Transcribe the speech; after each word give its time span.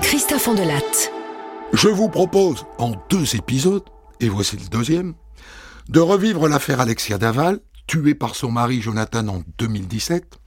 Christophe. 0.00 0.48
Je 1.74 1.88
vous 1.88 2.08
propose, 2.08 2.64
en 2.78 2.92
deux 3.10 3.36
épisodes, 3.36 3.84
et 4.20 4.30
voici 4.30 4.56
le 4.56 4.66
deuxième, 4.68 5.12
de 5.90 6.00
revivre 6.00 6.48
l'affaire 6.48 6.80
Alexia 6.80 7.18
Daval, 7.18 7.60
tuée 7.86 8.14
par 8.14 8.34
son 8.34 8.50
mari 8.50 8.80
Jonathan 8.80 9.28
en 9.28 9.42
2017, 9.58 10.38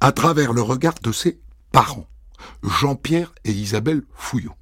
à 0.00 0.12
travers 0.12 0.54
le 0.54 0.62
regard 0.62 0.94
de 1.02 1.12
ses 1.12 1.38
parents, 1.70 2.08
Jean-Pierre 2.62 3.34
et 3.44 3.52
Isabelle 3.52 4.02
Fouillot. 4.14 4.54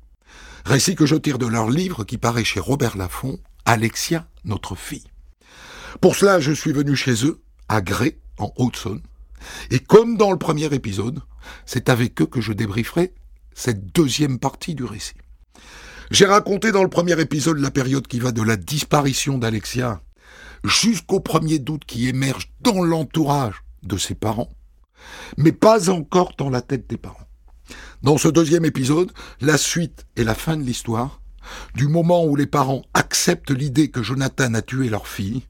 Récit 0.65 0.97
que 0.97 1.07
je 1.07 1.15
tire 1.15 1.39
de 1.39 1.47
leur 1.47 1.71
livre 1.71 2.03
qui 2.03 2.19
paraît 2.19 2.43
chez 2.43 2.59
Robert 2.59 2.97
Laffont, 2.97 3.39
Alexia, 3.65 4.27
notre 4.45 4.75
fille. 4.75 5.07
Pour 6.01 6.17
cela, 6.17 6.41
je 6.41 6.51
suis 6.51 6.73
venu 6.73 6.97
chez 6.97 7.25
eux, 7.27 7.41
à 7.69 7.81
Gré, 7.81 8.19
en 8.39 8.53
Haute-Saône, 8.57 9.03
et 9.71 9.79
comme 9.79 10.17
dans 10.17 10.31
le 10.31 10.39
premier 10.39 10.73
épisode, 10.73 11.21
c'est 11.67 11.89
avec 11.89 12.21
eux 12.23 12.27
que 12.27 12.41
je 12.41 12.53
débrieferai 12.53 13.13
cette 13.55 13.93
deuxième 13.93 14.39
partie 14.39 14.75
du 14.75 14.85
récit. 14.85 15.15
J'ai 16.11 16.27
raconté 16.27 16.73
dans 16.73 16.83
le 16.83 16.91
premier 16.91 17.19
épisode 17.21 17.59
la 17.59 17.71
période 17.71 18.07
qui 18.07 18.21
va 18.21 18.33
de 18.33 18.43
la 18.43 18.57
disparition 18.57 19.39
d'Alexia 19.39 20.03
jusqu'au 20.65 21.21
premier 21.21 21.59
doute 21.59 21.85
qui 21.85 22.09
émerge 22.09 22.53
dans 22.61 22.83
l'entourage 22.83 23.63
de 23.83 23.97
ses 23.97 24.15
parents, 24.15 24.51
mais 25.37 25.53
pas 25.53 25.91
encore 25.91 26.33
dans 26.39 26.51
la 26.51 26.63
tête 26.63 26.89
des 26.89 26.97
parents. 26.97 27.29
Dans 28.03 28.19
ce 28.19 28.29
deuxième 28.29 28.65
épisode, 28.65 29.13
la 29.41 29.57
suite 29.57 30.07
et 30.17 30.25
la 30.25 30.35
fin 30.35 30.57
de 30.57 30.63
l'histoire, 30.63 31.21
du 31.75 31.89
moment 31.89 32.25
où 32.25 32.37
les 32.37 32.47
parents 32.47 32.83
acceptent 32.95 33.51
l'idée 33.51 33.91
que 33.91 34.03
Jonathan 34.03 34.55
a 34.55 34.63
tué 34.63 34.89
leur 34.89 35.07
fille, 35.07 35.43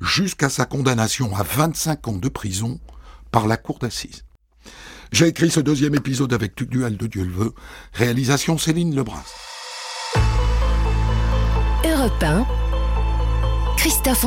jusqu'à 0.00 0.48
sa 0.48 0.64
condamnation 0.64 1.34
à 1.36 1.42
25 1.42 2.08
ans 2.08 2.16
de 2.16 2.28
prison 2.28 2.80
par 3.32 3.48
la 3.48 3.56
cour 3.56 3.78
d'assises. 3.78 4.24
J'ai 5.10 5.26
écrit 5.26 5.50
ce 5.50 5.60
deuxième 5.60 5.94
épisode 5.94 6.32
avec 6.32 6.54
Tugdual 6.54 6.96
de 6.96 7.06
Dieu 7.06 7.24
le 7.24 7.32
veut, 7.32 7.52
réalisation 7.92 8.56
Céline 8.56 8.94
Lebras. 8.94 9.34
Europe 11.84 12.22
1, 12.22 12.46
Christophe. 13.76 14.26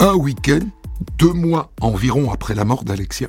Un 0.00 0.14
week-end, 0.14 0.60
deux 1.18 1.32
mois 1.32 1.72
environ 1.80 2.30
après 2.30 2.54
la 2.54 2.64
mort 2.64 2.84
d'Alexia, 2.84 3.28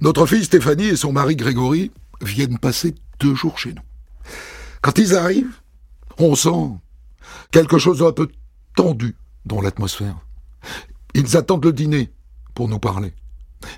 notre 0.00 0.26
fille 0.26 0.44
Stéphanie 0.44 0.88
et 0.88 0.96
son 0.96 1.12
mari 1.12 1.36
Grégory 1.36 1.90
viennent 2.20 2.58
passer 2.58 2.94
deux 3.20 3.34
jours 3.34 3.58
chez 3.58 3.72
nous. 3.72 3.82
Quand 4.82 4.98
ils 4.98 5.14
arrivent, 5.14 5.60
on 6.18 6.34
sent 6.34 6.70
quelque 7.50 7.78
chose 7.78 8.00
d'un 8.00 8.12
peu 8.12 8.28
tendu 8.76 9.16
dans 9.44 9.60
l'atmosphère. 9.60 10.20
Ils 11.14 11.36
attendent 11.36 11.64
le 11.64 11.72
dîner 11.72 12.12
pour 12.54 12.68
nous 12.68 12.78
parler. 12.78 13.12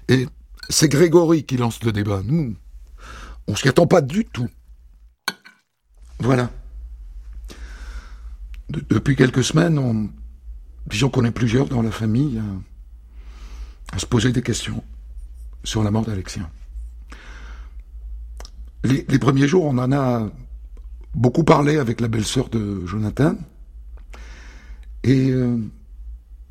Et 0.08 0.26
c'est 0.68 0.88
Grégory 0.88 1.44
qui 1.44 1.56
lance 1.56 1.82
le 1.82 1.92
débat. 1.92 2.20
Nous, 2.24 2.54
on 3.46 3.56
s'y 3.56 3.68
attend 3.68 3.86
pas 3.86 4.02
du 4.02 4.26
tout. 4.26 4.50
Voilà. 6.20 6.50
depuis 8.68 9.16
quelques 9.16 9.44
semaines, 9.44 9.78
on, 9.78 10.10
disons 10.88 11.08
qu'on 11.08 11.24
est 11.24 11.30
plusieurs 11.30 11.66
dans 11.68 11.80
la 11.80 11.92
famille 11.92 12.42
à, 13.92 13.98
se 13.98 14.04
poser 14.04 14.32
des 14.32 14.42
questions 14.42 14.82
sur 15.64 15.82
la 15.82 15.90
mort 15.90 16.04
d'Alexia. 16.04 16.50
Les, 18.84 19.06
les, 19.08 19.18
premiers 19.18 19.48
jours, 19.48 19.64
on 19.64 19.78
en 19.78 19.92
a 19.92 20.28
beaucoup 21.14 21.44
parlé 21.44 21.78
avec 21.78 22.00
la 22.00 22.08
belle-sœur 22.08 22.48
de 22.48 22.84
Jonathan. 22.84 23.36
Et 25.08 25.30
euh, 25.30 25.56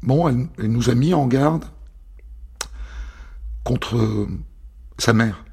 bon, 0.01 0.27
elle, 0.27 0.71
nous 0.71 0.89
a 0.89 0.95
mis 0.95 1.13
en 1.13 1.27
garde 1.27 1.65
contre 3.63 3.97
euh, 3.97 4.27
sa 4.97 5.13
mère. 5.13 5.45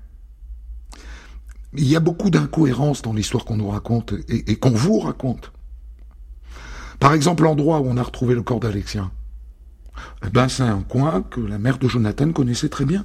Il 1.74 1.86
y 1.86 1.96
a 1.96 2.00
beaucoup 2.00 2.30
d'incohérences 2.30 3.02
dans 3.02 3.12
l'histoire 3.12 3.44
qu'on 3.44 3.58
nous 3.58 3.68
raconte 3.68 4.14
et, 4.28 4.56
qu'on 4.56 4.70
vous 4.70 5.00
raconte. 5.00 5.52
Par 6.98 7.12
exemple, 7.12 7.42
l'endroit 7.42 7.80
où 7.80 7.88
on 7.88 7.98
a 7.98 8.02
retrouvé 8.02 8.34
le 8.34 8.42
corps 8.42 8.60
d'Alexia. 8.60 9.10
Eh 10.24 10.30
ben, 10.30 10.48
c'est 10.48 10.62
un 10.62 10.80
coin 10.80 11.22
que 11.24 11.42
la 11.42 11.58
mère 11.58 11.76
de 11.76 11.88
Jonathan 11.88 12.32
connaissait 12.32 12.70
très 12.70 12.86
bien. 12.86 13.04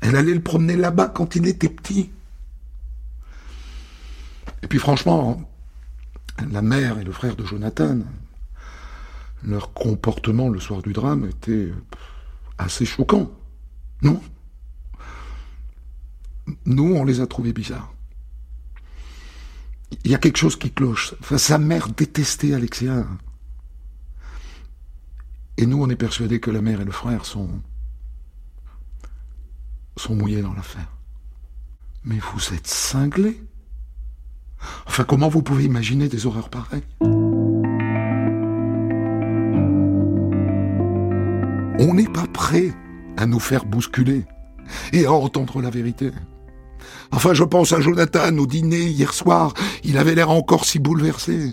Elle 0.00 0.16
allait 0.16 0.32
le 0.32 0.40
promener 0.40 0.76
là-bas 0.76 1.08
quand 1.08 1.36
il 1.36 1.46
était 1.46 1.68
petit. 1.68 2.10
Et 4.62 4.68
puis 4.68 4.78
franchement, 4.78 5.42
la 6.50 6.62
mère 6.62 6.98
et 6.98 7.04
le 7.04 7.12
frère 7.12 7.36
de 7.36 7.44
Jonathan, 7.44 7.98
leur 9.42 9.72
comportement 9.72 10.48
le 10.48 10.60
soir 10.60 10.82
du 10.82 10.92
drame 10.92 11.26
était 11.26 11.72
assez 12.58 12.84
choquant. 12.84 13.30
Non? 14.02 14.20
Nous, 16.66 16.94
on 16.94 17.04
les 17.04 17.20
a 17.20 17.26
trouvés 17.26 17.52
bizarres. 17.52 17.92
Il 20.04 20.10
y 20.10 20.14
a 20.14 20.18
quelque 20.18 20.38
chose 20.38 20.56
qui 20.56 20.70
cloche. 20.70 21.14
Enfin, 21.20 21.38
sa 21.38 21.58
mère 21.58 21.88
détestait 21.88 22.54
Alexia. 22.54 23.06
Et 25.56 25.66
nous, 25.66 25.82
on 25.82 25.90
est 25.90 25.96
persuadés 25.96 26.40
que 26.40 26.50
la 26.50 26.62
mère 26.62 26.80
et 26.80 26.84
le 26.84 26.92
frère 26.92 27.24
sont 27.24 27.48
sont 29.96 30.14
mouillés 30.14 30.40
dans 30.40 30.54
l'affaire. 30.54 30.88
Mais 32.04 32.18
vous 32.18 32.54
êtes 32.54 32.66
cinglés? 32.66 33.42
Enfin, 34.86 35.04
comment 35.04 35.28
vous 35.28 35.42
pouvez 35.42 35.64
imaginer 35.64 36.08
des 36.08 36.26
horreurs 36.26 36.48
pareilles? 36.48 36.82
On 41.80 41.94
n'est 41.94 42.04
pas 42.04 42.26
prêt 42.26 42.74
à 43.16 43.24
nous 43.24 43.40
faire 43.40 43.64
bousculer 43.64 44.26
et 44.92 45.06
à 45.06 45.12
entendre 45.12 45.62
la 45.62 45.70
vérité. 45.70 46.10
Enfin, 47.10 47.32
je 47.32 47.42
pense 47.42 47.72
à 47.72 47.80
Jonathan 47.80 48.36
au 48.36 48.46
dîner 48.46 48.82
hier 48.82 49.14
soir. 49.14 49.54
Il 49.82 49.96
avait 49.96 50.14
l'air 50.14 50.28
encore 50.30 50.66
si 50.66 50.78
bouleversé. 50.78 51.52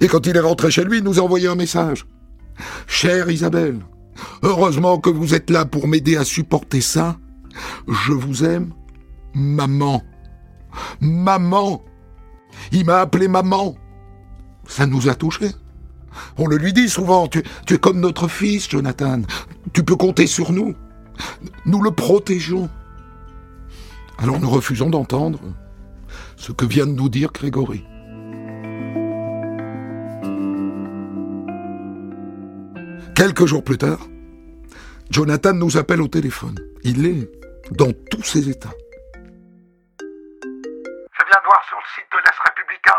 Et 0.00 0.06
quand 0.06 0.24
il 0.28 0.36
est 0.36 0.40
rentré 0.40 0.70
chez 0.70 0.84
lui, 0.84 0.98
il 0.98 1.04
nous 1.04 1.18
a 1.18 1.22
envoyé 1.22 1.48
un 1.48 1.56
message. 1.56 2.06
Chère 2.86 3.28
Isabelle, 3.28 3.80
heureusement 4.42 4.98
que 5.00 5.10
vous 5.10 5.34
êtes 5.34 5.50
là 5.50 5.64
pour 5.64 5.88
m'aider 5.88 6.16
à 6.16 6.24
supporter 6.24 6.80
ça. 6.80 7.18
Je 7.88 8.12
vous 8.12 8.44
aime, 8.44 8.72
maman. 9.34 10.00
Maman. 11.00 11.82
Il 12.70 12.84
m'a 12.84 13.00
appelé 13.00 13.26
maman. 13.26 13.74
Ça 14.68 14.86
nous 14.86 15.08
a 15.08 15.16
touchés. 15.16 15.50
On 16.38 16.46
le 16.46 16.56
lui 16.56 16.72
dit 16.72 16.88
souvent, 16.88 17.28
tu, 17.28 17.42
es 17.68 17.78
comme 17.78 18.00
notre 18.00 18.28
fils, 18.28 18.68
Jonathan. 18.68 19.22
Tu 19.72 19.82
peux 19.84 19.96
compter 19.96 20.26
sur 20.26 20.52
nous. 20.52 20.74
Nous 21.66 21.82
le 21.82 21.90
protégeons. 21.90 22.68
Alors 24.18 24.38
nous 24.38 24.50
refusons 24.50 24.90
d'entendre 24.90 25.40
ce 26.36 26.52
que 26.52 26.64
vient 26.64 26.86
de 26.86 26.92
nous 26.92 27.08
dire 27.08 27.32
Grégory. 27.32 27.84
Quelques 33.14 33.46
jours 33.46 33.62
plus 33.62 33.76
tard, 33.78 33.98
Jonathan 35.10 35.52
nous 35.52 35.76
appelle 35.76 36.00
au 36.00 36.08
téléphone. 36.08 36.58
Il 36.84 37.04
est 37.04 37.30
dans 37.70 37.92
tous 38.10 38.22
ses 38.22 38.48
états. 38.48 38.72
Je 40.00 41.24
viens 41.26 41.40
de 41.40 41.44
voir 41.44 41.62
sur 41.68 41.76
le 41.76 41.88
site 41.94 42.08
de 42.12 42.18
l'Est 42.18 42.40
républicain 42.46 42.96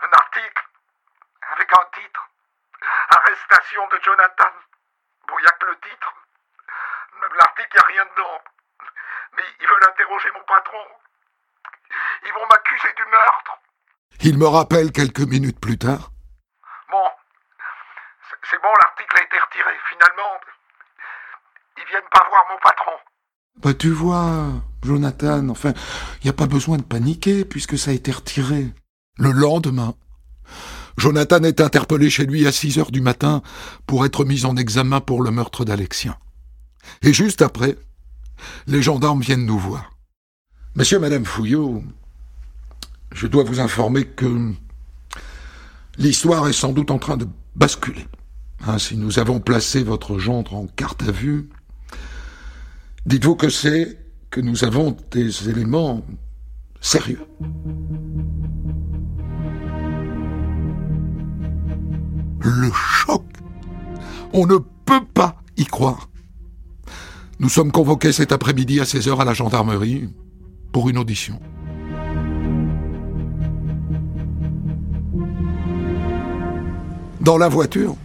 un 0.00 0.12
article 0.16 0.62
avec 1.62 1.78
un 1.78 2.00
titre 2.00 2.28
Arrestation 3.10 3.86
de 3.86 4.00
Jonathan. 4.02 4.50
Bon, 5.28 5.34
il 5.38 5.42
n'y 5.42 5.46
a 5.46 5.52
que 5.52 5.66
le 5.66 5.78
titre. 5.78 6.12
L'article, 7.38 7.68
il 7.70 7.76
n'y 7.76 7.80
a 7.80 7.86
rien 7.86 8.04
dedans. 8.16 8.40
Mais 9.36 9.42
ils 9.60 9.68
veulent 9.68 9.88
interroger 9.88 10.28
mon 10.34 10.42
patron. 10.42 10.84
Ils 12.26 12.32
vont 12.32 12.46
m'accuser 12.48 12.92
du 12.96 13.04
meurtre. 13.04 13.58
Il 14.22 14.38
me 14.38 14.46
rappelle 14.46 14.90
quelques 14.90 15.20
minutes 15.20 15.60
plus 15.60 15.78
tard. 15.78 16.10
Bon, 16.90 17.10
c'est 18.50 18.60
bon, 18.60 18.72
l'article 18.82 19.18
a 19.20 19.22
été 19.22 19.38
retiré. 19.38 19.78
Finalement, 19.88 20.40
ils 21.78 21.86
viennent 21.86 22.10
pas 22.10 22.26
voir 22.28 22.44
mon 22.50 22.58
patron. 22.58 22.98
Bah 23.58 23.74
tu 23.78 23.90
vois, 23.90 24.50
Jonathan, 24.82 25.48
enfin, 25.50 25.72
il 26.20 26.24
n'y 26.24 26.30
a 26.30 26.36
pas 26.36 26.46
besoin 26.46 26.78
de 26.78 26.82
paniquer 26.82 27.44
puisque 27.44 27.78
ça 27.78 27.92
a 27.92 27.94
été 27.94 28.10
retiré. 28.10 28.74
Le 29.18 29.30
lendemain, 29.30 29.94
Jonathan 30.98 31.42
est 31.42 31.60
interpellé 31.60 32.10
chez 32.10 32.26
lui 32.26 32.46
à 32.46 32.52
6 32.52 32.78
heures 32.78 32.90
du 32.90 33.00
matin 33.00 33.42
pour 33.86 34.04
être 34.04 34.24
mis 34.24 34.44
en 34.44 34.56
examen 34.56 35.00
pour 35.00 35.22
le 35.22 35.30
meurtre 35.30 35.64
d'Alexien. 35.64 36.16
Et 37.02 37.12
juste 37.12 37.42
après, 37.42 37.76
les 38.66 38.82
gendarmes 38.82 39.20
viennent 39.20 39.46
nous 39.46 39.58
voir. 39.58 39.92
Monsieur, 40.74 40.98
Madame 40.98 41.24
Fouillot, 41.24 41.82
je 43.14 43.26
dois 43.26 43.44
vous 43.44 43.60
informer 43.60 44.04
que 44.04 44.52
l'histoire 45.98 46.48
est 46.48 46.52
sans 46.52 46.72
doute 46.72 46.90
en 46.90 46.98
train 46.98 47.16
de 47.16 47.28
basculer. 47.54 48.06
Hein, 48.66 48.78
si 48.78 48.96
nous 48.96 49.18
avons 49.18 49.40
placé 49.40 49.82
votre 49.82 50.18
gendre 50.18 50.54
en 50.54 50.66
garde 50.76 51.02
à 51.08 51.10
vue, 51.10 51.48
dites-vous 53.06 53.36
que 53.36 53.50
c'est 53.50 53.98
que 54.30 54.40
nous 54.40 54.64
avons 54.64 54.96
des 55.10 55.48
éléments 55.48 56.04
sérieux. 56.80 57.20
Le 62.42 62.70
choc. 62.72 63.22
On 64.32 64.46
ne 64.46 64.56
peut 64.56 65.04
pas 65.14 65.36
y 65.56 65.64
croire. 65.64 66.08
Nous 67.38 67.48
sommes 67.48 67.72
convoqués 67.72 68.12
cet 68.12 68.32
après-midi 68.32 68.80
à 68.80 68.84
16h 68.84 69.20
à 69.20 69.24
la 69.24 69.34
gendarmerie 69.34 70.08
pour 70.72 70.88
une 70.88 70.98
audition. 70.98 71.40
Dans 77.20 77.38
la 77.38 77.48
voiture, 77.48 77.96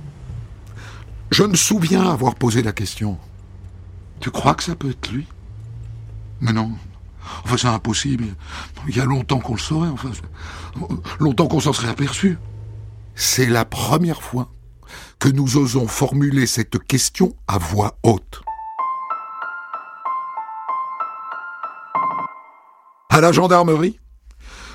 je 1.31 1.43
me 1.43 1.55
souviens 1.55 2.07
avoir 2.07 2.35
posé 2.35 2.61
la 2.61 2.71
question. 2.71 3.17
Tu 4.19 4.29
crois 4.29 4.53
que 4.53 4.63
ça 4.63 4.75
peut 4.75 4.91
être 4.91 5.11
lui? 5.11 5.25
Mais 6.41 6.53
non. 6.53 6.71
Enfin, 7.43 7.57
c'est 7.57 7.67
impossible. 7.67 8.25
Il 8.87 8.95
y 8.95 8.99
a 8.99 9.05
longtemps 9.05 9.39
qu'on 9.39 9.53
le 9.53 9.59
saurait, 9.59 9.89
enfin. 9.89 10.11
Longtemps 11.19 11.47
qu'on 11.47 11.59
s'en 11.59 11.73
serait 11.73 11.89
aperçu. 11.89 12.37
C'est 13.19 13.47
la 13.47 13.65
première 13.65 14.21
fois 14.21 14.51
que 15.17 15.27
nous 15.27 15.57
osons 15.57 15.87
formuler 15.87 16.45
cette 16.45 16.77
question 16.77 17.35
à 17.47 17.57
voix 17.57 17.97
haute. 18.03 18.43
À 23.09 23.19
la 23.19 23.31
gendarmerie, 23.31 23.99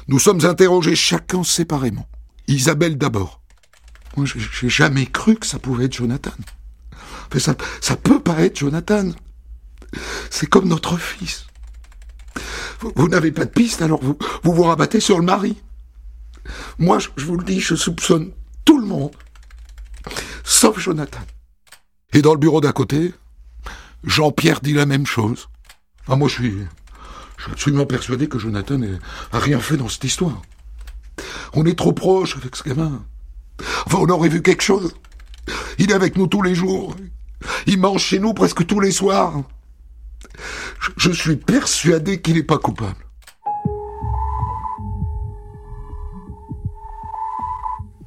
nous 0.09 0.19
sommes 0.19 0.44
interrogés 0.44 0.97
chacun 0.97 1.44
séparément. 1.44 2.09
Isabelle 2.49 2.99
d'abord. 2.99 3.41
Moi, 4.17 4.27
j'ai 4.27 4.69
jamais 4.69 5.06
cru 5.06 5.37
que 5.37 5.47
ça 5.47 5.61
pouvait 5.61 5.85
être 5.85 5.95
Jonathan. 5.95 6.33
Mais 7.33 7.38
ça, 7.38 7.55
ça 7.81 7.95
peut 7.95 8.21
pas 8.21 8.41
être 8.41 8.59
Jonathan. 8.59 9.12
C'est 10.31 10.49
comme 10.49 10.67
notre 10.67 10.97
fils. 10.97 11.47
Vous, 12.81 13.09
n'avez 13.09 13.31
pas 13.31 13.45
de 13.45 13.50
piste, 13.50 13.83
alors 13.83 14.03
vous, 14.03 14.19
vous 14.43 14.53
vous 14.53 14.65
rabattez 14.65 14.99
sur 14.99 15.21
le 15.21 15.25
mari. 15.25 15.62
Moi, 16.79 16.99
je, 16.99 17.25
vous 17.25 17.37
le 17.37 17.45
dis, 17.45 17.61
je 17.61 17.75
soupçonne 17.75 18.33
tout 18.65 18.79
le 18.79 18.87
monde, 18.87 19.13
sauf 20.45 20.79
Jonathan. 20.79 21.21
Et 22.13 22.23
dans 22.23 22.35
le 22.35 22.39
bureau 22.39 22.61
d'à 22.61 22.73
côté, 22.73 23.13
Jean-Pierre 24.05 24.61
dit 24.61 24.75
la 24.75 24.87
même 24.87 25.07
chose. 25.07 25.49
Ah, 26.09 26.17
moi, 26.17 26.29
je 26.29 26.35
suis, 26.35 26.59
je 27.39 27.51
absolument 27.51 27.87
persuadé 27.87 28.29
que 28.29 28.39
Jonathan 28.39 28.79
n'a 28.79 28.99
rien 29.33 29.61
fait 29.61 29.77
dans 29.77 29.89
cette 29.89 30.05
histoire. 30.05 30.43
On 31.55 31.67
est 31.67 31.79
trop 31.79 31.93
proche 31.93 32.37
avec 32.37 32.57
ce 32.57 32.63
gamin. 32.65 33.05
Enfin, 33.87 33.99
on 34.01 34.09
aurait 34.09 34.29
vu 34.29 34.43
quelque 34.43 34.63
chose. 34.63 34.95
Il 35.79 35.91
est 35.91 35.95
avec 35.95 36.17
nous 36.17 36.27
tous 36.27 36.43
les 36.43 36.55
jours. 36.55 36.97
Il 37.67 37.79
mange 37.79 38.03
chez 38.03 38.19
nous 38.19 38.35
presque 38.35 38.67
tous 38.67 38.81
les 38.81 38.93
soirs. 38.93 39.43
Je, 40.97 41.11
suis 41.11 41.37
persuadé 41.37 42.21
qu'il 42.21 42.35
n'est 42.35 42.43
pas 42.43 42.59
coupable. 42.59 42.97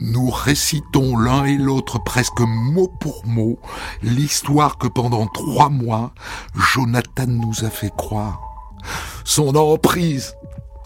Nous 0.07 0.30
récitons 0.30 1.18
l'un 1.18 1.46
et 1.46 1.57
l'autre 1.57 1.98
presque 1.98 2.40
mot 2.42 2.88
pour 2.88 3.25
mot 3.25 3.57
l'histoire 4.04 4.78
que 4.78 4.88
pendant 4.88 5.25
trois 5.25 5.69
mois, 5.69 6.13
Jonathan 6.54 7.25
nous 7.25 7.66
a 7.66 7.72
fait 7.72 7.90
croire. 7.90 8.40
Son 9.24 9.56
emprise 9.56 10.36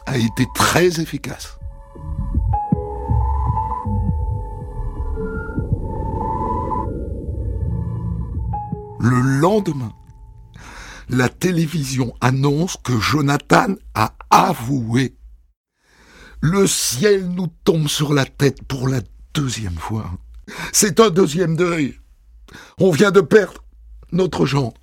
a 0.06 0.18
été 0.18 0.48
très 0.56 1.02
efficace. 1.02 1.60
Le 9.02 9.20
lendemain, 9.42 9.92
la 11.10 11.28
télévision 11.28 12.14
annonce 12.22 12.78
que 12.82 12.98
Jonathan 12.98 13.76
a 13.96 14.14
avoué. 14.30 15.18
Le 16.42 16.68
ciel 16.68 17.28
nous 17.28 17.48
tombe 17.66 17.90
sur 17.90 18.14
la 18.14 18.24
tête 18.24 18.64
pour 18.64 18.88
la 18.88 19.02
deuxième 19.34 19.78
fois. 19.78 20.12
C'est 20.72 21.00
un 21.00 21.10
deuxième 21.10 21.56
deuil. 21.56 22.00
On 22.80 22.92
vient 22.92 23.12
de 23.12 23.22
perdre 23.22 23.64
notre 24.12 24.46
Jean. 24.46 24.74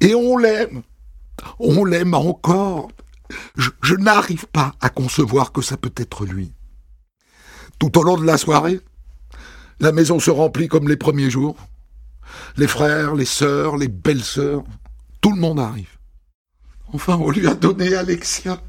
Et 0.00 0.14
on 0.14 0.36
l'aime. 0.38 0.82
On 1.58 1.84
l'aime 1.84 2.14
encore. 2.14 2.88
Je, 3.56 3.70
je 3.82 3.94
n'arrive 3.94 4.46
pas 4.46 4.74
à 4.80 4.88
concevoir 4.88 5.52
que 5.52 5.62
ça 5.62 5.76
peut 5.76 5.92
être 5.96 6.24
lui. 6.24 6.52
Tout 7.78 7.98
au 7.98 8.02
long 8.02 8.16
de 8.16 8.24
la 8.24 8.38
soirée, 8.38 8.80
la 9.80 9.92
maison 9.92 10.18
se 10.18 10.30
remplit 10.30 10.68
comme 10.68 10.88
les 10.88 10.96
premiers 10.96 11.30
jours. 11.30 11.56
Les 12.56 12.66
frères, 12.66 13.14
les 13.14 13.26
sœurs, 13.26 13.76
les 13.76 13.88
belles-sœurs, 13.88 14.64
tout 15.20 15.32
le 15.32 15.40
monde 15.40 15.60
arrive. 15.60 15.98
Enfin, 16.92 17.16
on 17.20 17.30
lui 17.30 17.46
a 17.46 17.54
donné 17.54 17.94
Alexia. 17.94 18.60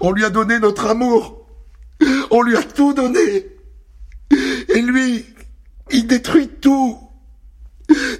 On 0.00 0.12
lui 0.12 0.24
a 0.24 0.30
donné 0.30 0.58
notre 0.58 0.86
amour. 0.86 1.46
On 2.30 2.42
lui 2.42 2.56
a 2.56 2.62
tout 2.62 2.92
donné. 2.94 3.46
Et 4.30 4.82
lui, 4.82 5.24
il 5.90 6.06
détruit 6.06 6.48
tout. 6.60 6.98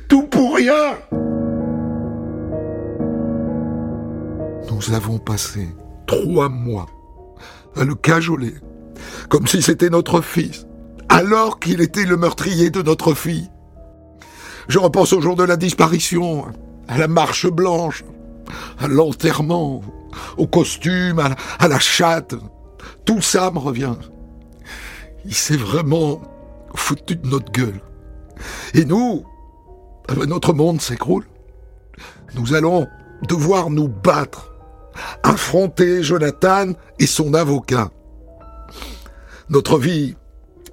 Tout 0.08 0.24
pour 0.24 0.56
rien. 0.56 0.98
Nous 4.70 4.94
avons 4.94 5.18
passé 5.18 5.68
trois 6.06 6.48
mois 6.48 6.86
à 7.76 7.84
le 7.84 7.94
cajoler, 7.94 8.54
comme 9.28 9.46
si 9.46 9.62
c'était 9.62 9.90
notre 9.90 10.20
fils, 10.20 10.66
alors 11.08 11.60
qu'il 11.60 11.80
était 11.80 12.04
le 12.04 12.16
meurtrier 12.16 12.70
de 12.70 12.82
notre 12.82 13.14
fille. 13.14 13.50
Je 14.68 14.78
repense 14.78 15.12
au 15.12 15.20
jour 15.20 15.36
de 15.36 15.44
la 15.44 15.56
disparition, 15.56 16.46
à 16.88 16.98
la 16.98 17.08
marche 17.08 17.46
blanche, 17.48 18.04
à 18.78 18.88
l'enterrement, 18.88 19.82
au 20.36 20.46
costume, 20.46 21.20
à 21.58 21.68
la, 21.68 21.78
chatte. 21.78 22.34
Tout 23.04 23.20
ça 23.20 23.50
me 23.50 23.58
revient. 23.58 23.94
Il 25.24 25.34
s'est 25.34 25.56
vraiment 25.56 26.20
foutu 26.74 27.16
de 27.16 27.26
notre 27.28 27.52
gueule. 27.52 27.80
Et 28.74 28.84
nous, 28.84 29.24
ben, 30.08 30.24
notre 30.24 30.52
monde 30.52 30.80
s'écroule. 30.80 31.24
Nous 32.34 32.54
allons 32.54 32.86
devoir 33.28 33.70
nous 33.70 33.88
battre, 33.88 34.52
affronter 35.22 36.02
Jonathan 36.02 36.72
et 36.98 37.06
son 37.06 37.34
avocat. 37.34 37.90
Notre 39.48 39.78
vie 39.78 40.16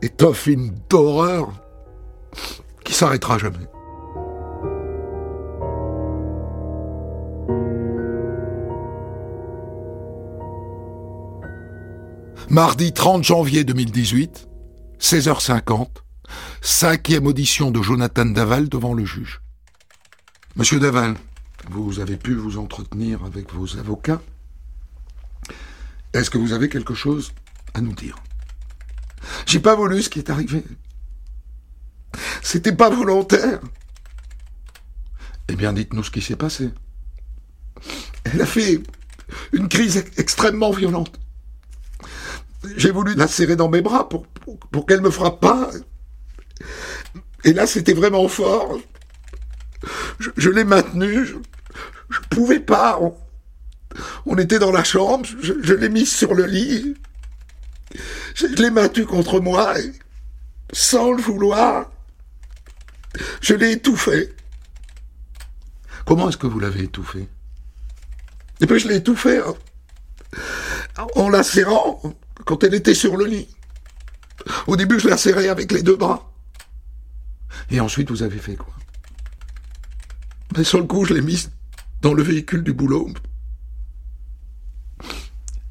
est 0.02 0.24
un 0.24 0.34
film 0.34 0.72
d'horreur 0.90 1.52
qui 2.84 2.94
s'arrêtera 2.94 3.38
jamais. 3.38 3.68
Mardi 12.50 12.94
30 12.94 13.26
janvier 13.26 13.66
2018, 13.66 14.48
16h50, 15.02 15.90
cinquième 16.62 17.28
audition 17.28 17.72
de 17.72 17.82
Jonathan 17.82 18.26
Daval 18.26 18.70
devant 18.70 18.94
le 18.94 19.04
juge. 19.04 19.42
Monsieur 20.56 20.80
Daval, 20.80 21.16
vous 21.70 22.00
avez 22.00 22.16
pu 22.16 22.36
vous 22.36 22.58
entretenir 22.58 23.26
avec 23.26 23.54
vos 23.54 23.78
avocats. 23.78 24.22
Est-ce 26.14 26.30
que 26.30 26.38
vous 26.38 26.54
avez 26.54 26.70
quelque 26.70 26.94
chose 26.94 27.34
à 27.74 27.82
nous 27.82 27.94
dire? 27.94 28.16
J'ai 29.46 29.60
pas 29.60 29.76
voulu 29.76 30.02
ce 30.02 30.10
qui 30.10 30.20
est 30.20 30.30
arrivé. 30.30 30.64
C'était 32.42 32.76
pas 32.76 32.90
volontaire. 32.90 33.60
Eh 35.50 35.56
bien, 35.58 35.74
dites-nous 35.74 36.04
ce 36.04 36.12
qui 36.12 36.22
s'est 36.22 36.38
passé. 36.38 36.70
Elle 38.24 38.42
a 38.42 38.46
fait 38.46 38.82
une 39.52 39.68
crise 39.68 40.06
extrêmement 40.16 40.72
violente 40.72 41.20
j'ai 42.76 42.92
voulu 42.92 43.16
la 43.16 43.28
serrer 43.28 43.56
dans 43.56 43.70
mes 43.70 43.82
bras 43.82 44.10
pour, 44.10 44.26
pour, 44.72 44.86
qu'elle 44.86 45.02
me 45.02 45.12
frappe 45.12 45.40
pas. 45.40 45.70
Et 47.44 47.54
là, 47.54 47.68
c'était 47.68 47.94
vraiment 47.94 48.28
fort. 48.28 48.80
Je, 50.20 50.50
l'ai 50.50 50.64
maintenue. 50.64 51.26
Je, 51.26 51.36
ne 51.36 52.26
pouvais 52.30 52.60
pas. 52.60 53.00
On, 54.26 54.38
était 54.38 54.60
dans 54.60 54.72
la 54.72 54.84
chambre. 54.84 55.28
Je, 55.42 55.74
l'ai 55.74 55.90
mise 55.90 56.14
sur 56.14 56.34
le 56.34 56.46
lit. 56.46 56.96
Je, 58.34 58.48
l'ai 58.48 58.72
maintenue 58.72 59.06
contre 59.06 59.40
moi. 59.40 59.76
sans 60.74 61.12
le 61.12 61.22
vouloir. 61.22 61.92
Je 63.42 63.54
l'ai 63.54 63.72
étouffée. 63.72 64.34
Comment 66.06 66.30
est-ce 66.30 66.38
que 66.38 66.48
vous 66.48 66.60
l'avez 66.60 66.84
étouffée? 66.84 67.28
Et 68.62 68.66
puis 68.66 68.80
je 68.80 68.88
l'ai 68.88 68.96
étouffée 68.96 69.42
en 71.16 71.30
la 71.30 71.44
serrant 71.44 72.02
quand 72.48 72.64
elle 72.64 72.74
était 72.74 72.96
sur 72.96 73.18
le 73.18 73.26
lit. 73.26 73.48
Au 74.66 74.78
début, 74.78 75.00
je 75.00 75.10
la 75.10 75.18
serrais 75.18 75.50
avec 75.50 75.72
les 75.72 75.84
deux 75.84 75.98
bras. 75.98 76.32
Et 77.70 77.80
ensuite, 77.82 78.10
vous 78.10 78.24
avez 78.24 78.40
fait 78.40 78.56
quoi? 78.56 78.74
Mais 80.56 80.64
sur 80.64 80.80
le 80.80 80.86
coup, 80.86 81.04
je 81.04 81.14
l'ai 81.14 81.22
mise 81.22 81.52
dans 82.02 82.14
le 82.14 82.24
véhicule 82.24 82.64
du 82.64 82.74
boulot. 82.74 83.10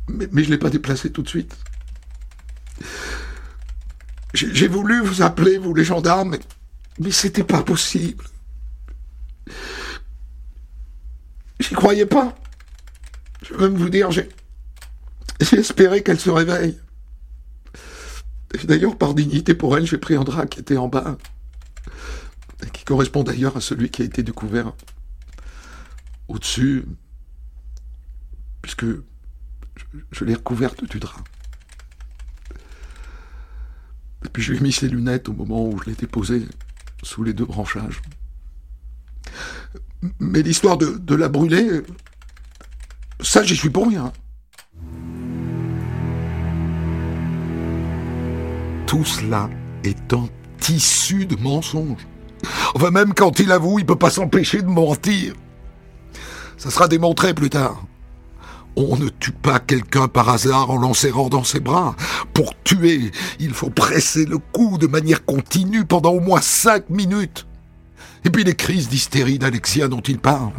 Mais, 0.08 0.28
je 0.30 0.48
ne 0.48 0.52
l'ai 0.52 0.58
pas 0.58 0.70
déplacée 0.70 1.10
tout 1.10 1.22
de 1.22 1.28
suite. 1.28 1.56
J'ai 4.34 4.68
voulu 4.68 5.00
vous 5.00 5.22
appeler, 5.22 5.56
vous 5.56 5.74
les 5.74 5.84
gendarmes, 5.84 6.36
mais, 6.98 7.10
c'était 7.10 7.42
pas 7.42 7.62
possible. 7.62 8.26
J'y 11.58 11.74
croyais 11.74 12.04
pas. 12.04 12.36
Je 13.42 13.54
veux 13.54 13.70
même 13.70 13.78
vous 13.78 13.88
dire, 13.88 14.10
j'ai 14.10 14.28
j'ai 15.40 15.58
espéré 15.58 16.02
qu'elle 16.02 16.20
se 16.20 16.30
réveille. 16.30 16.78
D'ailleurs, 18.64 18.96
par 18.96 19.14
dignité 19.14 19.54
pour 19.54 19.76
elle, 19.76 19.86
j'ai 19.86 19.98
pris 19.98 20.16
Andra 20.16 20.46
qui 20.46 20.60
était 20.60 20.76
en 20.76 20.88
bas. 20.88 21.18
et 22.64 22.70
qui 22.70 22.84
correspond 22.84 23.22
d'ailleurs 23.22 23.56
à 23.56 23.60
celui 23.60 23.90
qui 23.90 24.02
a 24.02 24.04
été 24.04 24.22
découvert 24.22 24.72
au-dessus, 26.28 26.84
puisque 28.62 28.86
je, 30.10 30.24
l'ai 30.24 30.34
recouverte 30.34 30.84
du 30.84 30.98
drap. 30.98 31.22
Et 34.24 34.28
puis 34.28 34.42
je 34.42 34.52
lui 34.52 34.58
ai 34.58 34.62
mis 34.62 34.72
ses 34.72 34.88
lunettes 34.88 35.28
au 35.28 35.34
moment 35.34 35.66
où 35.68 35.78
je 35.78 35.90
l'ai 35.90 35.96
déposé 35.96 36.46
sous 37.02 37.22
les 37.22 37.34
deux 37.34 37.44
branchages. 37.44 38.00
Mais 40.18 40.42
l'histoire 40.42 40.78
de, 40.78 40.96
de 40.98 41.14
la 41.14 41.28
brûler, 41.28 41.82
ça 43.20 43.44
j'y 43.44 43.56
suis 43.56 43.70
pour 43.70 43.88
rien. 43.88 44.12
Tout 48.96 49.04
cela 49.04 49.50
est 49.84 50.14
un 50.14 50.26
tissu 50.58 51.26
de 51.26 51.36
mensonges. 51.36 52.06
Enfin, 52.74 52.90
même 52.90 53.12
quand 53.12 53.40
il 53.40 53.52
avoue, 53.52 53.78
il 53.78 53.84
peut 53.84 53.94
pas 53.94 54.08
s'empêcher 54.08 54.62
de 54.62 54.68
mentir. 54.68 55.34
Ça 56.56 56.70
sera 56.70 56.88
démontré 56.88 57.34
plus 57.34 57.50
tard. 57.50 57.84
On 58.74 58.96
ne 58.96 59.10
tue 59.10 59.32
pas 59.32 59.58
quelqu'un 59.60 60.08
par 60.08 60.30
hasard 60.30 60.70
en 60.70 60.78
l'enserrant 60.78 61.28
dans 61.28 61.44
ses 61.44 61.60
bras. 61.60 61.94
Pour 62.32 62.54
tuer, 62.64 63.12
il 63.38 63.52
faut 63.52 63.68
presser 63.68 64.24
le 64.24 64.38
cou 64.38 64.78
de 64.78 64.86
manière 64.86 65.26
continue 65.26 65.84
pendant 65.84 66.12
au 66.12 66.20
moins 66.20 66.40
cinq 66.40 66.88
minutes. 66.88 67.46
Et 68.24 68.30
puis 68.30 68.44
les 68.44 68.54
crises 68.54 68.88
d'hystérie 68.88 69.38
d'Alexia 69.38 69.88
dont 69.88 70.00
il 70.00 70.20
parle. 70.20 70.54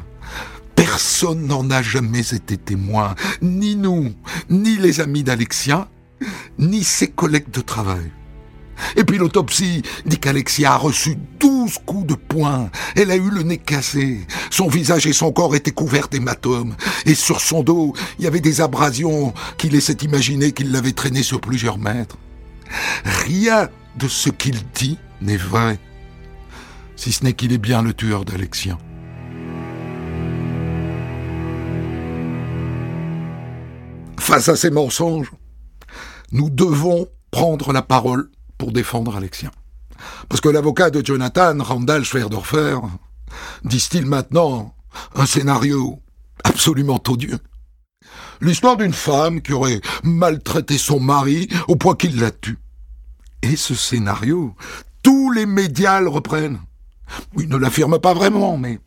Personne 0.75 1.47
n'en 1.47 1.71
a 1.71 1.81
jamais 1.81 2.35
été 2.35 2.55
témoin, 2.55 3.15
ni 3.41 3.75
nous, 3.75 4.13
ni 4.51 4.77
les 4.77 5.01
amis 5.01 5.23
d'Alexia, 5.23 5.89
ni 6.59 6.83
ses 6.83 7.07
collègues 7.07 7.49
de 7.49 7.61
travail. 7.61 8.11
Et 8.95 9.03
puis 9.03 9.17
l'autopsie 9.17 9.81
dit 10.05 10.19
qu'Alexia 10.19 10.73
a 10.73 10.77
reçu 10.77 11.17
douze 11.39 11.77
coups 11.85 12.07
de 12.07 12.15
poing. 12.15 12.69
Elle 12.95 13.11
a 13.11 13.15
eu 13.15 13.29
le 13.29 13.43
nez 13.43 13.57
cassé. 13.57 14.25
Son 14.49 14.67
visage 14.67 15.07
et 15.07 15.13
son 15.13 15.31
corps 15.31 15.55
étaient 15.55 15.71
couverts 15.71 16.07
d'hématomes. 16.07 16.75
Et 17.05 17.15
sur 17.15 17.41
son 17.41 17.63
dos, 17.63 17.93
il 18.19 18.25
y 18.25 18.27
avait 18.27 18.39
des 18.39 18.61
abrasions 18.61 19.33
qui 19.57 19.69
laissaient 19.69 19.93
imaginer 19.93 20.51
qu'il 20.51 20.71
l'avait 20.71 20.93
traîné 20.93 21.23
sur 21.23 21.41
plusieurs 21.41 21.77
mètres. 21.77 22.17
Rien 23.03 23.69
de 23.97 24.07
ce 24.07 24.29
qu'il 24.29 24.57
dit 24.73 24.97
n'est 25.21 25.37
vrai. 25.37 25.79
Si 26.95 27.11
ce 27.11 27.23
n'est 27.23 27.33
qu'il 27.33 27.53
est 27.53 27.57
bien 27.57 27.81
le 27.81 27.93
tueur 27.93 28.25
d'Alexia. 28.25 28.77
Face 34.19 34.49
à 34.49 34.55
ces 34.55 34.71
mensonges, 34.71 35.31
nous 36.31 36.49
devons 36.49 37.07
prendre 37.31 37.71
la 37.71 37.81
parole 37.81 38.29
pour 38.57 38.71
défendre 38.71 39.15
Alexia. 39.15 39.51
Parce 40.29 40.41
que 40.41 40.49
l'avocat 40.49 40.89
de 40.89 41.05
Jonathan, 41.05 41.57
Randall 41.59 42.03
Schwerdorfer, 42.03 42.77
disent-ils 43.63 44.05
maintenant 44.05 44.75
un 45.15 45.25
scénario 45.25 46.01
absolument 46.43 47.01
odieux. 47.07 47.39
L'histoire 48.41 48.77
d'une 48.77 48.93
femme 48.93 49.41
qui 49.41 49.53
aurait 49.53 49.81
maltraité 50.03 50.77
son 50.77 50.99
mari 50.99 51.47
au 51.67 51.75
point 51.75 51.95
qu'il 51.95 52.19
la 52.19 52.31
tue. 52.31 52.59
Et 53.41 53.55
ce 53.55 53.75
scénario, 53.75 54.55
tous 55.03 55.31
les 55.31 55.45
médias 55.45 56.01
le 56.01 56.09
reprennent. 56.09 56.59
Ils 57.37 57.49
ne 57.49 57.57
l'affirment 57.57 57.99
pas 57.99 58.13
vraiment, 58.13 58.57
mais 58.57 58.79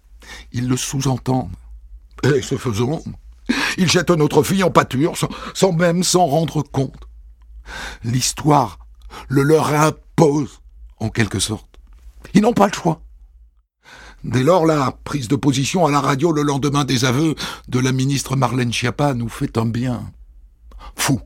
ils 0.53 0.69
le 0.69 0.77
sous-entendent. 0.77 1.55
Et 2.23 2.43
ce 2.43 2.57
faisant, 2.57 3.01
ils 3.79 3.91
jettent 3.91 4.11
notre 4.11 4.43
fille 4.43 4.63
en 4.63 4.71
pâture 4.71 5.15
sans 5.55 5.73
même 5.73 6.05
s'en 6.05 6.27
rendre 6.27 6.63
compte. 6.63 7.09
L'histoire 8.05 8.80
le 9.29 9.43
leur 9.43 9.73
impose, 9.73 10.61
en 10.99 11.09
quelque 11.09 11.39
sorte. 11.39 11.67
Ils 12.35 12.43
n'ont 12.43 12.53
pas 12.53 12.67
le 12.67 12.73
choix. 12.73 13.01
Dès 14.23 14.43
lors, 14.43 14.67
la 14.67 14.93
prise 15.05 15.29
de 15.29 15.37
position 15.37 15.87
à 15.87 15.91
la 15.91 16.01
radio 16.01 16.31
le 16.31 16.43
lendemain 16.43 16.85
des 16.85 17.07
aveux 17.07 17.35
de 17.69 17.81
la 17.81 17.93
ministre 17.93 18.37
Marlène 18.37 18.73
Schiappa 18.73 19.15
nous 19.15 19.31
fait 19.31 19.57
un 19.57 19.65
bien 19.65 20.03
fou. 20.95 21.21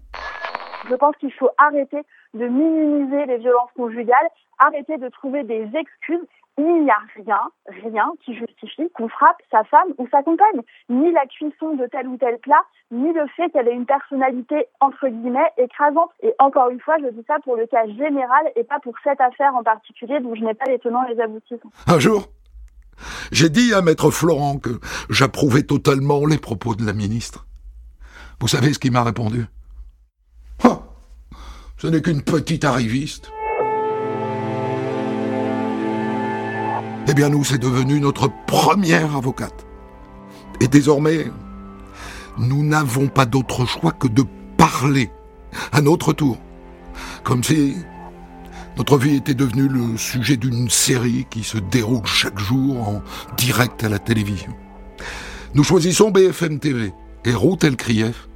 Je 0.88 0.94
pense 0.94 1.16
qu'il 1.16 1.32
faut 1.32 1.50
arrêter 1.58 2.02
de 2.34 2.46
minimiser 2.46 3.26
les 3.26 3.38
violences 3.38 3.70
conjugales, 3.74 4.28
arrêter 4.58 4.96
de 4.98 5.08
trouver 5.08 5.42
des 5.42 5.68
excuses 5.74 6.26
il 6.56 6.84
n'y 6.84 6.90
a 6.90 6.98
rien, 7.16 7.40
rien 7.82 8.12
qui 8.24 8.34
justifie 8.36 8.88
qu'on 8.94 9.08
frappe 9.08 9.42
sa 9.50 9.64
femme 9.64 9.88
ou 9.98 10.06
sa 10.10 10.22
compagne. 10.22 10.60
Ni 10.88 11.10
la 11.12 11.26
cuisson 11.26 11.74
de 11.74 11.86
tel 11.86 12.06
ou 12.06 12.16
tel 12.16 12.38
plat, 12.38 12.62
ni 12.92 13.12
le 13.12 13.26
fait 13.36 13.50
qu'elle 13.50 13.68
ait 13.68 13.74
une 13.74 13.86
personnalité, 13.86 14.66
entre 14.80 15.08
guillemets, 15.08 15.50
écrasante. 15.58 16.10
Et 16.22 16.32
encore 16.38 16.70
une 16.70 16.80
fois, 16.80 16.96
je 17.02 17.08
dis 17.08 17.24
ça 17.26 17.36
pour 17.42 17.56
le 17.56 17.66
cas 17.66 17.86
général 17.86 18.52
et 18.54 18.62
pas 18.62 18.78
pour 18.80 18.94
cette 19.02 19.20
affaire 19.20 19.54
en 19.54 19.64
particulier 19.64 20.20
dont 20.20 20.34
je 20.34 20.44
n'ai 20.44 20.54
pas 20.54 20.66
les 20.66 20.78
tenants 20.78 21.04
et 21.06 21.14
les 21.14 21.20
aboutissants. 21.20 21.70
Un 21.88 21.98
jour, 21.98 22.28
j'ai 23.32 23.48
dit 23.48 23.74
à 23.74 23.82
maître 23.82 24.10
Florent 24.10 24.58
que 24.58 24.80
j'approuvais 25.10 25.64
totalement 25.64 26.24
les 26.24 26.38
propos 26.38 26.76
de 26.76 26.86
la 26.86 26.92
ministre. 26.92 27.46
Vous 28.40 28.48
savez 28.48 28.72
ce 28.72 28.78
qu'il 28.78 28.92
m'a 28.92 29.02
répondu? 29.02 29.46
Oh, 30.64 30.78
Ce 31.78 31.88
n'est 31.88 32.02
qu'une 32.02 32.22
petite 32.22 32.64
arriviste. 32.64 33.32
Eh 37.14 37.16
bien, 37.16 37.28
nous, 37.28 37.44
c'est 37.44 37.58
devenu 37.58 38.00
notre 38.00 38.28
première 38.44 39.14
avocate. 39.14 39.64
Et 40.60 40.66
désormais, 40.66 41.26
nous 42.38 42.64
n'avons 42.64 43.06
pas 43.06 43.24
d'autre 43.24 43.66
choix 43.66 43.92
que 43.92 44.08
de 44.08 44.24
parler 44.56 45.12
à 45.70 45.80
notre 45.80 46.12
tour. 46.12 46.38
Comme 47.22 47.44
si 47.44 47.76
notre 48.76 48.98
vie 48.98 49.14
était 49.14 49.34
devenue 49.34 49.68
le 49.68 49.96
sujet 49.96 50.36
d'une 50.36 50.68
série 50.68 51.24
qui 51.30 51.44
se 51.44 51.56
déroule 51.56 52.04
chaque 52.04 52.40
jour 52.40 52.80
en 52.80 53.00
direct 53.36 53.84
à 53.84 53.88
la 53.88 54.00
télévision. 54.00 54.52
Nous 55.54 55.62
choisissons 55.62 56.10
BFM 56.10 56.58
TV 56.58 56.92
et 57.24 57.32
Ruth 57.32 57.62
Elkrief 57.62 58.28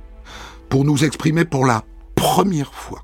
pour 0.68 0.85
nous 0.85 1.02
exprimer 1.02 1.44
pour 1.44 1.66
la 1.66 1.82
première 2.14 2.73
fois. 2.73 3.02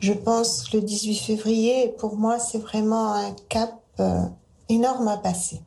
Je 0.00 0.14
pense 0.14 0.68
que 0.68 0.78
le 0.78 0.82
18 0.82 1.14
février, 1.14 1.94
pour 1.96 2.16
moi, 2.16 2.40
c'est 2.40 2.58
vraiment 2.58 3.14
un 3.14 3.36
cap 3.48 3.70
euh, 4.00 4.24
énorme 4.68 5.08
à 5.08 5.16
passer. 5.16 5.60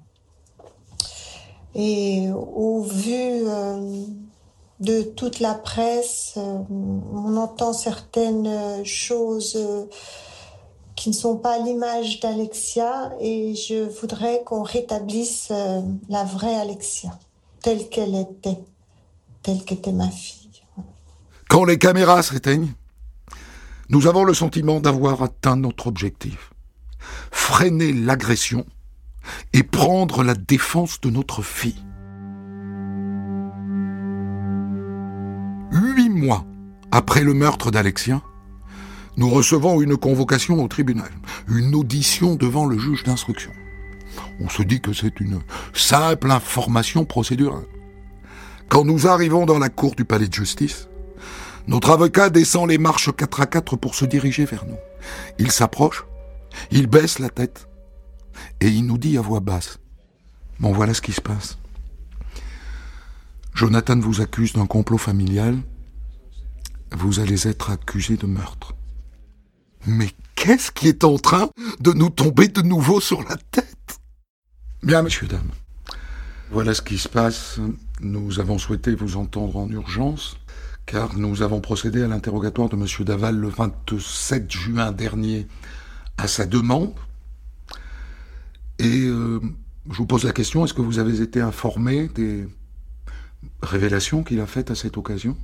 Et 1.76 2.30
au 2.34 2.82
vu 2.82 3.14
euh, 3.14 4.06
de 4.80 5.02
toute 5.02 5.40
la 5.40 5.54
presse, 5.54 6.34
euh, 6.38 6.60
on 7.14 7.38
entend 7.38 7.74
certaines 7.74 8.84
choses 8.84 9.56
euh, 9.56 9.86
qui 10.96 11.10
ne 11.10 11.14
sont 11.14 11.38
pas 11.38 11.60
l'image 11.60 12.20
d'Alexia 12.20 13.12
et 13.22 13.56
je 13.56 13.88
voudrais 14.02 14.44
qu'on 14.46 14.64
rétablisse 14.64 15.50
la 16.10 16.24
vraie 16.26 16.56
Alexia, 16.56 17.18
telle 17.62 17.88
qu'elle 17.88 18.16
était, 18.16 18.60
telle 19.44 19.64
qu'était 19.64 19.94
ma 19.94 20.10
fille. 20.10 20.50
Quand 21.48 21.64
les 21.64 21.78
caméras 21.78 22.22
s'éteignent, 22.22 22.74
nous 23.88 24.08
avons 24.08 24.26
le 24.26 24.34
sentiment 24.34 24.82
d'avoir 24.82 25.24
atteint 25.24 25.56
notre 25.56 25.88
objectif. 25.88 26.52
Freiner 27.32 27.94
l'agression 27.94 28.66
et 29.54 29.64
prendre 29.64 30.24
la 30.24 30.36
défense 30.36 31.02
de 31.02 31.10
notre 31.10 31.42
fille. 31.42 31.84
Huit 35.72 36.10
mois 36.10 36.46
après 36.92 37.24
le 37.24 37.34
meurtre 37.34 37.72
d'Alexia, 37.72 38.22
nous 39.18 39.30
recevons 39.30 39.82
une 39.82 39.98
convocation 39.98 40.64
au 40.64 40.68
tribunal, 40.68 41.12
une 41.48 41.76
audition 41.76 42.36
devant 42.36 42.66
le 42.66 42.78
juge 42.78 43.04
d'instruction. 43.04 43.52
On 44.40 44.50
se 44.50 44.64
dit 44.64 44.82
que 44.82 44.94
c'est 44.94 45.20
une 45.20 45.42
simple 45.74 46.32
information 46.32 47.06
procédurale. 47.06 47.66
Quand 48.70 48.86
nous 48.86 49.08
arrivons 49.08 49.46
dans 49.46 49.60
la 49.60 49.70
cour 49.70 49.96
du 49.96 50.06
palais 50.06 50.28
de 50.28 50.34
justice, 50.34 50.90
notre 51.68 51.92
avocat 51.92 52.30
descend 52.30 52.68
les 52.68 52.78
marches 52.78 53.16
4 53.16 53.42
à 53.42 53.46
4 53.46 53.76
pour 53.76 53.94
se 53.94 54.06
diriger 54.06 54.46
vers 54.46 54.66
nous. 54.66 54.78
Il 55.38 55.52
s'approche, 55.52 56.06
il 56.72 56.88
baisse 56.88 57.20
la 57.20 57.30
tête, 57.30 57.69
et 58.60 58.70
il 58.70 58.86
nous 58.86 58.98
dit 58.98 59.18
à 59.18 59.22
voix 59.22 59.40
basse, 59.40 59.80
bon 60.60 60.72
voilà 60.72 60.94
ce 60.94 61.02
qui 61.02 61.14
se 61.14 61.22
passe. 61.22 61.58
Jonathan 63.54 64.00
vous 64.00 64.22
accuse 64.22 64.54
d'un 64.54 64.66
complot 64.66 64.98
familial, 64.98 65.58
vous 66.92 67.20
allez 67.20 67.48
être 67.48 67.72
accusé 67.72 68.18
de 68.18 68.26
meurtre. 68.26 68.76
Mais 69.86 70.10
qu'est-ce 70.36 70.72
qui 70.72 70.88
est 70.88 71.04
en 71.04 71.18
train 71.18 71.50
de 71.80 71.92
nous 71.92 72.10
tomber 72.10 72.48
de 72.48 72.62
nouveau 72.62 73.00
sur 73.00 73.22
la 73.24 73.38
tête? 73.52 74.00
Bien, 74.84 75.02
messieurs, 75.02 75.28
dames. 75.28 75.52
Voilà 76.52 76.74
ce 76.74 76.82
qui 76.82 76.98
se 76.98 77.10
passe. 77.10 77.60
Nous 78.02 78.40
avons 78.40 78.58
souhaité 78.58 78.96
vous 78.96 79.18
entendre 79.18 79.58
en 79.58 79.70
urgence, 79.70 80.38
car 80.86 81.16
nous 81.16 81.42
avons 81.42 81.62
procédé 81.62 82.02
à 82.02 82.08
l'interrogatoire 82.08 82.70
de 82.70 82.76
monsieur 82.76 83.06
Daval 83.06 83.36
le 83.36 83.50
27 83.50 84.52
juin 84.52 84.92
dernier 84.92 85.48
à 86.18 86.28
sa 86.28 86.46
demande. 86.46 86.94
Et 88.80 89.02
euh, 89.08 89.40
je 89.90 89.98
vous 89.98 90.06
pose 90.06 90.24
la 90.24 90.32
question, 90.32 90.64
est-ce 90.64 90.74
que 90.74 90.82
vous 90.82 91.00
avez 91.00 91.22
été 91.22 91.42
informé 91.42 92.08
des 92.08 92.48
révélations 93.62 94.24
qu'il 94.24 94.40
a 94.40 94.48
faites 94.48 94.72
à 94.72 94.76
cette 94.76 94.98
occasion? 94.98 95.38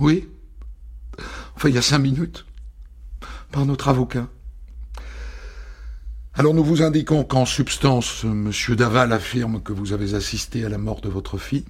Oui 0.00 0.28
Enfin, 1.56 1.68
il 1.68 1.74
y 1.76 1.78
a 1.78 1.82
cinq 1.82 2.00
minutes, 2.00 2.44
par 3.52 3.64
notre 3.64 3.86
avocat. 3.86 4.28
Alors 6.34 6.52
nous 6.52 6.64
vous 6.64 6.82
indiquons 6.82 7.22
qu'en 7.22 7.46
substance, 7.46 8.24
M. 8.24 8.50
Daval 8.70 9.12
affirme 9.12 9.62
que 9.62 9.72
vous 9.72 9.92
avez 9.92 10.14
assisté 10.14 10.64
à 10.64 10.68
la 10.68 10.78
mort 10.78 11.00
de 11.00 11.08
votre 11.08 11.38
fille, 11.38 11.64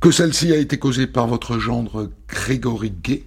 que 0.00 0.12
celle-ci 0.12 0.52
a 0.52 0.56
été 0.56 0.78
causée 0.78 1.08
par 1.08 1.26
votre 1.26 1.58
gendre 1.58 2.12
Grégory 2.28 2.92
Gay, 2.92 3.24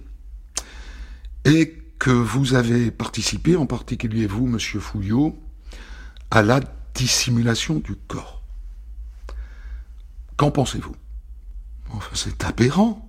et 1.44 1.81
que 2.02 2.10
vous 2.10 2.54
avez 2.54 2.90
participé, 2.90 3.54
en 3.54 3.66
particulier 3.66 4.26
vous, 4.26 4.48
M. 4.48 4.58
Fouillot, 4.58 5.38
à 6.32 6.42
la 6.42 6.58
dissimulation 6.94 7.78
du 7.78 7.94
corps. 7.94 8.42
Qu'en 10.36 10.50
pensez-vous? 10.50 10.96
C'est 12.12 12.42
aberrant. 12.42 13.08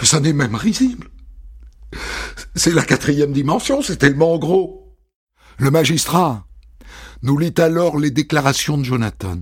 Ça 0.00 0.20
n'est 0.20 0.32
même 0.32 0.54
risible. 0.54 1.08
C'est 2.54 2.70
la 2.70 2.84
quatrième 2.84 3.32
dimension, 3.32 3.82
c'est 3.82 3.96
tellement 3.96 4.38
gros. 4.38 4.96
Le 5.58 5.72
magistrat 5.72 6.46
nous 7.22 7.36
lit 7.36 7.54
alors 7.58 7.98
les 7.98 8.12
déclarations 8.12 8.78
de 8.78 8.84
Jonathan. 8.84 9.40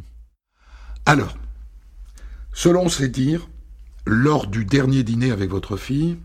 Alors, 1.04 1.36
selon 2.54 2.88
ses 2.88 3.10
dires, 3.10 3.50
lors 4.06 4.46
du 4.46 4.64
dernier 4.64 5.02
dîner 5.02 5.32
avec 5.32 5.50
votre 5.50 5.76
fille, 5.76 6.16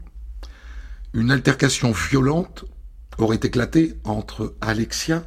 une 1.17 1.31
altercation 1.31 1.91
violente 1.93 2.65
aurait 3.17 3.39
éclaté 3.41 3.95
entre 4.03 4.55
Alexia 4.61 5.25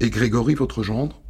et 0.00 0.08
Grégory, 0.08 0.54
votre 0.54 0.82
gendre, 0.82 1.20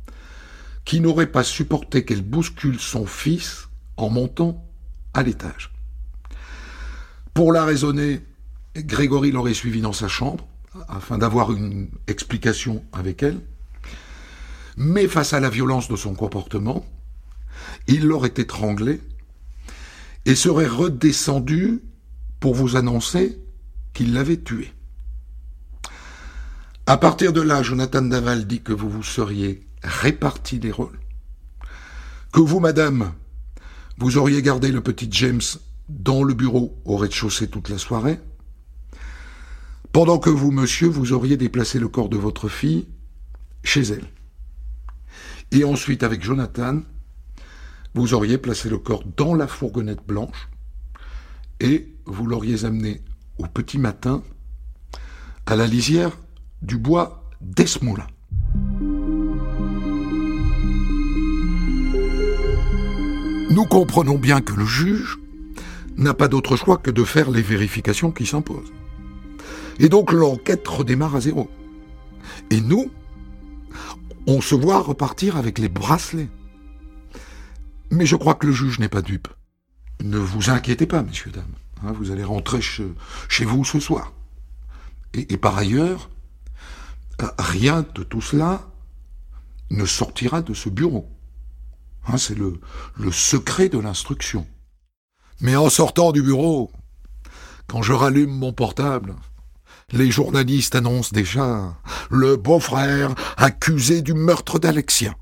qui 0.84 1.00
n'aurait 1.00 1.32
pas 1.32 1.42
supporté 1.42 2.04
qu'elle 2.04 2.22
bouscule 2.22 2.78
son 2.78 3.06
fils 3.06 3.66
en 3.96 4.08
montant 4.08 4.64
à 5.14 5.24
l'étage. 5.24 5.72
Pour 7.34 7.52
la 7.52 7.64
raisonner, 7.64 8.20
Grégory 8.76 9.32
l'aurait 9.32 9.52
suivi 9.52 9.80
dans 9.80 9.92
sa 9.92 10.06
chambre, 10.06 10.46
afin 10.88 11.18
d'avoir 11.18 11.50
une 11.50 11.88
explication 12.06 12.84
avec 12.92 13.24
elle, 13.24 13.40
mais 14.76 15.08
face 15.08 15.32
à 15.32 15.40
la 15.40 15.50
violence 15.50 15.88
de 15.88 15.96
son 15.96 16.14
comportement, 16.14 16.86
il 17.88 18.04
l'aurait 18.04 18.34
étranglé 18.36 19.00
et 20.24 20.36
serait 20.36 20.68
redescendu 20.68 21.80
pour 22.38 22.54
vous 22.54 22.76
annoncer 22.76 23.41
qu'il 23.92 24.12
l'avait 24.14 24.40
tué. 24.40 24.72
À 26.86 26.96
partir 26.96 27.32
de 27.32 27.40
là, 27.40 27.62
Jonathan 27.62 28.02
Daval 28.02 28.46
dit 28.46 28.62
que 28.62 28.72
vous 28.72 28.90
vous 28.90 29.02
seriez 29.02 29.66
réparti 29.82 30.58
les 30.58 30.72
rôles, 30.72 30.98
que 32.32 32.40
vous, 32.40 32.60
madame, 32.60 33.12
vous 33.98 34.16
auriez 34.16 34.42
gardé 34.42 34.72
le 34.72 34.80
petit 34.80 35.08
James 35.10 35.40
dans 35.88 36.24
le 36.24 36.34
bureau 36.34 36.80
au 36.84 36.96
rez-de-chaussée 36.96 37.48
toute 37.48 37.68
la 37.68 37.78
soirée, 37.78 38.20
pendant 39.92 40.18
que 40.18 40.30
vous, 40.30 40.50
monsieur, 40.50 40.88
vous 40.88 41.12
auriez 41.12 41.36
déplacé 41.36 41.78
le 41.78 41.88
corps 41.88 42.08
de 42.08 42.16
votre 42.16 42.48
fille 42.48 42.88
chez 43.62 43.82
elle. 43.82 44.06
Et 45.50 45.64
ensuite, 45.64 46.02
avec 46.02 46.22
Jonathan, 46.22 46.80
vous 47.94 48.14
auriez 48.14 48.38
placé 48.38 48.70
le 48.70 48.78
corps 48.78 49.04
dans 49.16 49.34
la 49.34 49.46
fourgonnette 49.46 50.04
blanche 50.06 50.48
et 51.60 51.94
vous 52.06 52.26
l'auriez 52.26 52.64
amené 52.64 53.02
au 53.38 53.46
petit 53.46 53.78
matin 53.78 54.22
à 55.46 55.56
la 55.56 55.66
lisière 55.66 56.12
du 56.62 56.78
bois 56.78 57.24
d'Esmoula. 57.40 58.06
Nous 63.50 63.64
comprenons 63.66 64.16
bien 64.16 64.40
que 64.40 64.54
le 64.54 64.64
juge 64.64 65.18
n'a 65.96 66.14
pas 66.14 66.28
d'autre 66.28 66.56
choix 66.56 66.78
que 66.78 66.90
de 66.90 67.04
faire 67.04 67.30
les 67.30 67.42
vérifications 67.42 68.10
qui 68.10 68.24
s'imposent. 68.24 68.72
Et 69.78 69.88
donc 69.88 70.12
l'enquête 70.12 70.66
redémarre 70.66 71.16
à 71.16 71.20
zéro. 71.20 71.50
Et 72.50 72.60
nous, 72.60 72.90
on 74.26 74.40
se 74.40 74.54
voit 74.54 74.80
repartir 74.80 75.36
avec 75.36 75.58
les 75.58 75.68
bracelets. 75.68 76.28
Mais 77.90 78.06
je 78.06 78.16
crois 78.16 78.34
que 78.34 78.46
le 78.46 78.52
juge 78.52 78.78
n'est 78.78 78.88
pas 78.88 79.02
dupe. 79.02 79.28
Ne 80.02 80.18
vous 80.18 80.50
inquiétez 80.50 80.86
pas, 80.86 81.02
messieurs, 81.02 81.30
dames. 81.30 81.44
Hein, 81.84 81.92
vous 81.92 82.10
allez 82.10 82.24
rentrer 82.24 82.60
chez, 82.60 83.44
vous 83.44 83.64
ce 83.64 83.80
soir. 83.80 84.12
Et, 85.14 85.36
par 85.36 85.56
ailleurs, 85.58 86.10
rien 87.38 87.84
de 87.94 88.02
tout 88.02 88.20
cela 88.20 88.62
ne 89.70 89.84
sortira 89.84 90.42
de 90.42 90.54
ce 90.54 90.68
bureau. 90.68 91.08
Hein, 92.06 92.18
c'est 92.18 92.34
le, 92.34 92.60
le 92.96 93.12
secret 93.12 93.68
de 93.68 93.78
l'instruction. 93.78 94.46
Mais 95.40 95.56
en 95.56 95.70
sortant 95.70 96.12
du 96.12 96.22
bureau, 96.22 96.70
quand 97.66 97.82
je 97.82 97.92
rallume 97.92 98.30
mon 98.30 98.52
portable, 98.52 99.14
les 99.92 100.10
journalistes 100.10 100.74
annoncent 100.74 101.10
déjà 101.12 101.74
le 102.10 102.36
beau-frère 102.36 103.14
accusé 103.36 104.02
du 104.02 104.14
meurtre 104.14 104.58
d'Alexia. 104.58 105.14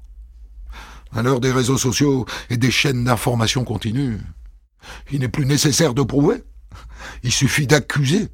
À 1.12 1.23
l'heure 1.23 1.40
des 1.40 1.51
réseaux 1.51 1.79
sociaux 1.79 2.27
et 2.51 2.57
des 2.57 2.70
chaînes 2.70 3.05
d'information 3.05 3.64
continue, 3.64 4.20
il 5.11 5.20
n'est 5.20 5.29
plus 5.29 5.46
nécessaire 5.46 5.94
de 5.94 6.03
prouver. 6.03 6.44
Il 7.22 7.33
suffit 7.33 7.66
d'accuser. 7.66 8.28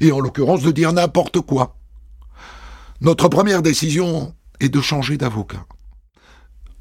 Et 0.00 0.12
en 0.12 0.20
l'occurrence 0.20 0.62
de 0.62 0.70
dire 0.70 0.92
n'importe 0.92 1.40
quoi. 1.40 1.76
Notre 3.00 3.28
première 3.28 3.62
décision 3.62 4.34
est 4.60 4.68
de 4.68 4.80
changer 4.80 5.16
d'avocat. 5.16 5.66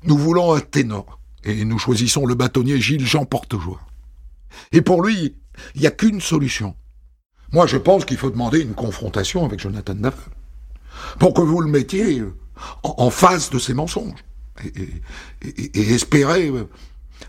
Nous 0.03 0.17
voulons 0.17 0.53
un 0.53 0.59
ténor, 0.59 1.19
et 1.43 1.65
nous 1.65 1.79
choisissons 1.79 2.25
le 2.25 2.35
bâtonnier 2.35 2.79
Gilles 2.79 3.05
Jean 3.05 3.25
Portejoie. 3.25 3.81
Et 4.71 4.81
pour 4.81 5.03
lui, 5.03 5.35
il 5.75 5.81
n'y 5.81 5.87
a 5.87 5.91
qu'une 5.91 6.21
solution. 6.21 6.75
Moi, 7.51 7.67
je 7.67 7.77
pense 7.77 8.05
qu'il 8.05 8.17
faut 8.17 8.31
demander 8.31 8.61
une 8.61 8.73
confrontation 8.73 9.45
avec 9.45 9.59
Jonathan 9.59 9.95
Daval. 9.95 10.19
Pour 11.19 11.33
que 11.33 11.41
vous 11.41 11.61
le 11.61 11.69
mettiez 11.69 12.23
en, 12.83 13.09
face 13.09 13.49
de 13.49 13.59
ses 13.59 13.73
mensonges. 13.73 14.23
Et, 14.63 15.01
et 15.73 15.93
espérer 15.93 16.51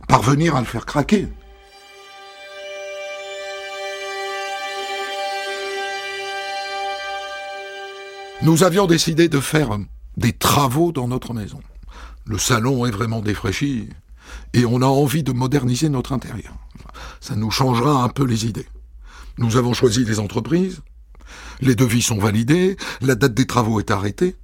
parvenir 0.08 0.56
à 0.56 0.60
le 0.60 0.66
faire 0.66 0.86
craquer. 0.86 1.28
Nous 8.42 8.62
avions 8.62 8.86
décidé 8.86 9.28
de 9.28 9.40
faire 9.40 9.78
des 10.16 10.32
travaux 10.32 10.92
dans 10.92 11.08
notre 11.08 11.32
maison. 11.34 11.60
Le 12.26 12.36
salon 12.36 12.84
est 12.84 12.90
vraiment 12.90 13.20
défraîchi 13.20 13.88
et 14.52 14.64
on 14.66 14.82
a 14.82 14.86
envie 14.86 15.22
de 15.22 15.32
moderniser 15.32 15.88
notre 15.88 16.12
intérieur. 16.12 16.54
Ça 17.20 17.36
nous 17.36 17.50
changera 17.50 18.02
un 18.02 18.08
peu 18.08 18.24
les 18.24 18.46
idées. 18.46 18.66
Nous 19.38 19.56
avons 19.56 19.72
choisi 19.72 20.04
les 20.04 20.18
entreprises, 20.18 20.82
les 21.60 21.74
devis 21.74 22.02
sont 22.02 22.18
validés, 22.18 22.76
la 23.00 23.14
date 23.14 23.34
des 23.34 23.46
travaux 23.46 23.80
est 23.80 23.90
arrêtée. 23.90 24.36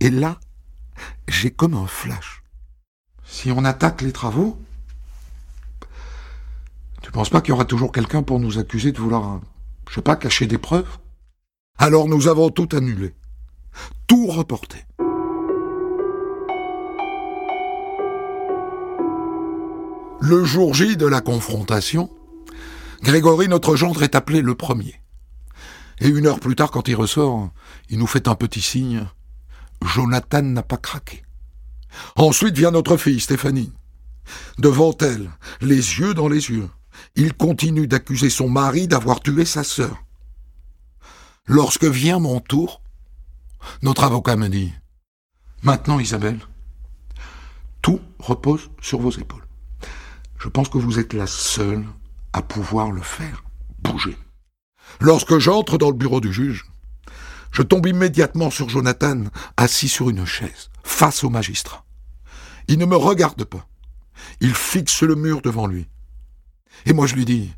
Et 0.00 0.10
là, 0.10 0.38
j'ai 1.28 1.50
comme 1.50 1.74
un 1.74 1.86
flash. 1.86 2.42
Si 3.24 3.50
on 3.52 3.64
attaque 3.64 4.02
les 4.02 4.12
travaux, 4.12 4.60
tu 7.02 7.10
penses 7.10 7.30
pas 7.30 7.40
qu'il 7.40 7.50
y 7.50 7.52
aura 7.52 7.64
toujours 7.64 7.92
quelqu'un 7.92 8.22
pour 8.22 8.40
nous 8.40 8.58
accuser 8.58 8.92
de 8.92 8.98
vouloir, 8.98 9.40
je 9.88 9.94
sais 9.94 10.02
pas, 10.02 10.16
cacher 10.16 10.46
des 10.46 10.58
preuves? 10.58 10.98
Alors 11.78 12.06
nous 12.06 12.28
avons 12.28 12.50
tout 12.50 12.68
annulé, 12.76 13.14
tout 14.06 14.26
reporté. 14.28 14.78
Le 20.20 20.44
jour 20.44 20.74
J 20.74 20.96
de 20.96 21.06
la 21.06 21.20
confrontation, 21.20 22.08
Grégory, 23.02 23.48
notre 23.48 23.74
gendre, 23.74 24.04
est 24.04 24.14
appelé 24.14 24.42
le 24.42 24.54
premier. 24.54 24.94
Et 26.00 26.06
une 26.08 26.26
heure 26.26 26.38
plus 26.38 26.54
tard, 26.54 26.70
quand 26.70 26.86
il 26.86 26.94
ressort, 26.94 27.50
il 27.90 27.98
nous 27.98 28.06
fait 28.06 28.28
un 28.28 28.36
petit 28.36 28.60
signe. 28.60 29.08
Jonathan 29.84 30.42
n'a 30.42 30.62
pas 30.62 30.76
craqué. 30.76 31.24
Ensuite 32.14 32.56
vient 32.56 32.70
notre 32.70 32.96
fille, 32.96 33.18
Stéphanie. 33.18 33.72
Devant 34.58 34.96
elle, 35.00 35.30
les 35.60 35.74
yeux 35.74 36.14
dans 36.14 36.28
les 36.28 36.50
yeux, 36.50 36.68
il 37.16 37.34
continue 37.34 37.88
d'accuser 37.88 38.30
son 38.30 38.48
mari 38.48 38.86
d'avoir 38.86 39.20
tué 39.20 39.44
sa 39.44 39.64
sœur. 39.64 40.04
Lorsque 41.46 41.84
vient 41.84 42.20
mon 42.20 42.38
tour, 42.38 42.82
notre 43.82 44.04
avocat 44.04 44.36
me 44.36 44.48
dit 44.48 44.72
Maintenant, 45.62 45.98
Isabelle, 45.98 46.38
tout 47.82 48.00
repose 48.20 48.70
sur 48.80 49.00
vos 49.00 49.10
épaules. 49.10 49.46
Je 50.38 50.48
pense 50.48 50.68
que 50.68 50.78
vous 50.78 51.00
êtes 51.00 51.14
la 51.14 51.26
seule 51.26 51.84
à 52.32 52.42
pouvoir 52.42 52.92
le 52.92 53.02
faire 53.02 53.44
bouger. 53.80 54.16
Lorsque 55.00 55.38
j'entre 55.38 55.78
dans 55.78 55.90
le 55.90 55.96
bureau 55.96 56.20
du 56.20 56.32
juge, 56.32 56.64
je 57.50 57.62
tombe 57.62 57.86
immédiatement 57.86 58.50
sur 58.50 58.68
Jonathan, 58.68 59.24
assis 59.56 59.88
sur 59.88 60.10
une 60.10 60.24
chaise, 60.24 60.70
face 60.84 61.24
au 61.24 61.30
magistrat. 61.30 61.84
Il 62.68 62.78
ne 62.78 62.86
me 62.86 62.96
regarde 62.96 63.44
pas. 63.44 63.66
Il 64.40 64.54
fixe 64.54 65.02
le 65.02 65.16
mur 65.16 65.42
devant 65.42 65.66
lui. 65.66 65.88
Et 66.86 66.92
moi 66.92 67.06
je 67.06 67.16
lui 67.16 67.24
dis 67.24 67.52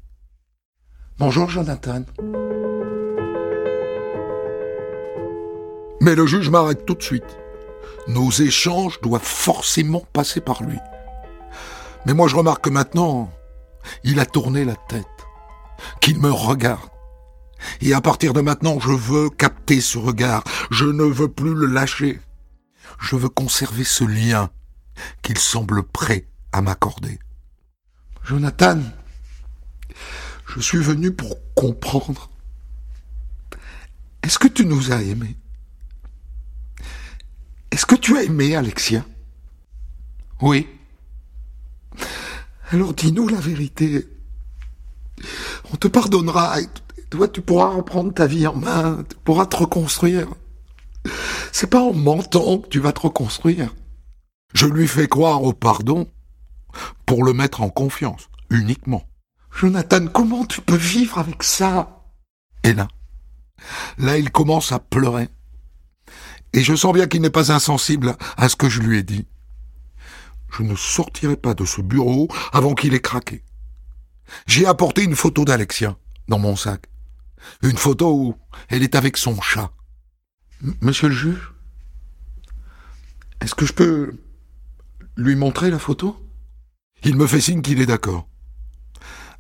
Bonjour 1.19 1.51
Jonathan. 1.51 2.05
Mais 6.05 6.15
le 6.15 6.27
juge 6.27 6.51
m'arrête 6.51 6.85
tout 6.85 6.95
de 6.95 7.03
suite. 7.03 7.39
Nos 8.09 8.31
échanges 8.31 9.01
doivent 9.01 9.25
forcément 9.25 10.07
passer 10.13 10.43
par 10.43 10.63
lui. 10.63 10.77
Mais 12.05 12.13
moi 12.13 12.29
je 12.29 12.37
remarque 12.37 12.65
que 12.65 12.69
maintenant, 12.69 13.33
il 14.03 14.21
a 14.21 14.27
tourné 14.27 14.67
la 14.67 14.77
tête, 14.77 15.07
qu'il 16.03 16.21
me 16.21 16.31
regarde. 16.31 16.91
Et 17.81 17.95
à 17.95 18.03
partir 18.03 18.35
de 18.35 18.43
maintenant, 18.43 18.79
je 18.81 18.91
veux 18.91 19.31
capter 19.31 19.81
ce 19.81 19.97
regard. 19.97 20.45
Je 20.71 20.85
ne 20.85 21.05
veux 21.05 21.29
plus 21.29 21.55
le 21.55 21.65
lâcher. 21.65 22.21
Je 23.01 23.17
veux 23.17 23.31
conserver 23.31 23.85
ce 23.85 24.05
lien 24.05 24.51
qu'il 25.23 25.39
semble 25.39 25.85
prêt 25.85 26.27
à 26.53 26.61
m'accorder. 26.61 27.19
Jonathan, 28.25 28.79
je 30.55 30.61
suis 30.61 30.81
venu 30.81 31.13
pour 31.13 31.39
comprendre. 31.55 32.29
Est-ce 34.23 34.39
que 34.39 34.49
tu 34.49 34.67
nous 34.67 34.93
as 34.93 35.01
aimés? 35.01 35.39
Est-ce 37.75 37.87
que 37.87 37.97
tu 37.97 38.17
as 38.17 38.23
aimé 38.23 38.55
Alexia? 38.55 39.05
Oui. 40.41 40.69
Alors 42.71 42.95
dis-nous 42.95 43.27
la 43.27 43.41
vérité. 43.41 44.07
On 45.73 45.77
te 45.77 45.89
pardonnera 45.89 46.61
et 46.61 46.69
toi 47.11 47.27
tu 47.27 47.41
pourras 47.41 47.71
reprendre 47.71 48.15
ta 48.15 48.29
vie 48.29 48.47
en 48.47 48.55
main, 48.55 49.03
tu 49.09 49.17
pourras 49.25 49.47
te 49.47 49.57
reconstruire. 49.57 50.29
C'est 51.51 51.67
pas 51.67 51.83
en 51.83 51.93
mentant 51.93 52.59
que 52.59 52.69
tu 52.69 52.79
vas 52.79 52.93
te 52.93 53.01
reconstruire. 53.01 53.75
Je 54.55 54.67
lui 54.67 54.87
fais 54.87 55.09
croire 55.09 55.43
au 55.43 55.53
pardon 55.53 56.07
pour 57.07 57.25
le 57.25 57.33
mettre 57.33 57.61
en 57.61 57.71
confiance, 57.71 58.29
uniquement. 58.51 59.03
Jonathan, 59.51 60.07
comment 60.07 60.45
tu 60.45 60.61
peux 60.61 60.77
vivre 60.77 61.19
avec 61.19 61.43
ça? 61.43 62.05
Et 62.63 62.73
là, 62.73 62.87
là, 63.99 64.17
il 64.17 64.31
commence 64.31 64.71
à 64.71 64.79
pleurer. 64.79 65.29
Et 66.55 66.63
je 66.63 66.77
sens 66.77 66.93
bien 66.95 67.09
qu'il 67.09 67.21
n'est 67.21 67.31
pas 67.31 67.51
insensible 67.51 68.17
à 68.37 68.49
ce 68.49 68.55
que 68.55 68.69
je 68.69 68.81
lui 68.81 68.99
ai 68.99 69.03
dit. 69.03 69.27
Je 70.57 70.63
ne 70.63 70.77
sortirai 70.77 71.37
pas 71.37 71.53
de 71.53 71.65
ce 71.65 71.81
bureau 71.81 72.29
avant 72.53 72.75
qu'il 72.75 72.95
ait 72.95 73.01
craqué. 73.01 73.43
J'ai 74.47 74.65
apporté 74.65 75.03
une 75.03 75.17
photo 75.17 75.45
d'Alexia 75.45 75.99
dans 76.29 76.39
mon 76.39 76.55
sac. 76.55 76.87
Une 77.63 77.77
photo 77.77 78.15
où 78.15 78.37
elle 78.69 78.85
est 78.85 78.95
avec 78.95 79.17
son 79.17 79.41
chat. 79.41 79.73
Monsieur 80.81 81.09
le 81.09 81.15
juge, 81.15 81.53
est-ce 83.41 83.57
que 83.57 83.67
je 83.67 83.73
peux 83.73 84.17
lui 85.17 85.35
montrer 85.35 85.73
la 85.73 85.81
photo? 85.81 86.17
Il 87.03 87.17
me 87.17 87.27
fait 87.27 87.41
signe 87.41 87.63
qu'il 87.63 87.81
est 87.81 87.87
d'accord. 87.87 88.29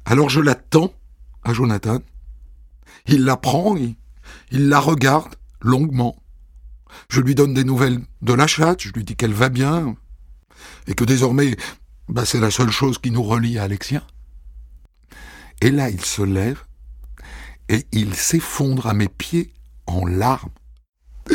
Alors 0.05 0.31
je 0.31 0.41
l'attends 0.41 0.93
à 1.45 1.53
Jonathan. 1.53 2.01
Il 3.07 3.25
la 3.25 3.37
prend, 3.37 3.77
il, 3.77 3.95
il 4.51 4.69
la 4.69 4.81
regarde 4.81 5.37
longuement. 5.61 6.24
Je 7.09 7.21
lui 7.21 7.35
donne 7.35 7.55
des 7.55 7.65
nouvelles 7.65 8.01
de 8.23 8.33
la 8.33 8.47
chatte, 8.47 8.83
je 8.83 8.93
lui 8.93 9.05
dis 9.05 9.17
qu'elle 9.17 9.33
va 9.33 9.49
bien, 9.49 9.97
et 10.87 10.95
que 10.95 11.05
désormais, 11.05 11.57
bah, 12.09 12.25
c'est 12.25 12.41
la 12.41 12.51
seule 12.51 12.71
chose 12.71 12.99
qui 12.99 13.11
nous 13.11 13.23
relie 13.23 13.59
à 13.59 13.65
Alexia. 13.65 14.03
Et 15.61 15.71
là, 15.71 15.91
il 15.91 16.05
se 16.05 16.23
lève, 16.23 16.63
et 17.69 17.87
il 17.93 18.15
s'effondre 18.15 18.87
à 18.87 18.95
mes 18.95 19.09
pieds 19.09 19.53
en 19.87 20.07
larmes. 20.07 20.51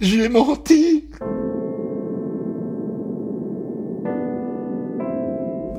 J'ai 0.00 0.28
menti. 0.28 1.10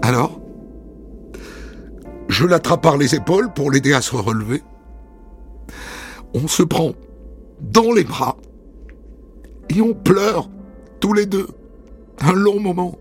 Alors, 0.01 0.41
je 2.29 2.45
l'attrape 2.45 2.83
par 2.83 2.95
les 2.95 3.15
épaules 3.15 3.51
pour 3.53 3.71
l'aider 3.71 3.91
à 3.93 4.01
se 4.01 4.15
relever. 4.15 4.63
On 6.33 6.47
se 6.47 6.63
prend 6.63 6.93
dans 7.59 7.91
les 7.91 8.03
bras 8.03 8.37
et 9.69 9.81
on 9.81 9.93
pleure 9.93 10.49
tous 11.01 11.13
les 11.13 11.25
deux 11.25 11.47
un 12.21 12.33
long 12.33 12.59
moment. 12.59 12.97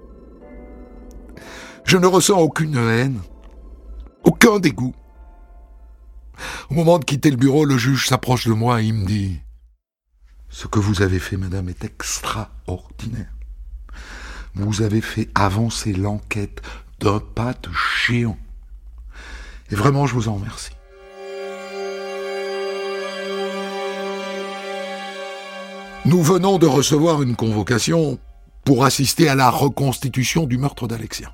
Je 1.84 1.96
ne 1.98 2.06
ressens 2.06 2.38
aucune 2.38 2.76
haine, 2.76 3.20
aucun 4.24 4.58
dégoût. 4.58 4.94
Au 6.70 6.74
moment 6.74 6.98
de 6.98 7.04
quitter 7.04 7.30
le 7.30 7.36
bureau, 7.36 7.64
le 7.64 7.76
juge 7.76 8.08
s'approche 8.08 8.46
de 8.46 8.52
moi 8.52 8.80
et 8.80 8.86
il 8.86 8.94
me 8.94 9.06
dit 9.06 9.40
Ce 10.48 10.66
que 10.66 10.78
vous 10.78 11.02
avez 11.02 11.18
fait, 11.18 11.36
madame, 11.36 11.68
est 11.68 11.84
extraordinaire. 11.84 13.32
Vous 14.54 14.82
avez 14.82 15.00
fait 15.00 15.28
avancer 15.34 15.92
l'enquête 15.92 16.62
d'un 17.00 17.20
pas 17.20 17.52
de 17.52 17.70
géant. 18.06 18.38
Et 19.70 19.74
vraiment, 19.74 20.06
je 20.06 20.14
vous 20.14 20.28
en 20.28 20.34
remercie. 20.34 20.72
Nous 26.04 26.22
venons 26.22 26.58
de 26.58 26.66
recevoir 26.66 27.22
une 27.22 27.36
convocation 27.36 28.18
pour 28.64 28.84
assister 28.84 29.28
à 29.28 29.34
la 29.34 29.50
reconstitution 29.50 30.46
du 30.46 30.56
meurtre 30.56 30.88
d'Alexia. 30.88 31.32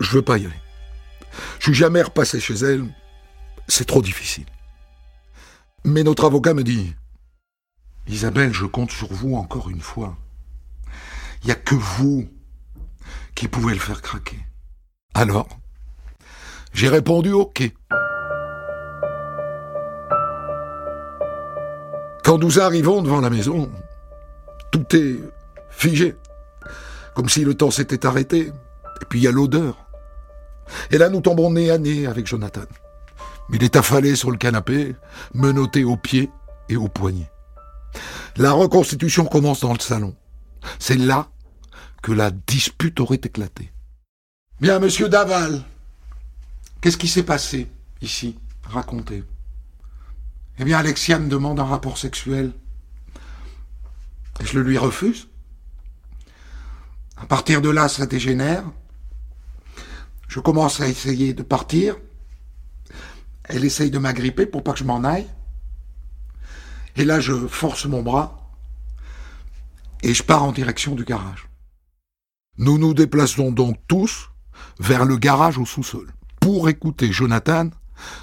Je 0.00 0.10
veux 0.12 0.22
pas 0.22 0.38
y 0.38 0.46
aller. 0.46 0.54
Je 1.58 1.64
suis 1.64 1.74
jamais 1.74 2.02
repassé 2.02 2.38
chez 2.38 2.54
elle. 2.54 2.84
C'est 3.66 3.86
trop 3.86 4.02
difficile. 4.02 4.46
Mais 5.84 6.04
notre 6.04 6.26
avocat 6.26 6.54
me 6.54 6.62
dit 6.62 6.94
Isabelle, 8.06 8.52
je 8.52 8.66
compte 8.66 8.90
sur 8.90 9.12
vous 9.12 9.34
encore 9.34 9.68
une 9.68 9.80
fois. 9.80 10.16
Il 11.42 11.46
n'y 11.46 11.52
a 11.52 11.56
que 11.56 11.74
vous 11.74 12.28
qui 13.34 13.48
pouvez 13.48 13.74
le 13.74 13.80
faire 13.80 14.02
craquer. 14.02 14.38
Alors, 15.14 15.48
j'ai 16.72 16.88
répondu 16.88 17.32
OK. 17.32 17.70
Quand 22.24 22.38
nous 22.38 22.60
arrivons 22.60 23.02
devant 23.02 23.20
la 23.20 23.30
maison, 23.30 23.70
tout 24.70 24.84
est 24.94 25.16
figé, 25.70 26.14
comme 27.14 27.28
si 27.28 27.44
le 27.44 27.54
temps 27.54 27.70
s'était 27.70 28.04
arrêté. 28.04 28.52
Et 29.00 29.04
puis 29.08 29.20
il 29.20 29.22
y 29.22 29.28
a 29.28 29.32
l'odeur. 29.32 29.86
Et 30.90 30.98
là, 30.98 31.08
nous 31.08 31.20
tombons 31.20 31.50
nez 31.50 31.70
à 31.70 31.78
nez 31.78 32.06
avec 32.06 32.26
Jonathan. 32.26 32.66
Il 33.50 33.64
est 33.64 33.76
affalé 33.76 34.14
sur 34.14 34.30
le 34.30 34.36
canapé, 34.36 34.94
menotté 35.32 35.84
aux 35.84 35.96
pieds 35.96 36.30
et 36.68 36.76
aux 36.76 36.88
poignets. 36.88 37.30
La 38.36 38.52
reconstitution 38.52 39.24
commence 39.24 39.60
dans 39.60 39.72
le 39.72 39.80
salon. 39.80 40.14
C'est 40.78 40.98
là 40.98 41.28
que 42.02 42.12
la 42.12 42.30
dispute 42.30 43.00
aurait 43.00 43.16
éclaté. 43.16 43.72
Bien, 44.60 44.78
monsieur 44.78 45.08
Daval, 45.08 45.62
qu'est-ce 46.80 46.96
qui 46.96 47.08
s'est 47.08 47.22
passé 47.22 47.68
ici 48.00 48.38
Racontez. 48.64 49.24
Eh 50.58 50.64
bien, 50.64 50.78
Alexia 50.78 51.18
me 51.18 51.28
demande 51.28 51.60
un 51.60 51.64
rapport 51.64 51.98
sexuel. 51.98 52.52
Et 54.40 54.44
je 54.44 54.58
le 54.58 54.62
lui 54.64 54.76
refuse. 54.76 55.28
À 57.16 57.26
partir 57.26 57.62
de 57.62 57.70
là, 57.70 57.88
ça 57.88 58.06
dégénère. 58.06 58.64
Je 60.28 60.40
commence 60.40 60.80
à 60.80 60.88
essayer 60.88 61.32
de 61.32 61.42
partir. 61.42 61.96
Elle 63.44 63.64
essaye 63.64 63.90
de 63.90 63.98
m'agripper 63.98 64.46
pour 64.46 64.62
pas 64.62 64.72
que 64.72 64.80
je 64.80 64.84
m'en 64.84 65.02
aille. 65.04 65.26
Et 66.96 67.04
là, 67.04 67.20
je 67.20 67.46
force 67.46 67.86
mon 67.86 68.02
bras 68.02 68.52
et 70.02 70.12
je 70.14 70.22
pars 70.22 70.44
en 70.44 70.52
direction 70.52 70.94
du 70.94 71.04
garage. 71.04 71.48
Nous 72.58 72.76
nous 72.78 72.92
déplaçons 72.92 73.52
donc 73.52 73.78
tous 73.86 74.30
vers 74.80 75.04
le 75.04 75.16
garage 75.16 75.58
au 75.58 75.64
sous-sol 75.64 76.12
pour 76.48 76.70
écouter 76.70 77.12
Jonathan 77.12 77.68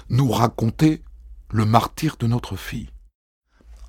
nous 0.08 0.28
raconter 0.32 1.04
le 1.52 1.64
martyr 1.64 2.16
de 2.18 2.26
notre 2.26 2.56
fille. 2.56 2.90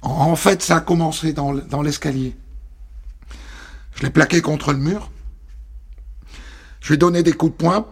En 0.03 0.35
fait, 0.35 0.61
ça 0.61 0.75
a 0.75 0.79
commencé 0.79 1.33
dans 1.33 1.81
l'escalier. 1.81 2.35
Je 3.95 4.03
l'ai 4.03 4.11
plaqué 4.11 4.41
contre 4.41 4.73
le 4.73 4.77
mur. 4.77 5.09
Je 6.81 6.89
lui 6.89 6.93
ai 6.93 6.97
donné 6.97 7.23
des 7.23 7.33
coups 7.33 7.51
de 7.53 7.57
poing 7.57 7.87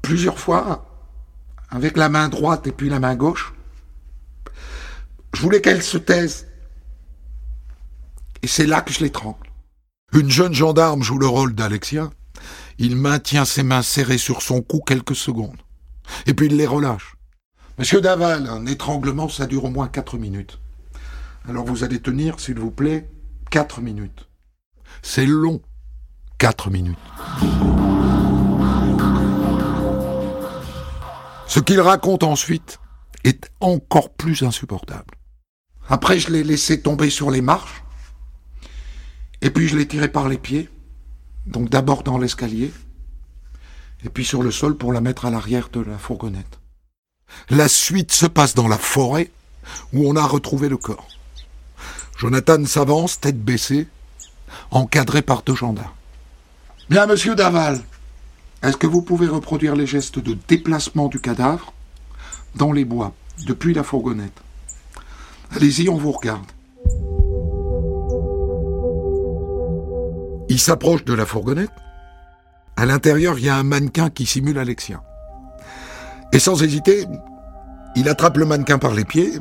plusieurs 0.00 0.38
fois, 0.38 0.86
avec 1.68 1.98
la 1.98 2.08
main 2.08 2.30
droite 2.30 2.66
et 2.66 2.72
puis 2.72 2.88
la 2.88 2.98
main 2.98 3.14
gauche. 3.14 3.52
Je 5.34 5.42
voulais 5.42 5.60
qu'elle 5.60 5.82
se 5.82 5.98
taise. 5.98 6.46
Et 8.40 8.46
c'est 8.46 8.66
là 8.66 8.80
que 8.80 8.90
je 8.90 9.00
l'étrangle. 9.00 9.50
Une 10.14 10.30
jeune 10.30 10.54
gendarme 10.54 11.02
joue 11.02 11.18
le 11.18 11.26
rôle 11.26 11.54
d'Alexia. 11.54 12.08
Il 12.78 12.96
maintient 12.96 13.44
ses 13.44 13.62
mains 13.62 13.82
serrées 13.82 14.16
sur 14.16 14.40
son 14.40 14.62
cou 14.62 14.80
quelques 14.80 15.14
secondes. 15.14 15.60
Et 16.26 16.34
puis 16.34 16.46
il 16.46 16.56
les 16.56 16.66
relâche. 16.66 17.16
Monsieur 17.78 18.00
Daval, 18.00 18.46
un 18.46 18.66
étranglement, 18.66 19.28
ça 19.28 19.46
dure 19.46 19.64
au 19.64 19.70
moins 19.70 19.88
quatre 19.88 20.18
minutes. 20.18 20.58
Alors 21.48 21.64
vous 21.64 21.84
allez 21.84 22.00
tenir, 22.00 22.38
s'il 22.38 22.58
vous 22.58 22.70
plaît, 22.70 23.08
quatre 23.50 23.80
minutes. 23.80 24.28
C'est 25.02 25.26
long, 25.26 25.60
quatre 26.38 26.70
minutes. 26.70 26.98
Ce 31.46 31.58
qu'il 31.58 31.80
raconte 31.80 32.22
ensuite 32.22 32.78
est 33.24 33.50
encore 33.60 34.12
plus 34.14 34.42
insupportable. 34.42 35.14
Après, 35.88 36.18
je 36.18 36.30
l'ai 36.30 36.44
laissé 36.44 36.80
tomber 36.80 37.10
sur 37.10 37.30
les 37.30 37.40
marches, 37.40 37.82
et 39.42 39.50
puis 39.50 39.66
je 39.66 39.76
l'ai 39.76 39.88
tiré 39.88 40.08
par 40.08 40.28
les 40.28 40.38
pieds, 40.38 40.68
donc 41.46 41.68
d'abord 41.68 42.02
dans 42.02 42.18
l'escalier, 42.18 42.72
et 44.04 44.08
puis 44.08 44.24
sur 44.24 44.42
le 44.42 44.50
sol 44.50 44.76
pour 44.76 44.92
la 44.92 45.00
mettre 45.00 45.26
à 45.26 45.30
l'arrière 45.30 45.68
de 45.72 45.80
la 45.80 45.98
fourgonnette. 45.98 46.58
La 47.48 47.68
suite 47.68 48.12
se 48.12 48.26
passe 48.26 48.54
dans 48.54 48.68
la 48.68 48.78
forêt, 48.78 49.30
où 49.92 50.08
on 50.08 50.16
a 50.16 50.24
retrouvé 50.24 50.68
le 50.68 50.76
corps. 50.76 51.08
Jonathan 52.16 52.64
s'avance, 52.66 53.20
tête 53.20 53.40
baissée, 53.40 53.88
encadré 54.70 55.22
par 55.22 55.42
deux 55.42 55.54
gendarmes. 55.54 55.90
Bien, 56.88 57.06
monsieur 57.06 57.34
Daval, 57.34 57.80
est-ce 58.62 58.76
que 58.76 58.86
vous 58.86 59.02
pouvez 59.02 59.28
reproduire 59.28 59.76
les 59.76 59.86
gestes 59.86 60.18
de 60.18 60.36
déplacement 60.48 61.08
du 61.08 61.20
cadavre 61.20 61.72
dans 62.56 62.72
les 62.72 62.84
bois, 62.84 63.14
depuis 63.46 63.74
la 63.74 63.84
fourgonnette? 63.84 64.38
Allez-y, 65.54 65.88
on 65.88 65.96
vous 65.96 66.12
regarde. 66.12 66.46
Il 70.48 70.58
s'approche 70.58 71.04
de 71.04 71.14
la 71.14 71.26
fourgonnette. 71.26 71.70
À 72.80 72.86
l'intérieur, 72.86 73.38
il 73.38 73.44
y 73.44 73.50
a 73.50 73.56
un 73.56 73.62
mannequin 73.62 74.08
qui 74.08 74.24
simule 74.24 74.58
Alexia. 74.58 75.02
Et 76.32 76.38
sans 76.38 76.62
hésiter, 76.62 77.04
il 77.94 78.08
attrape 78.08 78.38
le 78.38 78.46
mannequin 78.46 78.78
par 78.78 78.94
les 78.94 79.04
pieds, 79.04 79.32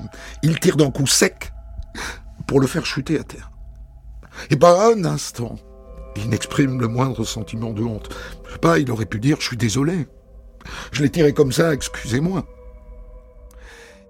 il 0.43 0.59
tire 0.59 0.75
d'un 0.75 0.91
coup 0.91 1.07
sec 1.07 1.53
pour 2.47 2.59
le 2.59 2.67
faire 2.67 2.85
chuter 2.85 3.17
à 3.17 3.23
terre. 3.23 3.49
Et 4.49 4.57
pas 4.57 4.91
un 4.91 5.05
instant, 5.05 5.55
il 6.17 6.27
n'exprime 6.27 6.81
le 6.81 6.89
moindre 6.89 7.23
sentiment 7.23 7.71
de 7.71 7.81
honte. 7.81 8.09
Je 8.45 8.51
sais 8.51 8.59
pas, 8.59 8.77
il 8.77 8.91
aurait 8.91 9.05
pu 9.05 9.21
dire 9.21 9.37
je 9.39 9.47
suis 9.47 9.55
désolé. 9.55 10.09
Je 10.91 11.01
l'ai 11.01 11.09
tiré 11.09 11.33
comme 11.33 11.53
ça, 11.53 11.73
excusez-moi. 11.73 12.45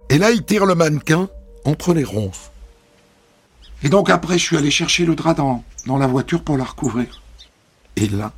Et 0.10 0.18
là, 0.18 0.32
il 0.32 0.44
tire 0.44 0.66
le 0.66 0.74
mannequin 0.74 1.30
entre 1.66 1.94
les 1.94 2.04
ronces. 2.04 2.50
Et 3.84 3.90
donc 3.90 4.10
après, 4.10 4.40
je 4.40 4.44
suis 4.44 4.58
allé 4.58 4.72
chercher 4.72 5.06
le 5.06 5.14
drap 5.14 5.36
dans 5.36 5.98
la 6.00 6.08
voiture 6.08 6.44
pour 6.44 6.58
la 6.58 6.64
recouvrir. 6.64 7.22
Et 7.96 8.08
là, 8.08 8.34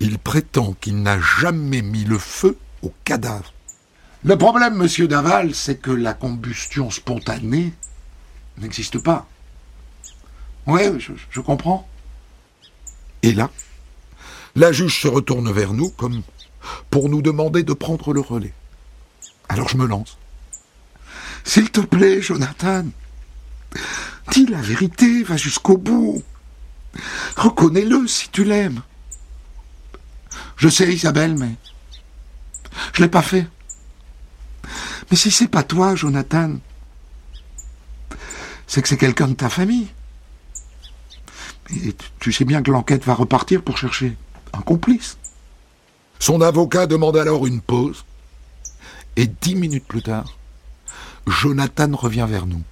il 0.00 0.18
prétend 0.18 0.74
qu'il 0.80 1.02
n'a 1.02 1.20
jamais 1.20 1.82
mis 1.82 2.04
le 2.04 2.18
feu 2.18 2.56
au 2.82 2.92
cadavre. 3.04 3.52
Le 4.24 4.36
problème, 4.36 4.76
monsieur 4.76 5.08
Daval, 5.08 5.54
c'est 5.54 5.76
que 5.76 5.90
la 5.90 6.14
combustion 6.14 6.90
spontanée 6.90 7.72
n'existe 8.58 8.98
pas. 8.98 9.26
Je, 10.66 11.12
je 11.30 11.40
comprends. 11.40 11.88
Et 13.22 13.32
là, 13.32 13.50
la 14.56 14.72
juge 14.72 15.00
se 15.00 15.08
retourne 15.08 15.50
vers 15.52 15.72
nous 15.72 15.90
comme 15.90 16.22
pour 16.90 17.08
nous 17.08 17.22
demander 17.22 17.62
de 17.62 17.72
prendre 17.72 18.12
le 18.12 18.20
relais. 18.20 18.52
Alors 19.48 19.68
je 19.68 19.76
me 19.76 19.86
lance. 19.86 20.18
S'il 21.44 21.70
te 21.70 21.80
plaît, 21.80 22.20
Jonathan, 22.20 22.84
dis 24.30 24.46
la 24.46 24.60
vérité, 24.60 25.22
va 25.22 25.36
jusqu'au 25.36 25.76
bout. 25.76 26.22
Reconnais-le 27.36 28.06
si 28.06 28.28
tu 28.28 28.44
l'aimes. 28.44 28.82
Je 30.60 30.68
sais, 30.68 30.92
Isabelle, 30.92 31.36
mais 31.38 31.54
je 32.92 33.02
l'ai 33.02 33.08
pas 33.08 33.22
fait. 33.22 33.46
Mais 35.10 35.16
si 35.16 35.30
c'est 35.30 35.48
pas 35.48 35.62
toi, 35.62 35.94
Jonathan, 35.94 36.56
c'est 38.66 38.82
que 38.82 38.88
c'est 38.88 38.98
quelqu'un 38.98 39.28
de 39.28 39.32
ta 39.32 39.48
famille. 39.48 39.88
Et 41.70 41.96
tu 42.18 42.30
sais 42.30 42.44
bien 42.44 42.62
que 42.62 42.70
l'enquête 42.70 43.06
va 43.06 43.14
repartir 43.14 43.62
pour 43.62 43.78
chercher 43.78 44.18
un 44.52 44.60
complice. 44.60 45.16
Son 46.18 46.42
avocat 46.42 46.86
demande 46.86 47.16
alors 47.16 47.46
une 47.46 47.62
pause. 47.62 48.04
Et 49.16 49.28
dix 49.28 49.54
minutes 49.54 49.86
plus 49.86 50.02
tard, 50.02 50.36
Jonathan 51.26 51.96
revient 51.96 52.26
vers 52.28 52.44
nous. 52.44 52.62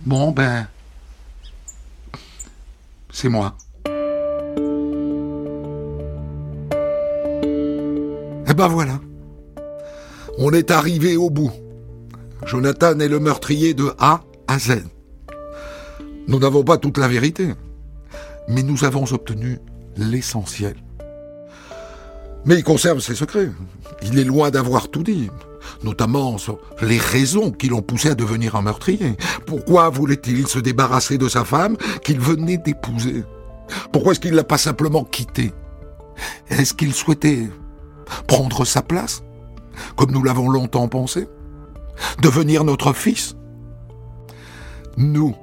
Bon, 0.00 0.32
ben, 0.32 0.68
c'est 3.10 3.30
moi. 3.30 3.56
Ben 8.56 8.68
voilà. 8.68 8.98
On 10.38 10.50
est 10.52 10.70
arrivé 10.70 11.16
au 11.16 11.28
bout. 11.28 11.52
Jonathan 12.46 12.98
est 13.00 13.08
le 13.08 13.20
meurtrier 13.20 13.74
de 13.74 13.92
A 13.98 14.22
à 14.48 14.58
Z. 14.58 14.82
Nous 16.26 16.38
n'avons 16.38 16.64
pas 16.64 16.78
toute 16.78 16.98
la 16.98 17.06
vérité, 17.06 17.54
mais 18.48 18.62
nous 18.62 18.84
avons 18.84 19.04
obtenu 19.12 19.58
l'essentiel. 19.96 20.74
Mais 22.46 22.56
il 22.56 22.64
conserve 22.64 23.00
ses 23.00 23.14
secrets. 23.14 23.50
Il 24.02 24.18
est 24.18 24.24
loin 24.24 24.50
d'avoir 24.50 24.88
tout 24.88 25.02
dit, 25.02 25.28
notamment 25.84 26.38
sur 26.38 26.58
les 26.80 26.98
raisons 26.98 27.50
qui 27.50 27.68
l'ont 27.68 27.82
poussé 27.82 28.10
à 28.10 28.14
devenir 28.14 28.56
un 28.56 28.62
meurtrier. 28.62 29.16
Pourquoi 29.46 29.90
voulait-il 29.90 30.46
se 30.46 30.58
débarrasser 30.58 31.18
de 31.18 31.28
sa 31.28 31.44
femme 31.44 31.76
qu'il 32.02 32.20
venait 32.20 32.58
d'épouser? 32.58 33.24
Pourquoi 33.92 34.12
est-ce 34.12 34.20
qu'il 34.20 34.30
ne 34.30 34.36
l'a 34.36 34.44
pas 34.44 34.58
simplement 34.58 35.04
quittée? 35.04 35.52
Est-ce 36.48 36.72
qu'il 36.72 36.94
souhaitait 36.94 37.48
prendre 38.26 38.64
sa 38.64 38.82
place, 38.82 39.22
comme 39.96 40.12
nous 40.12 40.22
l'avons 40.22 40.48
longtemps 40.48 40.88
pensé 40.88 41.28
Devenir 42.22 42.64
notre 42.64 42.92
fils 42.92 43.36
Nous, 44.96 45.34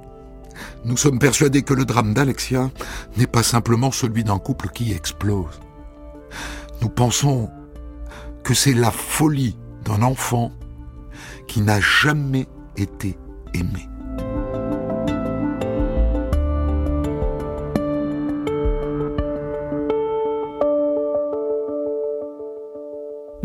nous 0.86 0.98
sommes 0.98 1.20
persuadés 1.20 1.64
que 1.64 1.74
le 1.74 1.86
drame 1.86 2.14
d'Alexia 2.14 2.70
n'est 3.18 3.28
pas 3.28 3.44
simplement 3.44 3.92
celui 3.92 4.24
d'un 4.24 4.40
couple 4.40 4.70
qui 4.70 4.92
explose. 4.92 5.60
Nous 6.82 6.90
pensons 6.90 7.50
que 8.44 8.54
c'est 8.54 8.74
la 8.74 8.92
folie 8.92 9.58
d'un 9.86 10.02
enfant 10.02 10.52
qui 11.48 11.62
n'a 11.62 11.80
jamais 11.80 12.48
été 12.78 13.18
aimé. 13.54 13.88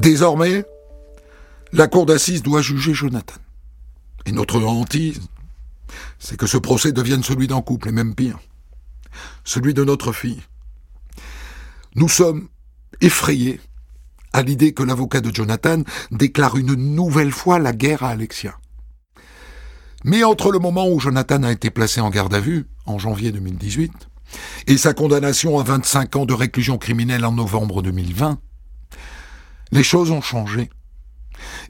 Désormais, 0.08 0.64
la 1.70 1.86
cour 1.86 2.06
d'assises 2.06 2.42
doit 2.42 2.62
juger 2.62 2.94
Jonathan. 2.94 3.34
Et 4.24 4.32
notre 4.32 4.58
hantise, 4.58 5.20
c'est 6.18 6.38
que 6.38 6.46
ce 6.46 6.56
procès 6.56 6.92
devienne 6.92 7.22
celui 7.22 7.46
d'un 7.46 7.60
couple, 7.60 7.90
et 7.90 7.92
même 7.92 8.14
pire, 8.14 8.38
celui 9.44 9.74
de 9.74 9.84
notre 9.84 10.12
fille. 10.12 10.40
Nous 11.94 12.08
sommes 12.08 12.48
effrayés 13.02 13.60
à 14.32 14.40
l'idée 14.40 14.72
que 14.72 14.82
l'avocat 14.82 15.20
de 15.20 15.30
Jonathan 15.30 15.82
déclare 16.10 16.56
une 16.56 16.72
nouvelle 16.72 17.32
fois 17.32 17.58
la 17.58 17.74
guerre 17.74 18.02
à 18.02 18.08
Alexia. 18.08 18.58
Mais 20.04 20.24
entre 20.24 20.50
le 20.50 20.58
moment 20.58 20.88
où 20.88 20.98
Jonathan 21.00 21.42
a 21.42 21.52
été 21.52 21.68
placé 21.68 22.00
en 22.00 22.08
garde 22.08 22.32
à 22.32 22.40
vue, 22.40 22.64
en 22.86 22.98
janvier 22.98 23.30
2018, 23.30 23.92
et 24.68 24.78
sa 24.78 24.94
condamnation 24.94 25.58
à 25.58 25.64
25 25.64 26.16
ans 26.16 26.24
de 26.24 26.32
réclusion 26.32 26.78
criminelle 26.78 27.26
en 27.26 27.32
novembre 27.32 27.82
2020, 27.82 28.40
les 29.70 29.82
choses 29.82 30.10
ont 30.10 30.20
changé. 30.20 30.70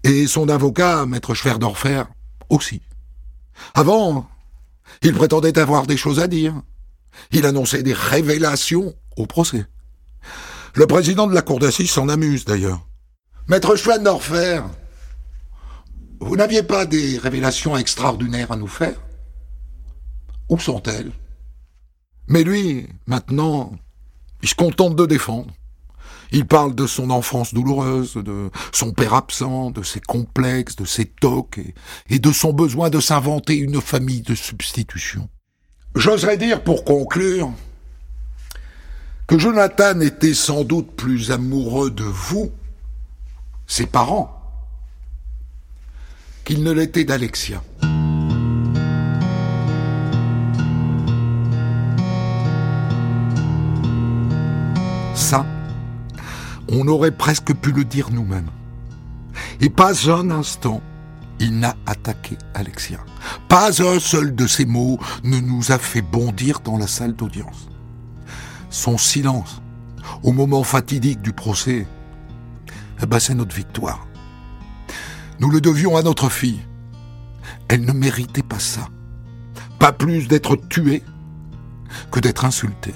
Et 0.05 0.27
son 0.27 0.49
avocat, 0.49 1.07
maître 1.07 1.35
Schwerdorfer, 1.35 2.05
aussi. 2.49 2.81
Avant, 3.75 4.29
il 5.03 5.15
prétendait 5.15 5.59
avoir 5.59 5.87
des 5.87 5.97
choses 5.97 6.21
à 6.21 6.27
dire. 6.27 6.55
Il 7.33 7.47
annonçait 7.47 7.83
des 7.83 7.93
révélations 7.93 8.95
au 9.17 9.27
procès. 9.27 9.67
Le 10.75 10.87
président 10.87 11.27
de 11.27 11.35
la 11.35 11.43
cour 11.43 11.59
d'assises 11.59 11.91
s'en 11.91 12.09
amuse 12.09 12.45
d'ailleurs. 12.45 12.87
Maître 13.49 13.77
Schwendorfer, 13.77 14.61
vous 16.21 16.37
n'aviez 16.37 16.63
pas 16.63 16.87
des 16.87 17.19
révélations 17.19 17.77
extraordinaires 17.77 18.53
à 18.53 18.57
nous 18.57 18.69
faire? 18.69 19.01
Où 20.49 20.59
sont-elles? 20.59 21.13
Mais 22.27 22.45
lui, 22.45 22.87
maintenant, 23.07 23.73
il 24.43 24.49
se 24.49 24.55
contente 24.55 24.97
de 24.97 25.07
défendre. 25.07 25.53
Il 26.31 26.47
parle 26.47 26.75
de 26.75 26.87
son 26.87 27.11
enfance 27.11 27.55
douloureuse, 27.55 28.15
de 28.15 28.51
son 28.73 28.93
père 28.93 29.15
absent, 29.15 29.71
de 29.71 29.83
ses 29.83 30.01
complexes, 30.01 30.77
de 30.77 30.85
ses 30.85 31.07
tocs 31.07 31.61
et, 32.11 32.19
de 32.19 32.33
son 32.33 32.53
besoin 32.53 32.91
de 32.91 33.01
s'inventer 33.01 33.57
une 33.57 33.81
famille 33.81 34.23
de 34.23 34.35
substitution. 34.35 35.29
J'oserais 35.95 36.37
dire 36.37 36.63
pour 36.63 36.85
conclure 36.85 37.51
que 39.27 39.39
Jonathan 39.39 40.01
était 40.01 40.35
sans 40.35 40.65
doute 40.65 40.93
plus 40.93 41.31
amoureux 41.31 41.91
de 41.91 42.05
vous, 42.05 42.51
ses 43.67 43.87
parents, 43.87 44.35
qu'il 46.45 46.63
ne 46.63 46.73
l'était 46.73 47.05
d'Alexia. 47.05 47.63
Ça, 55.15 55.45
on 56.71 56.87
aurait 56.89 57.17
presque 57.17 57.55
pu 57.55 57.73
le 57.73 57.85
dire 57.85 58.11
nous-mêmes. 58.11 58.51
Et 59.61 59.71
pas 59.71 60.11
un 60.11 60.31
instant, 60.31 60.81
il 61.41 61.59
n'a 61.59 61.77
attaqué 61.87 62.37
Alexia. 62.55 62.99
Pas 63.49 63.83
un 63.83 63.99
seul 63.99 64.35
de 64.35 64.47
ses 64.47 64.67
mots 64.67 64.99
ne 65.25 65.39
nous 65.39 65.73
a 65.73 65.79
fait 65.79 66.03
bondir 66.03 66.61
dans 66.61 66.77
la 66.77 66.87
salle 66.87 67.15
d'audience. 67.15 67.69
Son 68.71 68.99
silence, 68.99 69.63
au 70.23 70.33
moment 70.33 70.63
fatidique 70.63 71.23
du 71.23 71.33
procès, 71.33 71.87
eh 73.03 73.07
ben 73.07 73.19
c'est 73.19 73.35
notre 73.35 73.55
victoire. 73.55 74.07
Nous 75.41 75.51
le 75.51 75.61
devions 75.61 75.97
à 75.97 76.03
notre 76.03 76.29
fille. 76.29 76.61
Elle 77.69 77.85
ne 77.85 77.93
méritait 77.93 78.43
pas 78.43 78.59
ça. 78.59 78.89
Pas 79.79 79.93
plus 79.93 80.27
d'être 80.27 80.57
tuée 80.57 81.05
que 82.11 82.19
d'être 82.19 82.45
insultée 82.45 82.95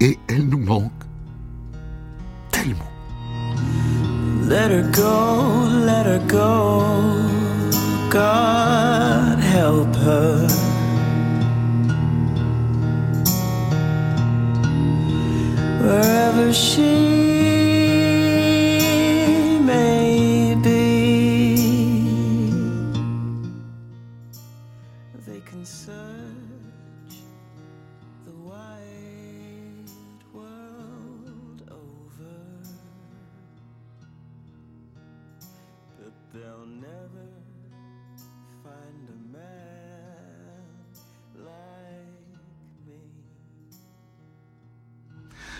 et 0.00 0.18
elle 0.28 0.46
nous 0.48 0.58
manque 0.58 0.92
tellement. 2.50 2.92
Let 4.48 4.70
her 4.70 4.82
go, 4.92 5.68
let 5.84 6.06
her 6.06 6.20
go, 6.28 6.92
God 8.10 8.45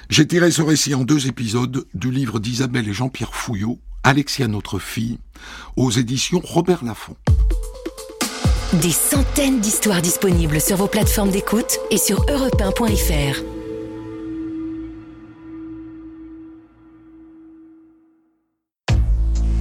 J'ai 0.08 0.26
tiré 0.26 0.52
ce 0.52 0.62
récit 0.62 0.94
en 0.94 1.02
deux 1.02 1.26
épisodes 1.26 1.84
du 1.94 2.12
livre 2.12 2.38
d'Isabelle 2.38 2.88
et 2.88 2.92
Jean-Pierre 2.92 3.34
Fouillot, 3.34 3.78
Alexia 4.04 4.46
notre 4.46 4.78
fille, 4.78 5.18
aux 5.76 5.90
éditions 5.90 6.40
Robert 6.44 6.84
Laffont. 6.84 7.16
Des 8.74 8.92
centaines 8.92 9.60
d'histoires 9.60 10.02
disponibles 10.02 10.60
sur 10.60 10.76
vos 10.76 10.86
plateformes 10.86 11.30
d'écoute 11.30 11.80
et 11.90 11.98
sur 11.98 12.24
europe1.fr. 12.26 13.42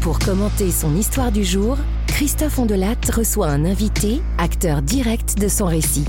Pour 0.02 0.20
commenter 0.20 0.70
son 0.70 0.96
histoire 0.96 1.32
du 1.32 1.44
jour, 1.44 1.78
Christophe 2.06 2.60
Ondelat 2.60 2.96
reçoit 3.12 3.48
un 3.48 3.66
invité, 3.66 4.22
acteur 4.38 4.84
direct 4.84 5.40
de 5.40 5.48
son 5.48 5.66
récit. 5.66 6.06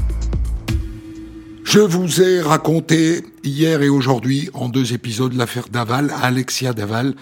Je 1.66 1.80
vous 1.80 2.22
ai 2.22 2.40
raconté 2.40 3.24
hier 3.42 3.82
et 3.82 3.88
aujourd'hui 3.88 4.50
en 4.54 4.68
deux 4.68 4.92
épisodes 4.92 5.32
l'affaire 5.32 5.68
Daval, 5.68 6.14
Alexia 6.22 6.72
Daval, 6.72 7.16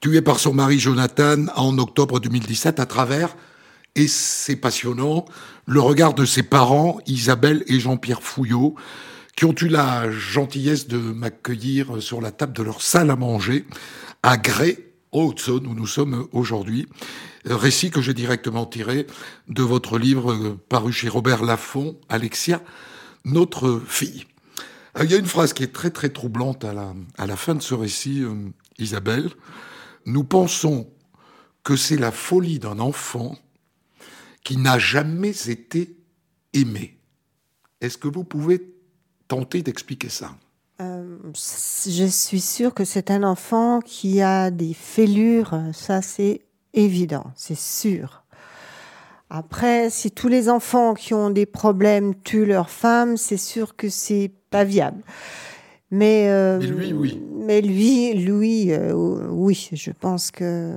tuée 0.00 0.20
par 0.20 0.38
son 0.38 0.52
mari 0.52 0.78
Jonathan 0.78 1.46
en 1.56 1.78
octobre 1.78 2.20
2017 2.20 2.78
à 2.78 2.84
travers, 2.84 3.34
et 3.94 4.06
c'est 4.06 4.56
passionnant, 4.56 5.24
le 5.64 5.80
regard 5.80 6.12
de 6.12 6.26
ses 6.26 6.42
parents, 6.42 6.98
Isabelle 7.06 7.64
et 7.68 7.80
Jean-Pierre 7.80 8.22
Fouillot, 8.22 8.74
qui 9.34 9.46
ont 9.46 9.54
eu 9.62 9.68
la 9.68 10.10
gentillesse 10.10 10.88
de 10.88 10.98
m'accueillir 10.98 12.02
sur 12.02 12.20
la 12.20 12.32
table 12.32 12.52
de 12.52 12.62
leur 12.62 12.82
salle 12.82 13.10
à 13.10 13.16
manger 13.16 13.64
à 14.22 14.36
Grès, 14.36 14.78
au 15.10 15.28
Haute-Saône, 15.28 15.66
où 15.66 15.74
nous 15.74 15.86
sommes 15.86 16.28
aujourd'hui. 16.32 16.86
Récit 17.46 17.90
que 17.90 18.02
j'ai 18.02 18.14
directement 18.14 18.66
tiré 18.66 19.06
de 19.48 19.62
votre 19.62 19.98
livre 19.98 20.32
euh, 20.34 20.60
paru 20.68 20.92
chez 20.92 21.08
Robert 21.08 21.42
Laffont, 21.42 21.96
Alexia, 22.10 22.60
notre 23.26 23.80
fille. 23.86 24.24
Euh, 24.96 25.04
Il 25.04 25.10
y 25.10 25.14
a 25.14 25.18
une 25.18 25.26
phrase 25.26 25.52
qui 25.52 25.62
est 25.62 25.72
très 25.72 25.90
très 25.90 26.08
troublante 26.08 26.64
à 26.64 26.72
la, 26.72 26.94
à 27.18 27.26
la 27.26 27.36
fin 27.36 27.54
de 27.54 27.60
ce 27.60 27.74
récit, 27.74 28.22
euh, 28.22 28.34
Isabelle. 28.78 29.30
Nous 30.06 30.24
pensons 30.24 30.88
que 31.62 31.76
c'est 31.76 31.98
la 31.98 32.12
folie 32.12 32.58
d'un 32.58 32.78
enfant 32.78 33.36
qui 34.44 34.56
n'a 34.56 34.78
jamais 34.78 35.34
été 35.48 35.96
aimé. 36.52 36.98
Est-ce 37.80 37.98
que 37.98 38.08
vous 38.08 38.24
pouvez 38.24 38.72
tenter 39.26 39.62
d'expliquer 39.62 40.08
ça? 40.08 40.36
Euh, 40.80 41.18
je 41.34 42.06
suis 42.06 42.40
sûre 42.40 42.72
que 42.72 42.84
c'est 42.84 43.10
un 43.10 43.24
enfant 43.24 43.80
qui 43.80 44.20
a 44.20 44.50
des 44.50 44.74
fêlures, 44.74 45.58
ça 45.72 46.00
c'est 46.02 46.42
évident, 46.74 47.32
c'est 47.34 47.58
sûr. 47.58 48.22
Après, 49.28 49.90
si 49.90 50.10
tous 50.10 50.28
les 50.28 50.48
enfants 50.48 50.94
qui 50.94 51.14
ont 51.14 51.30
des 51.30 51.46
problèmes 51.46 52.14
tuent 52.14 52.46
leur 52.46 52.70
femme, 52.70 53.16
c'est 53.16 53.36
sûr 53.36 53.74
que 53.76 53.88
c'est 53.88 54.30
pas 54.50 54.64
viable. 54.64 55.02
Mais, 55.90 56.28
euh, 56.28 56.58
Mais 56.60 56.66
lui, 56.66 56.92
oui. 56.92 57.22
Mais 57.34 57.60
lui, 57.60 58.14
lui, 58.14 58.72
euh, 58.72 58.92
oui, 59.30 59.68
je 59.72 59.90
pense 59.90 60.30
que 60.30 60.72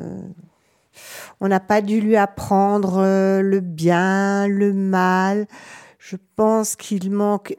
on 1.39 1.47
n'a 1.47 1.59
pas 1.59 1.81
dû 1.81 2.01
lui 2.01 2.15
apprendre 2.15 2.97
euh, 2.97 3.41
le 3.41 3.59
bien, 3.59 4.47
le 4.47 4.73
mal. 4.73 5.47
Je 5.99 6.15
pense 6.35 6.75
qu'il 6.75 7.11
manque 7.11 7.55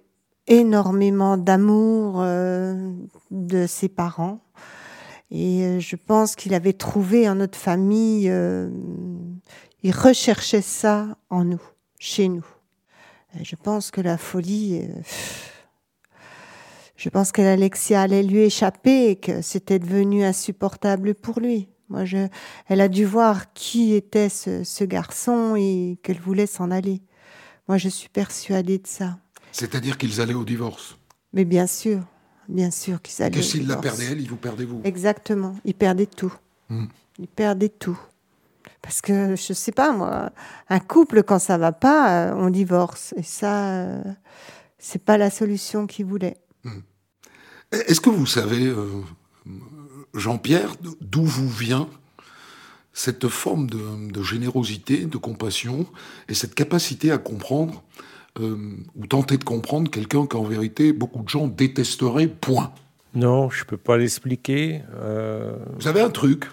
énormément 0.47 1.37
d'amour 1.37 2.17
euh, 2.19 2.93
de 3.31 3.67
ses 3.67 3.89
parents. 3.89 4.41
Et 5.31 5.63
euh, 5.63 5.81
je 5.81 5.97
pense 5.97 6.35
qu'il 6.35 6.55
avait 6.55 6.73
trouvé 6.73 7.29
en 7.29 7.37
notre 7.37 7.57
famille, 7.57 8.29
euh, 8.29 8.69
il 9.83 9.93
recherchait 9.93 10.63
ça 10.63 11.17
en 11.31 11.45
nous, 11.45 11.63
chez 11.99 12.29
nous. 12.29 12.47
Et 13.39 13.45
je 13.45 13.57
pense 13.57 13.91
que 13.91 14.01
la 14.01 14.19
folie, 14.19 14.81
euh, 14.83 15.03
je 16.97 17.09
pense 17.09 17.33
que 17.33 17.43
l'Alexia 17.43 18.03
allait 18.03 18.23
lui 18.23 18.41
échapper 18.41 19.11
et 19.11 19.17
que 19.17 19.43
c'était 19.43 19.79
devenu 19.79 20.25
insupportable 20.25 21.15
pour 21.15 21.41
lui. 21.41 21.69
Moi, 21.89 22.05
je, 22.05 22.29
elle 22.69 22.81
a 22.81 22.89
dû 22.89 23.05
voir 23.05 23.53
qui 23.53 23.95
était 23.95 24.29
ce, 24.29 24.65
ce 24.65 24.85
garçon 24.85 25.55
et 25.57 25.99
qu'elle 26.03 26.21
voulait 26.21 26.47
s'en 26.47 26.71
aller. 26.71 27.03
Moi, 27.69 27.79
je 27.79 27.89
suis 27.89 28.09
persuadée 28.09 28.79
de 28.79 28.87
ça. 28.87 29.19
C'est-à-dire 29.53 29.99
qu'ils 29.99 30.21
allaient 30.21 30.35
au 30.35 30.45
divorce. 30.45 30.97
Mais 31.33 31.45
bien 31.45 31.67
sûr, 31.67 32.01
bien 32.49 32.71
sûr 32.71 33.01
qu'ils 33.03 33.23
allaient. 33.23 33.37
Que 33.37 33.43
s'il 33.43 33.67
la 33.67 33.77
perdait 33.77 34.07
elle, 34.13 34.21
il 34.21 34.29
vous 34.29 34.37
perdait 34.37 34.65
vous. 34.65 34.81
Exactement, 34.85 35.57
ils 35.65 35.75
perdaient 35.75 36.07
tout. 36.07 36.33
Hmm. 36.69 36.87
Ils 37.19 37.29
perdaient 37.29 37.69
tout. 37.69 37.99
Parce 38.83 39.01
que, 39.01 39.37
je 39.37 39.53
sais 39.53 39.73
pas, 39.73 39.93
moi, 39.93 40.31
un 40.69 40.81
couple, 40.81 41.23
quand 41.23 41.39
ça 41.39 41.59
va 41.59 41.73
pas, 41.73 42.31
euh, 42.31 42.35
on 42.35 42.51
divorce. 42.51 43.15
Et 43.17 43.23
ça, 43.23 43.71
euh, 43.71 44.03
c'est 44.79 45.05
pas 45.05 45.19
la 45.19 45.31
solution 45.31 45.87
qu'ils 45.87 46.07
voulaient. 46.07 46.39
Est-ce 47.73 48.01
que 48.01 48.11
vous 48.11 48.27
savez, 48.27 48.67
euh, 48.67 48.87
Jean-Pierre, 50.15 50.75
d'où 51.01 51.23
vous 51.23 51.49
vient 51.49 51.89
cette 52.93 53.29
forme 53.29 53.69
de, 53.69 54.11
de 54.11 54.23
générosité, 54.23 55.07
de 55.07 55.17
compassion 55.17 55.87
et 56.29 56.35
cette 56.35 56.55
capacité 56.55 57.13
à 57.13 57.19
comprendre 57.19 57.85
euh, 58.41 58.77
ou 58.97 59.07
tenter 59.07 59.39
de 59.39 59.45
comprendre 59.45 59.91
quelqu'un 59.91 60.27
qu'en 60.27 60.43
vérité 60.43 60.93
beaucoup 60.93 61.23
de 61.23 61.29
gens 61.29 61.47
détesteraient, 61.47 62.27
point? 62.27 62.73
Non, 63.15 63.51
je 63.51 63.65
peux 63.65 63.77
pas 63.77 63.97
l'expliquer. 63.97 64.83
Euh, 64.95 65.57
Vous 65.79 65.89
avez 65.89 66.01
un 66.01 66.11
truc 66.11 66.51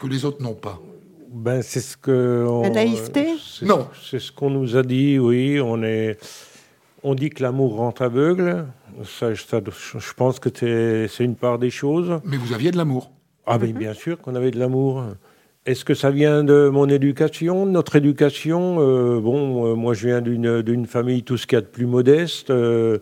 que 0.00 0.06
les 0.06 0.24
autres 0.24 0.42
n'ont 0.42 0.54
pas. 0.54 0.80
Ben, 1.36 1.62
c'est 1.62 1.80
ce 1.80 1.96
que. 1.96 2.44
on- 2.48 2.62
La 2.62 2.70
naïveté 2.70 3.26
c'est- 3.42 3.66
Non. 3.66 3.88
C'est 4.02 4.18
ce 4.18 4.32
qu'on 4.32 4.50
nous 4.50 4.76
a 4.76 4.82
dit, 4.82 5.18
oui. 5.18 5.60
On, 5.62 5.82
est, 5.82 6.18
on 7.02 7.14
dit 7.14 7.30
que 7.30 7.42
l'amour 7.42 7.76
rend 7.76 7.94
aveugle. 8.00 8.66
Ça, 9.04 9.34
ça- 9.36 9.60
je 9.98 10.12
pense 10.14 10.38
que 10.40 10.48
c'est 10.54 11.06
c'est 11.08 11.24
une 11.24 11.36
part 11.36 11.58
des 11.58 11.70
choses. 11.70 12.20
Mais 12.24 12.36
vous 12.36 12.52
aviez 12.54 12.70
de 12.70 12.76
l'amour. 12.76 13.10
Ah, 13.46 13.58
mais 13.58 13.72
bien 13.72 13.92
sûr 13.94 14.18
qu'on 14.20 14.34
avait 14.34 14.50
de 14.50 14.58
l'amour. 14.58 15.04
Est-ce 15.66 15.84
que 15.84 15.94
ça 15.94 16.10
vient 16.10 16.44
de 16.44 16.68
mon 16.72 16.88
éducation, 16.88 17.66
de 17.66 17.70
notre 17.70 17.96
éducation? 17.96 18.76
Euh, 18.80 19.20
Bon, 19.20 19.66
euh, 19.66 19.74
moi, 19.74 19.94
je 19.94 20.06
viens 20.08 20.20
d'une 20.20 20.62
d'une 20.62 20.86
famille 20.86 21.22
tout 21.24 21.36
ce 21.36 21.46
qu'il 21.46 21.56
y 21.56 21.58
a 21.58 21.62
de 21.62 21.66
plus 21.66 21.86
modeste. 21.86 22.50
Euh, 22.50 22.98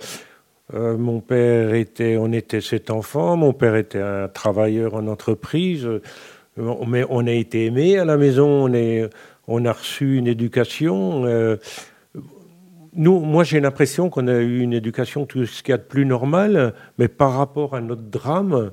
euh, 0.73 0.97
mon 0.97 1.21
père 1.21 1.75
était, 1.75 2.17
on 2.19 2.33
était 2.33 2.63
sept 2.63 2.91
enfants. 2.91 3.37
Mon 3.37 3.53
père 3.53 3.77
était 3.77 4.01
un 4.01 4.29
travailleur 4.29 4.95
en 4.95 5.07
entreprise. 5.09 5.87
Mais 6.57 7.05
on 7.09 7.27
a 7.27 7.33
été 7.33 7.67
aimés 7.67 7.99
à 7.99 8.05
la 8.05 8.17
maison. 8.17 8.47
On, 8.65 8.73
est, 8.73 9.09
on 9.49 9.65
a 9.65 9.73
reçu 9.73 10.17
une 10.17 10.27
éducation. 10.27 11.25
euh, 11.27 11.57
nous, 12.97 13.19
moi, 13.21 13.43
j'ai 13.43 13.59
l'impression 13.61 14.09
qu'on 14.09 14.29
a 14.29 14.39
eu 14.39 14.61
une 14.61 14.73
éducation 14.73 15.27
tout 15.27 15.47
ce 15.47 15.63
qu'il 15.65 15.73
y 15.73 15.75
a 15.75 15.79
de 15.79 15.83
plus 15.83 16.07
normal, 16.07 16.75
mais 16.99 17.09
par 17.09 17.33
rapport 17.33 17.75
à 17.75 17.81
notre 17.81 18.03
drame, 18.03 18.71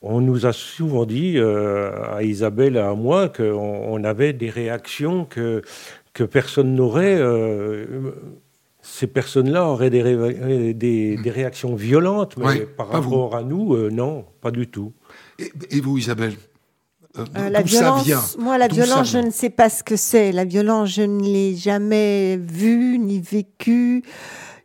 on 0.00 0.22
nous 0.22 0.46
a 0.46 0.52
souvent 0.54 1.04
dit, 1.04 1.34
euh, 1.36 1.90
à 2.16 2.22
Isabelle 2.22 2.76
et 2.76 2.80
à 2.80 2.94
moi, 2.94 3.28
qu'on 3.28 3.42
on 3.52 4.02
avait 4.04 4.32
des 4.32 4.48
réactions 4.48 5.26
que, 5.26 5.60
que 6.14 6.24
personne 6.24 6.74
n'aurait. 6.74 7.18
euh, 7.20 7.84
ces 8.80 9.06
personnes-là 9.06 9.66
auraient 9.66 9.90
des, 9.90 10.00
ré- 10.02 10.72
des, 10.72 11.18
des 11.18 11.30
réactions 11.30 11.74
violentes, 11.74 12.38
mais 12.38 12.44
Ouais, 12.46 12.60
par 12.60 12.86
vous. 12.86 12.94
rapport 13.02 13.36
à 13.36 13.42
nous, 13.42 13.74
euh, 13.74 13.90
non, 13.90 14.24
pas 14.40 14.50
du 14.50 14.68
tout. 14.68 14.94
Et, 15.38 15.52
et 15.70 15.80
vous, 15.82 15.98
Isabelle? 15.98 16.32
Euh, 17.18 17.24
Euh, 17.36 17.48
la 17.50 17.58
ça 17.60 17.64
violence, 17.64 18.04
vient? 18.04 18.22
moi, 18.38 18.56
la 18.58 18.68
violence, 18.68 19.10
je 19.10 19.18
ne 19.18 19.30
sais 19.30 19.50
pas 19.50 19.68
ce 19.68 19.82
que 19.82 19.96
c'est. 19.96 20.30
La 20.32 20.44
violence, 20.44 20.90
je 20.90 21.02
ne 21.02 21.20
l'ai 21.22 21.56
jamais 21.56 22.36
vue 22.36 22.98
ni 22.98 23.20
vécue. 23.20 24.02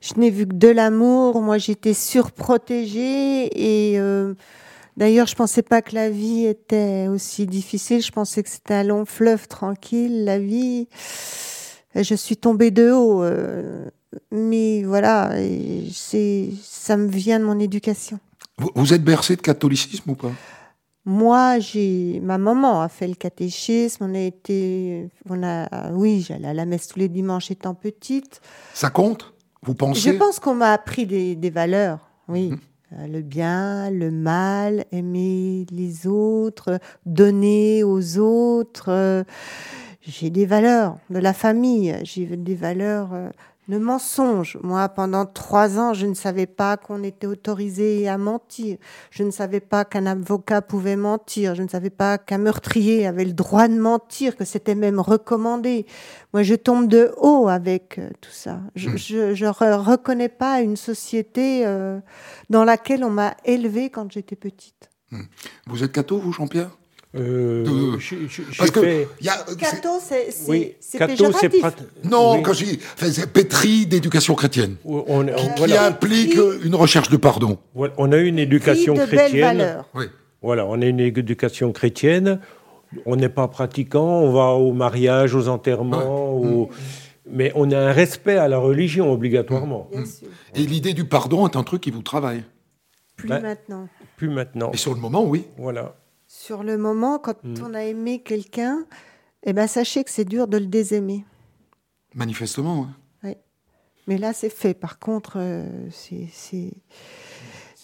Je 0.01 0.13
n'ai 0.19 0.29
vu 0.29 0.45
que 0.47 0.53
de 0.53 0.67
l'amour. 0.67 1.41
Moi, 1.41 1.57
j'étais 1.57 1.95
surprotégée 1.95 3.49
et 3.93 3.99
euh, 3.99 4.35
d'ailleurs, 4.97 5.25
je 5.27 5.35
pensais 5.35 5.63
pas 5.63 5.81
que 5.81 5.95
la 5.95 6.09
vie 6.11 6.45
était 6.45 7.07
aussi 7.07 7.47
difficile. 7.47 8.01
Je 8.03 8.11
pensais 8.11 8.43
que 8.43 8.49
c'était 8.49 8.75
un 8.75 8.83
long 8.83 9.05
fleuve 9.05 9.47
tranquille, 9.47 10.23
la 10.25 10.37
vie. 10.37 10.87
Je 11.95 12.13
suis 12.15 12.37
tombée 12.37 12.71
de 12.71 12.91
haut. 12.91 13.23
euh, 13.23 13.85
mais 14.31 14.83
voilà, 14.83 15.31
c'est, 15.93 16.49
ça 16.63 16.95
me 16.95 17.07
vient 17.09 17.39
de 17.39 17.45
mon 17.45 17.59
éducation. 17.59 18.19
vous, 18.59 18.69
vous 18.75 18.93
êtes 18.93 19.03
bercé 19.03 19.35
de 19.35 19.41
catholicisme 19.41 20.11
ou 20.11 20.15
pas? 20.15 20.31
Moi, 21.05 21.59
j'ai 21.59 22.19
ma 22.23 22.37
maman 22.37 22.81
a 22.81 22.89
fait 22.89 23.07
le 23.07 23.13
catéchisme. 23.13 24.05
On 24.09 24.15
a 24.15 24.19
été, 24.19 25.09
on 25.29 25.43
a, 25.43 25.91
oui, 25.91 26.25
j'allais 26.27 26.47
à 26.47 26.53
la 26.53 26.65
messe 26.65 26.87
tous 26.87 26.97
les 26.99 27.09
dimanches 27.09 27.51
étant 27.51 27.75
petite. 27.75 28.41
Ça 28.73 28.89
compte? 28.89 29.33
Vous 29.61 29.73
Je 29.73 29.77
pensez 29.77 30.13
pense 30.17 30.39
qu'on 30.39 30.55
m'a 30.55 30.71
appris 30.73 31.05
des, 31.05 31.35
des 31.35 31.49
valeurs. 31.51 31.99
Oui, 32.27 32.53
Euh, 32.93 33.07
Le 33.07 33.21
bien, 33.21 33.89
le 33.91 34.09
mal, 34.11 34.85
aimer 34.91 35.65
les 35.71 36.05
autres, 36.07 36.79
donner 37.05 37.83
aux 37.83 38.17
autres. 38.19 38.85
euh, 38.89 39.23
J'ai 40.01 40.29
des 40.29 40.45
valeurs 40.45 40.97
de 41.09 41.17
la 41.19 41.33
famille, 41.33 41.95
j'ai 42.03 42.25
des 42.25 42.55
valeurs 42.55 43.09
de 43.67 43.77
mensonge. 43.79 44.57
Moi, 44.61 44.87
pendant 44.89 45.25
trois 45.25 45.79
ans, 45.79 45.93
je 45.93 46.05
ne 46.05 46.13
savais 46.13 46.45
pas 46.45 46.77
qu'on 46.77 47.01
était 47.03 47.25
autorisé 47.27 48.07
à 48.07 48.17
mentir. 48.17 48.77
Je 49.09 49.23
ne 49.23 49.31
savais 49.31 49.59
pas 49.59 49.85
qu'un 49.85 50.05
avocat 50.05 50.61
pouvait 50.61 50.95
mentir. 50.95 51.55
Je 51.55 51.63
ne 51.63 51.67
savais 51.67 51.89
pas 51.89 52.17
qu'un 52.17 52.37
meurtrier 52.37 53.07
avait 53.07 53.25
le 53.25 53.33
droit 53.33 53.67
de 53.67 53.79
mentir, 53.79 54.35
que 54.37 54.45
c'était 54.45 54.75
même 54.75 54.99
recommandé. 54.99 55.85
Moi, 56.33 56.43
je 56.43 56.53
tombe 56.55 56.87
de 56.87 57.11
haut 57.17 57.47
avec 57.47 57.97
euh, 57.97 58.09
tout 58.21 58.31
ça. 58.31 58.59
Je 58.75 58.89
Mm. 58.89 58.97
je 58.97 59.45
re- 59.45 59.77
reconnais 59.83 60.29
pas 60.29 60.61
une 60.61 60.77
société 60.77 61.65
euh, 61.65 61.99
dans 62.49 62.63
laquelle 62.65 63.03
on 63.03 63.09
m'a 63.09 63.35
élevée 63.45 63.89
quand 63.89 64.11
j'étais 64.11 64.35
petite. 64.35 64.89
Vous 65.67 65.83
êtes 65.83 65.91
catho, 65.91 66.17
vous, 66.19 66.31
Jean-Pierre? 66.33 66.69
Euh, 67.17 67.97
Parce 68.57 68.71
que 68.71 68.81
fait- 68.81 69.07
il 69.21 69.25
y 69.25 69.29
a, 69.29 69.45
c'est- 70.01 70.49
Oui, 70.49 70.75
prat- 71.59 71.71
non, 72.03 72.35
oui. 72.35 72.43
quand 72.43 72.53
je 72.53 72.65
dis, 72.65 72.79
c'est 73.11 73.31
pétri 73.31 73.85
d'éducation 73.85 74.35
chrétienne, 74.35 74.75
On, 74.83 75.03
on- 75.07 75.25
qui 75.25 75.31
voilà. 75.57 75.85
implique 75.85 76.37
une 76.63 76.75
recherche 76.75 77.09
de 77.09 77.17
pardon. 77.17 77.57
On 77.97 78.11
a 78.11 78.17
eu 78.17 78.25
une 78.27 78.39
éducation 78.39 78.93
de 78.93 79.05
chrétienne. 79.05 79.83
Oui. 79.93 80.05
Voilà, 80.41 80.65
on 80.65 80.81
a 80.81 80.85
une 80.85 80.99
éducation 80.99 81.71
chrétienne. 81.71 82.39
On 83.05 83.15
n'est 83.15 83.29
pas 83.29 83.47
pratiquant, 83.47 84.05
on 84.21 84.31
va 84.31 84.51
au 84.53 84.71
mariage, 84.73 85.35
aux 85.35 85.47
enterrements, 85.47 86.33
au- 86.35 86.69
mais 87.29 87.51
on 87.55 87.71
a 87.71 87.77
un 87.79 87.91
respect 87.91 88.37
à 88.37 88.47
la 88.47 88.57
religion 88.57 89.11
obligatoirement. 89.11 89.89
Bien 89.91 90.05
sûr. 90.05 90.27
Et 90.53 90.61
l'idée 90.61 90.93
du 90.93 91.05
pardon 91.05 91.47
est 91.47 91.55
un 91.55 91.63
truc 91.63 91.81
qui 91.81 91.91
vous 91.91 92.03
travaille. 92.03 92.43
Plus 93.17 93.27
Bah- 93.29 93.39
maintenant. 93.39 93.87
Plus 94.17 94.29
maintenant. 94.29 94.71
Et 94.73 94.77
sur 94.77 94.93
le 94.93 94.99
moment, 94.99 95.23
oui. 95.25 95.45
Voilà. 95.57 95.95
Sur 96.37 96.63
le 96.63 96.77
moment, 96.77 97.17
quand 97.17 97.41
Mm. 97.45 97.55
on 97.63 97.73
a 97.73 97.83
aimé 97.85 98.19
quelqu'un, 98.21 98.85
eh 99.43 99.53
ben, 99.53 99.67
sachez 99.67 100.03
que 100.03 100.11
c'est 100.11 100.25
dur 100.25 100.47
de 100.49 100.57
le 100.57 100.65
désaimer. 100.65 101.23
Manifestement. 102.13 102.87
hein. 103.23 103.33
Mais 104.07 104.19
là, 104.19 104.33
c'est 104.33 104.51
fait. 104.51 104.75
Par 104.75 104.99
contre, 104.99 105.37
euh, 105.37 105.65
c'est 105.89 106.27
c'est- 106.31 106.73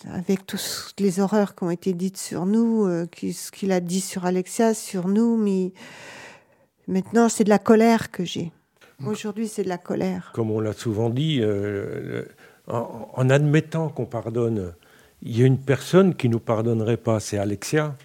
avec 0.06 0.45
toutes 0.45 0.93
les 0.99 1.20
horreurs 1.20 1.56
qui 1.56 1.64
ont 1.64 1.72
été 1.72 1.93
dites 1.93 2.18
sur 2.18 2.45
nous, 2.45 2.86
euh, 2.86 3.08
ce 3.34 3.49
qu'il 3.52 3.72
a 3.72 3.80
dit 3.80 4.02
sur 4.02 4.26
Alexia, 4.26 4.76
sur 4.76 5.08
nous, 5.08 5.36
mais 5.38 5.72
maintenant, 6.88 7.28
c'est 7.30 7.43
de 7.45 7.49
la 7.49 7.58
colère 7.58 8.12
que 8.12 8.24
j'ai. 8.26 8.52
Aujourd'hui, 9.08 9.47
c'est 9.47 9.64
de 9.64 9.70
la 9.70 9.80
colère. 9.80 10.32
Comme 10.36 10.52
on 10.52 10.60
l'a 10.60 10.74
souvent 10.74 11.10
dit, 11.10 11.39
euh, 11.41 12.24
en, 12.68 13.10
en 13.16 13.30
admettant 13.32 13.89
qu'on 13.89 14.06
pardonne, 14.06 14.74
il 15.24 15.36
y 15.39 15.41
a 15.41 15.47
une 15.47 15.58
personne 15.60 16.14
qui 16.14 16.28
ne 16.28 16.34
nous 16.34 16.39
pardonnerait 16.39 16.97
pas, 16.97 17.20
c'est 17.20 17.39
Alexia. 17.39 17.95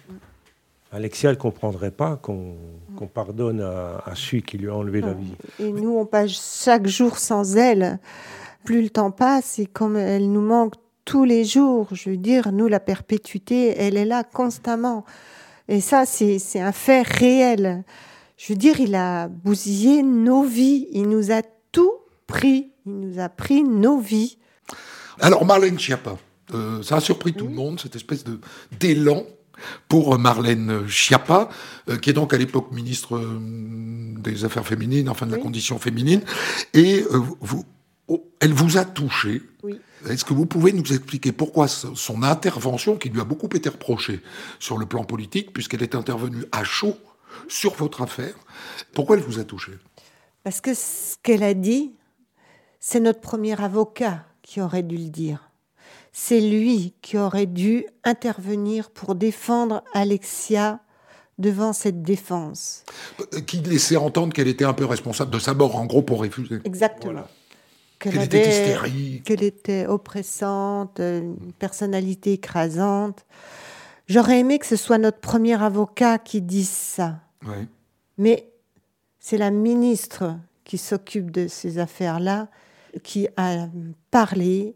Alexia, 0.91 1.29
elle 1.29 1.35
ne 1.35 1.41
comprendrait 1.41 1.91
pas 1.91 2.15
qu'on 2.15 2.55
pardonne 3.13 3.61
à, 3.61 4.01
à 4.05 4.15
celui 4.15 4.41
qui 4.41 4.57
lui 4.57 4.69
a 4.69 4.75
enlevé 4.75 5.01
la 5.01 5.13
vie. 5.13 5.33
Et 5.59 5.71
nous, 5.71 5.97
on 5.97 6.05
passe 6.05 6.63
chaque 6.63 6.87
jour 6.87 7.17
sans 7.17 7.57
elle. 7.57 7.99
Plus 8.63 8.81
le 8.81 8.89
temps 8.89 9.11
passe, 9.11 9.59
et 9.59 9.65
comme 9.65 9.95
elle 9.97 10.31
nous 10.31 10.41
manque 10.41 10.75
tous 11.05 11.23
les 11.23 11.45
jours, 11.45 11.87
je 11.93 12.09
veux 12.09 12.17
dire, 12.17 12.51
nous, 12.51 12.67
la 12.67 12.79
perpétuité, 12.79 13.75
elle 13.77 13.95
est 13.95 14.05
là 14.05 14.23
constamment. 14.23 15.05
Et 15.69 15.81
ça, 15.81 16.05
c'est 16.05 16.59
un 16.59 16.71
fait 16.71 17.01
réel. 17.01 17.83
Je 18.37 18.53
veux 18.53 18.57
dire, 18.57 18.79
il 18.79 18.95
a 18.95 19.27
bousillé 19.27 20.03
nos 20.03 20.43
vies. 20.43 20.87
Il 20.91 21.09
nous 21.09 21.31
a 21.31 21.41
tout 21.71 21.93
pris. 22.27 22.71
Il 22.85 22.99
nous 22.99 23.19
a 23.19 23.29
pris 23.29 23.63
nos 23.63 23.99
vies. 23.99 24.37
Alors, 25.19 25.45
Marlène 25.45 25.79
Schiappa, 25.79 26.17
euh, 26.53 26.81
ça 26.83 26.97
a 26.97 26.99
surpris 26.99 27.33
tout 27.33 27.47
le 27.47 27.53
monde, 27.53 27.79
cette 27.79 27.95
espèce 27.95 28.23
de 28.23 28.39
d'élan 28.79 29.23
pour 29.87 30.15
euh, 30.15 30.17
Marlène 30.17 30.87
Schiappa, 30.87 31.49
euh, 31.89 31.97
qui 31.97 32.09
est 32.09 32.13
donc 32.13 32.33
à 32.33 32.37
l'époque 32.37 32.71
ministre 32.71 33.17
euh, 33.17 33.39
des 34.19 34.45
Affaires 34.45 34.65
féminines, 34.65 35.09
enfin 35.09 35.25
de 35.25 35.31
la 35.31 35.37
Oui. 35.37 35.43
condition 35.43 35.79
féminine, 35.79 36.21
et 36.73 37.03
vous, 37.41 37.65
oh, 38.07 38.23
elle 38.39 38.53
vous 38.53 38.77
a 38.77 38.85
touché. 38.85 39.41
Oui. 39.63 39.79
Est-ce 40.07 40.23
que 40.25 40.33
vous 40.33 40.45
pouvez 40.45 40.73
nous 40.73 40.93
expliquer 40.93 41.31
pourquoi 41.31 41.67
son 41.67 42.23
intervention, 42.23 42.97
qui 42.97 43.09
lui 43.09 43.19
a 43.19 43.25
beaucoup 43.25 43.49
été 43.55 43.69
reprochée 43.69 44.21
sur 44.59 44.77
le 44.77 44.85
plan 44.85 45.03
politique, 45.03 45.51
puisqu'elle 45.53 45.83
est 45.83 45.95
intervenue 45.95 46.45
à 46.51 46.63
chaud 46.63 46.95
sur 47.47 47.73
votre 47.75 48.01
affaire, 48.01 48.33
pourquoi 48.93 49.17
elle 49.17 49.23
vous 49.23 49.39
a 49.39 49.43
touché? 49.43 49.71
Parce 50.43 50.61
que 50.61 50.73
ce 50.73 51.15
qu'elle 51.23 51.43
a 51.43 51.53
dit, 51.53 51.93
c'est 52.79 52.99
notre 52.99 53.19
premier 53.19 53.59
avocat 53.61 54.25
qui 54.43 54.61
aurait 54.61 54.83
dû 54.83 54.97
le 54.97 55.09
dire. 55.09 55.46
C'est 56.19 56.41
lui 56.41 56.95
qui 57.03 57.15
aurait 57.15 57.45
dû 57.45 57.85
intervenir 58.03 58.89
pour 58.89 59.13
défendre 59.13 59.83
Alexia 59.93 60.79
devant 61.37 61.73
cette 61.73 62.01
défense. 62.01 62.83
Euh, 63.35 63.39
Qui 63.41 63.57
laissait 63.57 63.97
entendre 63.97 64.33
qu'elle 64.33 64.47
était 64.47 64.65
un 64.65 64.73
peu 64.73 64.85
responsable 64.85 65.29
de 65.29 65.37
sa 65.37 65.53
mort, 65.53 65.75
en 65.75 65.85
gros, 65.85 66.01
pour 66.01 66.17
refuser. 66.17 66.59
Exactement. 66.63 67.13
Voilà. 67.13 67.29
Qu'elle 67.99 68.19
était 68.23 68.49
hystérique. 68.49 69.25
Qu'elle 69.25 69.43
était 69.43 69.85
oppressante, 69.85 70.99
euh, 70.99 71.21
une 71.21 71.53
personnalité 71.53 72.33
écrasante. 72.33 73.23
J'aurais 74.07 74.39
aimé 74.39 74.57
que 74.57 74.65
ce 74.65 74.75
soit 74.75 74.97
notre 74.97 75.19
premier 75.19 75.61
avocat 75.61 76.17
qui 76.17 76.41
dise 76.41 76.67
ça. 76.67 77.19
Ouais. 77.45 77.67
Mais 78.17 78.49
c'est 79.19 79.37
la 79.37 79.51
ministre 79.51 80.35
qui 80.63 80.79
s'occupe 80.79 81.29
de 81.29 81.47
ces 81.47 81.77
affaires-là 81.77 82.47
qui 83.03 83.27
a 83.37 83.67
parlé 84.09 84.75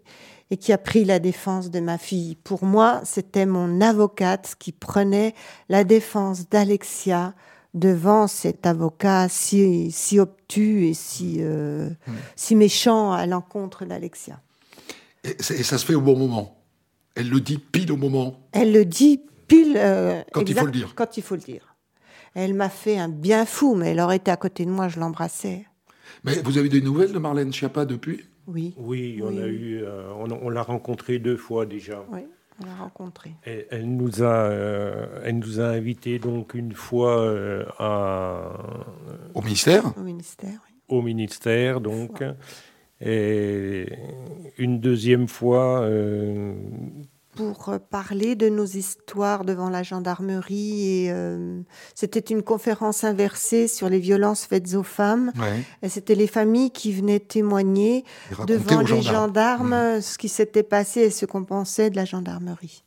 et 0.52 0.58
qui 0.58 0.74
a 0.74 0.78
pris 0.78 1.06
la 1.06 1.20
défense 1.20 1.72
de 1.72 1.80
ma 1.80 1.98
fille. 1.98 2.36
Pour 2.36 2.66
moi, 2.66 3.02
c'était 3.06 3.46
mon 3.46 3.80
avocate 3.80 4.56
qui 4.60 4.74
prenait 4.74 5.34
la 5.70 5.86
défense 5.86 6.50
d'Alexia 6.50 7.34
devant 7.74 8.28
cet 8.28 8.66
avocat 8.66 9.30
si, 9.30 9.92
si 9.92 10.20
obtus 10.20 10.88
et 10.88 10.94
si, 10.94 11.38
euh, 11.40 11.90
si 12.36 12.56
méchant 12.56 13.14
à 13.14 13.26
l'encontre 13.26 13.86
d'Alexia. 13.86 14.42
Et 15.24 15.42
ça 15.42 15.78
se 15.78 15.86
fait 15.86 15.96
au 15.96 16.02
bon 16.02 16.18
moment. 16.18 16.62
Elle 17.16 17.30
le 17.30 17.40
dit 17.40 17.58
pile 17.58 17.92
au 17.94 17.98
moment. 17.98 18.38
Elle 18.52 18.74
le 18.74 18.84
dit 18.84 19.22
pile 19.48 19.76
euh, 19.78 20.22
Quand 20.34 20.50
il 20.50 20.56
faut 20.56 20.66
le 20.66 20.72
dire. 20.72 20.94
Quand 20.96 21.16
il 21.16 21.24
faut 21.24 21.36
le 21.36 21.42
dire. 21.42 21.76
Elle 22.34 22.56
m'a 22.56 22.70
fait 22.70 22.98
un 22.98 23.10
bien 23.10 23.46
fou, 23.46 23.76
mais 23.76 23.92
elle 23.92 24.00
aurait 24.02 24.18
été 24.18 24.32
à 24.32 24.38
côté 24.38 24.66
de 24.66 24.72
moi, 24.72 24.90
je 24.90 25.00
l'embrassais. 25.00 25.66
Mais 26.26 26.42
vous 26.44 26.58
avez 26.58 26.70
des 26.70 26.82
nouvelles 26.82 27.14
de 27.14 27.20
Marlène 27.20 27.54
Schiappa 27.54 27.86
depuis? 27.86 28.26
Oui, 28.52 28.74
Oui, 28.78 29.22
on 29.24 29.28
Oui. 29.30 29.40
a 29.42 29.48
eu, 29.48 29.82
euh, 29.84 30.12
on, 30.14 30.30
on 30.32 30.50
l'a 30.50 30.62
rencontrée 30.64 31.20
deux 31.20 31.38
fois 31.38 31.66
déjà. 31.66 32.04
oui, 32.12 32.22
on 32.62 32.66
l'a 32.66 32.76
rencontrée. 32.76 33.32
Elle, 33.44 33.66
elle 33.72 33.96
nous 33.96 34.22
a, 34.24 34.50
euh, 34.50 35.22
elle 35.24 35.40
nous 35.40 35.60
a 35.60 35.68
invités 35.68 36.20
donc 36.20 36.54
une 36.54 36.74
fois 36.74 37.18
euh, 37.22 37.66
à, 37.80 38.54
Au 39.34 39.42
ministère? 39.42 39.98
Au 39.98 40.02
ministère, 40.02 40.60
oui. 40.70 40.76
au 40.90 41.02
ministère, 41.02 41.82
donc, 41.82 42.24
et 43.00 43.88
une 44.58 44.80
deuxième 44.80 45.28
fois. 45.28 45.88
Pour 47.36 47.70
euh, 47.70 47.80
parler 47.80 48.36
de 48.36 48.50
nos 48.50 48.66
histoires 48.66 49.46
devant 49.46 49.70
la 49.70 49.84
gendarmerie. 49.84 51.06
Et 51.06 51.12
euh, 51.12 51.62
c'était 51.96 52.20
une 52.20 52.44
conférence 52.44 53.04
inversée 53.04 53.68
sur 53.68 53.90
les 53.90 54.00
violences 54.00 54.46
faites 54.46 54.74
aux 54.76 54.84
femmes. 54.84 55.32
Ouais. 55.38 55.64
Et 55.82 55.90
c'était 55.90 56.16
les 56.16 56.28
familles 56.28 56.72
qui 56.72 56.92
venaient 56.92 57.20
témoigner 57.20 58.06
devant 58.48 58.82
les 58.82 59.02
gendarmes. 59.02 59.72
gendarmes 59.72 60.02
ce 60.02 60.18
qui 60.18 60.30
s'était 60.30 60.64
passé 60.64 61.02
et 61.02 61.10
ce 61.10 61.26
qu'on 61.26 61.44
pensait 61.44 61.90
de 61.90 61.96
la 61.96 62.06
gendarmerie. 62.06 62.84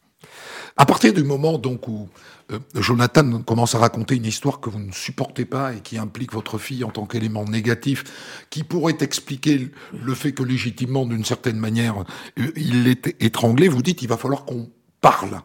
À 0.77 0.87
partir 0.87 1.12
du 1.12 1.22
moment 1.22 1.57
donc 1.57 1.87
où 1.87 2.09
euh, 2.53 2.59
Jonathan 2.75 3.43
commence 3.43 3.75
à 3.77 3.79
raconter 3.79 4.16
une 4.16 4.25
histoire 4.27 4.59
que 4.61 4.68
vous 4.70 4.81
ne 4.81 4.91
supportez 4.91 5.45
pas 5.45 5.72
et 5.72 5.81
qui 5.81 5.99
implique 5.99 6.33
votre 6.33 6.59
fille 6.59 6.83
en 6.83 6.91
tant 6.91 7.07
qu'élément 7.07 7.45
négatif, 7.45 8.03
qui 8.51 8.64
pourrait 8.64 8.97
expliquer 9.01 9.70
le- 10.05 10.14
fait 10.14 10.33
que 10.33 10.43
légitimement, 10.43 11.07
d'une 11.07 11.25
certaine 11.25 11.59
manière, 11.59 11.95
euh, 12.41 12.51
il 12.57 12.83
l'ait 12.85 13.01
étranglé, 13.20 13.68
vous 13.68 13.83
dites 13.83 14.03
il 14.03 14.09
va 14.09 14.16
falloir 14.16 14.45
qu'on 14.45 14.68
parle. 15.01 15.41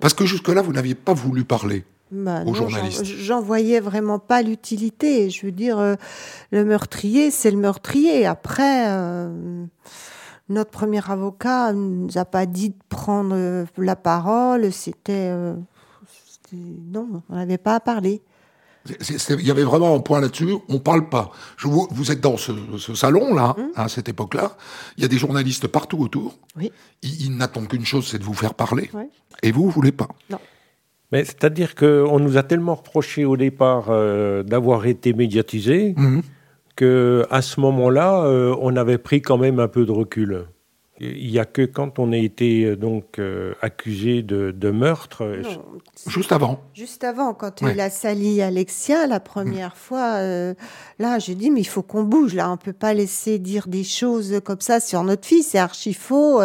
Parce 0.00 0.12
que 0.12 0.26
jusque-là, 0.26 0.60
vous 0.60 0.72
n'aviez 0.74 0.94
pas 0.94 1.14
voulu 1.14 1.44
parler. 1.44 1.84
Bah, 2.12 2.42
j'en- 2.44 2.52
journalistes. 2.54 3.04
J'en 3.06 3.40
voyais 3.40 3.80
vraiment 3.80 4.18
pas 4.18 4.42
l'utilité. 4.42 5.30
Je 5.30 5.46
veux 5.46 5.52
dire, 5.52 5.78
euh, 5.78 5.94
le 6.52 6.64
meurtrier, 6.64 7.30
c'est 7.30 7.50
le 7.50 7.56
meurtrier. 7.56 8.26
Après, 8.26 8.84
euh, 8.88 9.64
notre 10.48 10.70
premier 10.70 11.00
avocat 11.10 11.72
nous 11.72 12.16
a 12.16 12.24
pas 12.24 12.46
dit 12.46 12.70
de 12.70 12.74
prendre 12.88 13.34
euh, 13.34 13.64
la 13.78 13.96
parole. 13.96 14.72
C'était, 14.72 15.28
euh, 15.30 15.54
c'était- 16.26 16.56
non, 16.92 17.22
on 17.28 17.34
n'avait 17.36 17.58
pas 17.58 17.76
à 17.76 17.80
parler. 17.80 18.22
Il 18.86 19.40
y 19.46 19.50
avait 19.50 19.64
vraiment 19.64 19.94
un 19.94 20.00
point 20.00 20.20
là-dessus, 20.20 20.56
on 20.68 20.78
parle 20.78 21.08
pas. 21.08 21.30
Je 21.56 21.68
vous, 21.68 21.88
vous 21.90 22.12
êtes 22.12 22.20
dans 22.20 22.36
ce, 22.36 22.52
ce 22.76 22.94
salon-là, 22.94 23.56
à 23.76 23.88
cette 23.88 24.10
époque-là, 24.10 24.58
il 24.98 25.02
y 25.02 25.06
a 25.06 25.08
des 25.08 25.16
journalistes 25.16 25.66
partout 25.68 25.96
autour, 26.00 26.36
Oui. 26.54 26.70
ils, 27.00 27.22
ils 27.28 27.34
n'attendent 27.34 27.68
qu'une 27.68 27.86
chose, 27.86 28.06
c'est 28.06 28.18
de 28.18 28.24
vous 28.24 28.34
faire 28.34 28.52
parler, 28.52 28.90
Ouais. 28.92 29.08
et 29.42 29.52
vous, 29.52 29.62
vous 29.64 29.70
voulez 29.70 29.92
pas. 29.92 30.08
mais 31.12 31.24
c'est-à-dire 31.24 31.74
qu'on 31.76 32.18
nous 32.20 32.36
a 32.36 32.42
tellement 32.42 32.74
reproché 32.74 33.24
au 33.24 33.38
départ 33.38 33.86
euh, 33.88 34.42
d'avoir 34.42 34.84
été 34.84 35.14
médiatisés 35.14 35.94
Mhm. 35.96 36.20
Que 36.76 37.26
à 37.30 37.42
ce 37.42 37.60
moment-là, 37.60 38.24
euh, 38.24 38.54
on 38.60 38.76
avait 38.76 38.98
pris 38.98 39.22
quand 39.22 39.38
même 39.38 39.60
un 39.60 39.68
peu 39.68 39.84
de 39.86 39.92
recul. 39.92 40.46
il 41.00 41.28
n'y 41.30 41.38
a 41.40 41.44
que 41.44 41.62
quand 41.62 41.98
on 41.98 42.12
a 42.12 42.16
été 42.16 42.64
euh, 42.64 42.76
donc 42.76 43.18
euh, 43.18 43.52
accusé 43.62 44.22
de, 44.22 44.52
de 44.52 44.70
meurtre. 44.70 45.24
Non, 45.42 45.64
Juste 46.06 46.30
avant. 46.32 46.60
Juste 46.72 47.02
avant, 47.04 47.34
quand 47.34 47.62
Ouais. 47.62 47.72
il 47.74 47.80
a 47.80 47.90
sali 47.90 48.40
Alexia 48.42 49.06
la 49.08 49.18
première 49.20 49.76
fois, 49.76 50.18
euh, 50.18 50.54
là, 51.00 51.18
j'ai 51.18 51.34
dit, 51.34 51.50
mais 51.50 51.60
il 51.62 51.66
faut 51.68 51.82
qu'on 51.82 52.04
bouge. 52.04 52.34
Là, 52.34 52.50
on 52.50 52.56
peut 52.56 52.72
pas 52.72 52.94
laisser 52.94 53.38
dire 53.40 53.66
des 53.66 53.84
choses 53.84 54.40
comme 54.44 54.60
ça 54.60 54.78
sur 54.80 55.02
notre 55.02 55.26
fille. 55.26 55.42
C'est 55.42 55.58
archi 55.58 55.94
faux. 55.94 56.40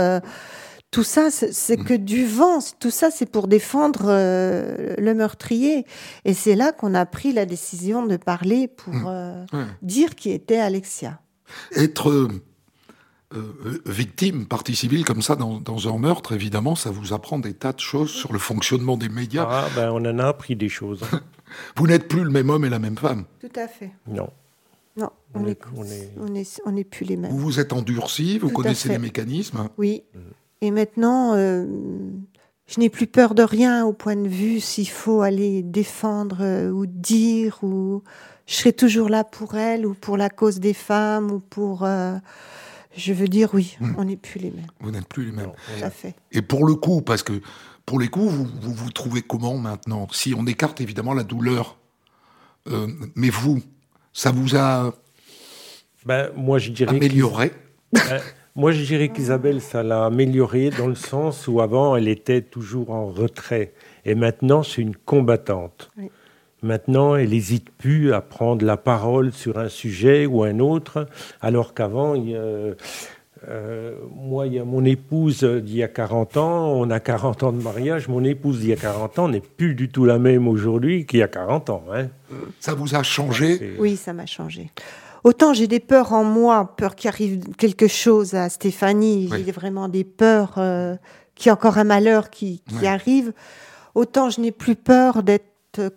Euh, 0.89 0.91
tout 0.91 1.03
ça, 1.03 1.29
c'est 1.31 1.53
c'est 1.53 1.77
que 1.77 1.93
du 1.93 2.25
vent. 2.25 2.59
Tout 2.79 2.89
ça, 2.91 3.11
c'est 3.11 3.25
pour 3.27 3.47
défendre 3.47 4.05
euh, 4.07 4.95
le 4.97 5.13
meurtrier. 5.13 5.85
Et 6.25 6.33
c'est 6.33 6.55
là 6.55 6.71
qu'on 6.71 6.93
a 6.95 7.05
pris 7.05 7.31
la 7.33 7.45
décision 7.45 8.05
de 8.05 8.17
parler 8.17 8.67
pour 8.67 8.93
euh, 9.07 9.45
Ouais. 9.53 9.65
dire 9.81 10.15
qui 10.15 10.31
était 10.31 10.57
Alexia. 10.59 11.19
Être 11.75 12.09
euh, 12.09 12.27
euh, 13.35 13.81
victime, 13.85 14.45
partie 14.47 14.75
civile 14.75 15.05
comme 15.05 15.21
ça 15.21 15.35
dans, 15.35 15.59
dans 15.59 15.87
un 15.93 15.97
meurtre, 15.99 16.33
évidemment, 16.33 16.75
ça 16.75 16.89
vous 16.89 17.13
apprend 17.13 17.37
des 17.39 17.53
tas 17.53 17.73
de 17.73 17.79
choses 17.79 18.09
sur 18.11 18.33
le 18.33 18.39
fonctionnement 18.39 18.97
des 18.97 19.09
médias. 19.09 19.47
Ah, 19.49 19.67
ben, 19.75 19.91
on 19.91 19.97
en 20.05 20.17
a 20.19 20.27
appris 20.27 20.55
des 20.55 20.69
choses. 20.69 21.01
Vous 21.75 21.87
n'êtes 21.87 22.07
plus 22.07 22.23
le 22.23 22.29
même 22.29 22.49
homme 22.51 22.63
et 22.65 22.69
la 22.69 22.77
même 22.77 22.97
femme. 22.97 23.25
Tout 23.41 23.59
à 23.59 23.67
fait. 23.67 23.91
non. 24.07 24.29
Non, 24.97 25.09
on 25.33 25.41
On 25.43 25.47
est, 25.47 25.59
on 25.77 25.83
est- 25.85 26.11
on 26.19 26.35
est, 26.35 26.61
on 26.65 26.75
est 26.75 26.83
plus 26.83 27.05
les 27.05 27.15
mêmes. 27.15 27.31
Vous 27.31 27.37
vous 27.39 27.59
êtes 27.59 27.71
endurci, 27.73 28.37
vous 28.37 28.49
Tout 28.49 28.53
connaissez 28.55 28.89
les 28.89 28.97
mécanismes. 28.97 29.69
Oui. 29.77 30.03
Et 30.61 30.71
maintenant, 30.71 31.33
euh, 31.35 31.65
je 32.67 32.79
n'ai 32.79 32.89
plus 32.89 33.07
peur 33.07 33.33
de 33.35 33.43
rien 33.43 33.85
au 33.85 33.93
point 33.93 34.15
de 34.15 34.27
vue 34.27 34.59
s'il 34.59 34.89
faut 34.89 35.21
aller 35.21 35.63
défendre 35.63 36.37
euh, 36.41 36.69
ou 36.69 36.85
dire 36.85 37.59
ou 37.63 38.03
je 38.45 38.55
serai 38.55 38.73
toujours 38.73 39.09
là 39.09 39.23
pour 39.23 39.55
elle 39.55 39.85
ou 39.85 39.93
pour 39.93 40.17
la 40.17 40.29
cause 40.29 40.59
des 40.59 40.73
femmes 40.73 41.31
ou 41.31 41.39
pour. 41.39 41.83
euh, 41.83 42.17
je 42.97 43.13
veux 43.13 43.27
dire 43.27 43.49
oui, 43.53 43.77
Mm. 43.79 43.95
on 43.97 44.03
n'est 44.05 44.17
plus 44.17 44.39
les 44.39 44.49
mêmes. 44.51 44.67
Vous 44.81 44.91
n'êtes 44.91 45.07
plus 45.07 45.25
les 45.25 45.31
mêmes. 45.31 45.51
Tout 45.51 45.85
à 45.85 45.89
fait. 45.91 46.15
Et 46.31 46.41
pour 46.41 46.65
le 46.65 46.75
coup, 46.75 47.01
parce 47.01 47.23
que 47.23 47.39
pour 47.85 47.99
les 47.99 48.07
coups, 48.09 48.31
vous 48.33 48.45
vous, 48.61 48.73
vous 48.73 48.91
trouvez 48.91 49.21
comment 49.21 49.57
maintenant? 49.57 50.07
Si 50.11 50.33
on 50.37 50.45
écarte 50.47 50.81
évidemment 50.81 51.13
la 51.13 51.23
douleur, 51.23 51.77
euh, 52.67 52.87
mais 53.15 53.29
vous, 53.29 53.61
ça 54.11 54.31
vous 54.31 54.55
a 54.57 54.93
Ben, 56.05 56.31
moi, 56.35 56.57
je 56.59 56.71
dirais. 56.71 56.95
amélioré? 56.95 57.53
Euh, 58.11 58.19
Moi, 58.59 58.71
je 58.73 58.83
dirais 58.83 59.07
qu'Isabelle, 59.07 59.61
ça 59.61 59.83
l'a 59.83 60.05
améliorée 60.05 60.69
dans 60.69 60.87
le 60.87 60.95
sens 60.95 61.47
où 61.47 61.61
avant, 61.61 61.95
elle 61.95 62.09
était 62.09 62.41
toujours 62.41 62.91
en 62.91 63.05
retrait. 63.07 63.71
Et 64.05 64.15
maintenant, 64.15 64.63
c'est 64.63 64.81
une 64.81 64.95
combattante. 64.97 65.89
Oui. 65.97 66.09
Maintenant, 66.61 67.15
elle 67.15 67.29
n'hésite 67.29 67.69
plus 67.69 68.11
à 68.11 68.19
prendre 68.19 68.65
la 68.65 68.75
parole 68.75 69.31
sur 69.31 69.57
un 69.59 69.69
sujet 69.69 70.25
ou 70.25 70.43
un 70.43 70.59
autre, 70.59 71.07
alors 71.41 71.73
qu'avant, 71.73 72.15
il 72.15 72.31
y 72.31 72.35
a- 72.35 72.39
euh, 73.47 73.95
moi, 74.13 74.45
il 74.45 74.55
y 74.55 74.59
a 74.59 74.65
mon 74.65 74.83
épouse 74.83 75.45
d'il 75.45 75.77
y 75.77 75.83
a 75.83 75.87
40 75.87 76.35
ans, 76.35 76.73
on 76.73 76.89
a 76.89 76.99
40 76.99 77.43
ans 77.43 77.53
de 77.53 77.63
mariage, 77.63 78.09
mon 78.09 78.25
épouse 78.25 78.59
d'il 78.59 78.69
y 78.71 78.73
a 78.73 78.75
40 78.75 79.19
ans 79.19 79.29
n'est 79.29 79.39
plus 79.39 79.73
du 79.73 79.87
tout 79.87 80.03
la 80.03 80.19
même 80.19 80.49
aujourd'hui 80.49 81.05
qu'il 81.05 81.19
y 81.19 81.23
a 81.23 81.29
40 81.29 81.69
ans. 81.69 81.85
hein. 81.93 82.07
Ça 82.59 82.73
vous 82.73 82.93
a 82.93 83.03
changé? 83.03 83.75
Oui, 83.79 83.95
ça 83.95 84.11
m'a 84.11 84.25
changé. 84.25 84.69
Autant 85.23 85.53
j'ai 85.53 85.67
des 85.67 85.79
peurs 85.79 86.13
en 86.13 86.23
moi, 86.23 86.75
peur 86.77 86.95
qu'il 86.95 87.09
arrive 87.09 87.53
quelque 87.55 87.87
chose 87.87 88.33
à 88.35 88.49
Stéphanie, 88.49 89.27
Oui. 89.31 89.43
j'ai 89.45 89.51
vraiment 89.51 89.89
des 89.89 90.03
peurs, 90.03 90.53
euh, 90.57 90.95
qu'il 91.35 91.47
y 91.47 91.49
a 91.49 91.53
encore 91.53 91.77
un 91.77 91.83
malheur 91.83 92.29
qui, 92.29 92.61
arrive. 92.85 93.33
Autant 93.95 94.29
je 94.29 94.39
n'ai 94.41 94.51
plus 94.51 94.75
peur 94.75 95.23
d'être 95.23 95.45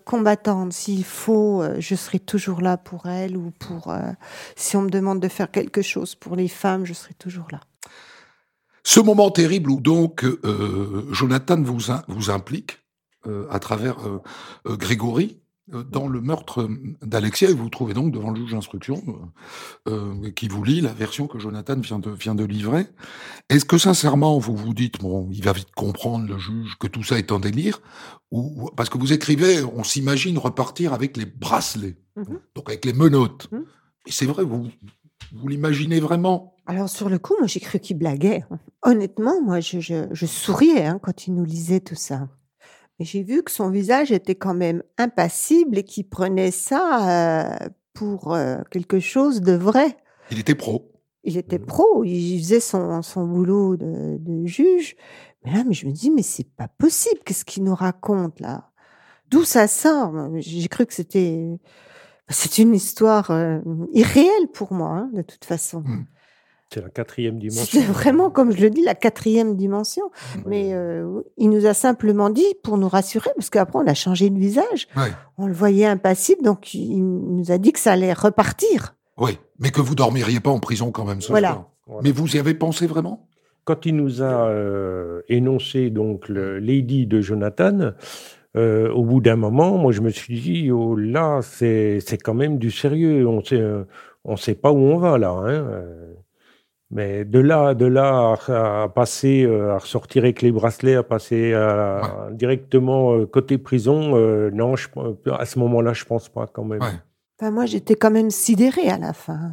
combattante. 0.05 0.71
S'il 0.73 1.03
faut, 1.03 1.61
euh, 1.61 1.75
je 1.79 1.95
serai 1.95 2.19
toujours 2.19 2.61
là 2.61 2.77
pour 2.77 3.05
elle 3.07 3.35
ou 3.37 3.51
pour. 3.59 3.91
euh, 3.91 3.99
si 4.55 4.75
on 4.77 4.81
me 4.83 4.89
demande 4.89 5.19
de 5.19 5.27
faire 5.27 5.49
quelque 5.51 5.81
chose 5.81 6.15
pour 6.15 6.35
les 6.35 6.47
femmes, 6.47 6.85
je 6.85 6.93
serai 6.93 7.13
toujours 7.15 7.47
là. 7.51 7.59
Ce 8.83 8.99
moment 8.99 9.31
terrible 9.31 9.71
où 9.71 9.79
donc 9.79 10.25
euh, 10.25 11.05
Jonathan 11.11 11.61
vous, 11.61 11.89
in- 11.91 12.03
vous 12.09 12.29
implique 12.29 12.79
euh, 13.27 13.47
à 13.49 13.59
travers 13.59 13.95
Grégory 14.65 15.39
dans 15.71 16.07
le 16.07 16.19
meurtre 16.19 16.67
d'Alexia 17.01 17.49
et 17.49 17.53
vous 17.53 17.63
vous 17.63 17.69
trouvez 17.69 17.93
donc 17.93 18.11
devant 18.11 18.31
le 18.31 18.35
juge 18.41 18.51
d'instruction 18.51 19.01
euh, 19.87 19.91
euh, 20.25 20.31
qui 20.31 20.49
vous 20.49 20.63
lit 20.63 20.81
la 20.81 20.91
version 20.93 21.25
que 21.27 21.39
Jonathan 21.39 21.79
vient 21.79 21.99
de, 21.99 22.11
vient 22.11 22.35
de 22.35 22.43
livrer. 22.43 22.85
Est-ce 23.49 23.63
que 23.63 23.77
sincèrement 23.77 24.37
vous 24.39 24.55
vous 24.57 24.73
dites, 24.73 24.99
bon, 24.99 25.29
il 25.31 25.41
va 25.43 25.53
vite 25.53 25.71
comprendre 25.75 26.27
le 26.27 26.37
juge 26.37 26.75
que 26.79 26.87
tout 26.87 27.03
ça 27.03 27.17
est 27.17 27.31
un 27.31 27.39
délire 27.39 27.81
ou, 28.31 28.69
Parce 28.75 28.89
que 28.89 28.97
vous 28.97 29.13
écrivez, 29.13 29.63
on 29.63 29.83
s'imagine 29.83 30.37
repartir 30.37 30.91
avec 30.93 31.15
les 31.17 31.25
bracelets, 31.25 31.97
Mhm. 32.17 32.39
donc 32.55 32.69
avec 32.69 32.83
les 32.85 32.93
menottes. 32.93 33.47
Mhm. 33.51 33.65
Et 34.07 34.11
c'est 34.11 34.25
vrai, 34.25 34.43
vous, 34.43 34.67
vous 35.33 35.47
l'imaginez 35.47 35.99
vraiment? 36.01 36.55
Alors 36.65 36.89
sur 36.89 37.07
le 37.09 37.19
coup, 37.19 37.35
moi 37.39 37.47
j'ai 37.47 37.59
cru 37.61 37.79
qu'il 37.79 37.97
blaguait. 37.97 38.43
Honnêtement, 38.83 39.41
moi 39.41 39.59
je, 39.61 39.79
je- 39.79 40.07
je 40.11 40.25
souriais 40.25 40.85
hein, 40.85 40.99
quand 41.01 41.27
il 41.27 41.35
nous 41.35 41.45
lisait 41.45 41.79
tout 41.79 41.95
ça. 41.95 42.27
Mais 42.99 43.05
j'ai 43.05 43.23
vu 43.23 43.43
que 43.43 43.51
son 43.51 43.69
visage 43.69 44.11
était 44.11 44.35
quand 44.35 44.53
même 44.53 44.83
impassible 44.97 45.79
et 45.79 45.83
qu'il 45.83 46.07
prenait 46.07 46.51
ça 46.51 47.61
euh, 47.63 47.69
pour 47.93 48.33
euh, 48.33 48.57
quelque 48.71 48.99
chose 48.99 49.41
de 49.41 49.53
vrai. 49.53 49.97
Il 50.31 50.39
était 50.39 50.55
pro. 50.55 50.91
Il 51.23 51.37
était 51.37 51.59
pro, 51.59 52.03
il 52.03 52.39
faisait 52.39 52.59
son, 52.59 53.01
son 53.01 53.25
boulot 53.25 53.77
de, 53.77 54.17
de 54.19 54.45
juge. 54.45 54.95
Mais 55.43 55.53
là, 55.53 55.63
mais 55.65 55.73
je 55.73 55.87
me 55.87 55.91
dis, 55.91 56.11
mais 56.11 56.21
c'est 56.21 56.49
pas 56.55 56.67
possible, 56.67 57.21
qu'est-ce 57.25 57.45
qu'il 57.45 57.63
nous 57.63 57.75
raconte 57.75 58.39
là? 58.39 58.71
D'où 59.29 59.43
ça 59.43 59.67
sort? 59.67 60.13
J'ai 60.35 60.67
cru 60.67 60.85
que 60.85 60.93
c'était 60.93 61.57
c'est 62.29 62.57
une 62.57 62.73
histoire 62.73 63.31
euh, 63.31 63.59
irréelle 63.91 64.47
pour 64.53 64.73
moi, 64.73 64.89
hein, 64.89 65.09
de 65.13 65.21
toute 65.21 65.45
façon. 65.45 65.83
C'est 66.73 66.81
la 66.81 66.89
quatrième 66.89 67.37
dimension. 67.39 67.65
C'était 67.81 67.85
vraiment, 67.91 68.29
comme 68.29 68.51
je 68.51 68.61
le 68.61 68.69
dis, 68.69 68.81
la 68.83 68.95
quatrième 68.95 69.55
dimension. 69.55 70.03
Mais 70.45 70.73
euh, 70.73 71.21
il 71.37 71.49
nous 71.49 71.65
a 71.65 71.73
simplement 71.73 72.29
dit 72.29 72.45
pour 72.63 72.77
nous 72.77 72.87
rassurer, 72.87 73.29
parce 73.35 73.49
qu'après 73.49 73.79
on 73.79 73.87
a 73.87 73.93
changé 73.93 74.29
de 74.29 74.37
visage. 74.39 74.87
On 75.37 75.47
le 75.47 75.53
voyait 75.53 75.85
impassible, 75.85 76.41
donc 76.43 76.73
il 76.73 77.03
nous 77.03 77.51
a 77.51 77.57
dit 77.57 77.73
que 77.73 77.79
ça 77.79 77.91
allait 77.93 78.13
repartir. 78.13 78.95
Oui, 79.17 79.37
mais 79.59 79.69
que 79.69 79.81
vous 79.81 79.95
dormiriez 79.95 80.39
pas 80.39 80.49
en 80.49 80.59
prison 80.59 80.91
quand 80.91 81.05
même 81.05 81.21
ce 81.21 81.29
Voilà. 81.29 81.49
soir. 81.51 81.69
Voilà. 81.85 82.01
Mais 82.03 82.11
vous 82.11 82.35
y 82.35 82.39
avez 82.39 82.53
pensé 82.53 82.87
vraiment? 82.87 83.27
Quand 83.65 83.85
il 83.85 83.95
nous 83.95 84.21
a 84.21 84.47
euh, 84.49 85.21
énoncé 85.29 85.89
donc 85.89 86.27
le 86.27 86.59
Lady 86.59 87.05
de 87.05 87.21
Jonathan, 87.21 87.91
euh, 88.57 88.91
au 88.91 89.03
bout 89.03 89.21
d'un 89.21 89.35
moment, 89.35 89.77
moi 89.77 89.91
je 89.91 90.01
me 90.01 90.09
suis 90.09 90.39
dit 90.41 90.71
oh 90.71 90.95
là 90.95 91.39
c'est 91.41 91.99
c'est 92.01 92.17
quand 92.17 92.33
même 92.33 92.57
du 92.57 92.71
sérieux. 92.71 93.27
On 93.27 93.43
sait 93.43 93.63
on 94.25 94.35
sait 94.37 94.55
pas 94.55 94.71
où 94.71 94.77
on 94.77 94.97
va 94.97 95.17
là. 95.17 95.29
hein, 95.31 95.47
euh. 95.49 96.13
Mais 96.93 97.25
de 97.25 97.39
là 97.39 97.73
de 97.73 97.85
là 97.85 98.35
à, 98.47 98.83
à 98.83 98.89
passer 98.89 99.43
euh, 99.43 99.73
à 99.73 99.79
ressortir 99.79 100.23
avec 100.23 100.41
les 100.41 100.51
bracelets, 100.51 100.95
à 100.95 101.03
passer 101.03 101.53
à- 101.53 102.29
directement 102.31 103.13
euh, 103.15 103.25
côté 103.25 103.57
prison, 103.57 104.15
euh, 104.15 104.51
non, 104.53 104.75
je, 104.75 104.87
à 105.31 105.45
ce 105.45 105.57
moment-là 105.59 105.93
je 105.93 106.05
pense 106.05 106.29
pas 106.29 106.45
quand 106.51 106.63
même. 106.65 106.81
Ouais. 106.81 106.87
Enfin, 107.41 107.49
moi, 107.51 107.65
j'étais 107.65 107.95
quand 107.95 108.11
même 108.11 108.29
sidérée 108.29 108.89
à 108.89 108.97
la 108.99 109.11
fin. 109.13 109.51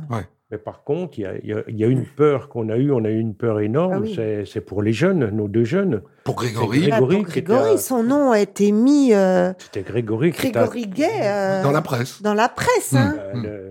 Mais 0.53 0.59
par 0.59 0.83
contre, 0.85 1.19
il 1.19 1.23
y 1.23 1.27
a, 1.27 1.33
il 1.43 1.49
y 1.49 1.53
a- 1.53 1.63
il 1.69 1.77
y 1.79 1.85
a 1.85 1.87
une 1.87 2.05
peur 2.05 2.49
qu'on 2.49 2.69
a 2.71 2.77
eue, 2.77 2.91
on 2.93 3.05
a 3.05 3.09
eu 3.09 3.19
une 3.21 3.35
peur 3.35 3.61
énorme, 3.61 3.93
Ah 3.95 4.01
oui. 4.03 4.45
c'est 4.47 4.61
pour 4.61 4.83
les 4.83 4.93
jeunes, 4.93 5.31
nos 5.31 5.47
deux 5.49 5.63
jeunes. 5.65 6.03
Pour 6.25 6.35
Grégory, 6.35 6.81
C'est 6.85 6.93
Ah, 6.93 6.97
Grégory 6.99 7.17
pour 7.23 7.33
qui 7.33 7.39
était 7.39 7.53
Grégory, 7.53 7.75
à- 7.75 7.79
son 7.79 8.03
nom 8.03 8.33
a 8.33 8.41
été 8.41 8.73
mis 8.73 9.15
euh, 9.15 9.53
C'était 9.59 9.83
Grégory 9.83 10.33
qui 10.33 10.49
était 10.49 10.59
à- 10.59 10.67
Grégory 10.67 10.87
Gay 10.89 11.09
euh, 11.23 11.63
dans 11.63 11.71
la 11.71 11.81
presse. 11.83 12.21
dans 12.21 12.35
la 12.35 12.49
presse. 12.49 12.95
hein. 12.95 13.15
Euh, 13.19 13.33
le- 13.43 13.70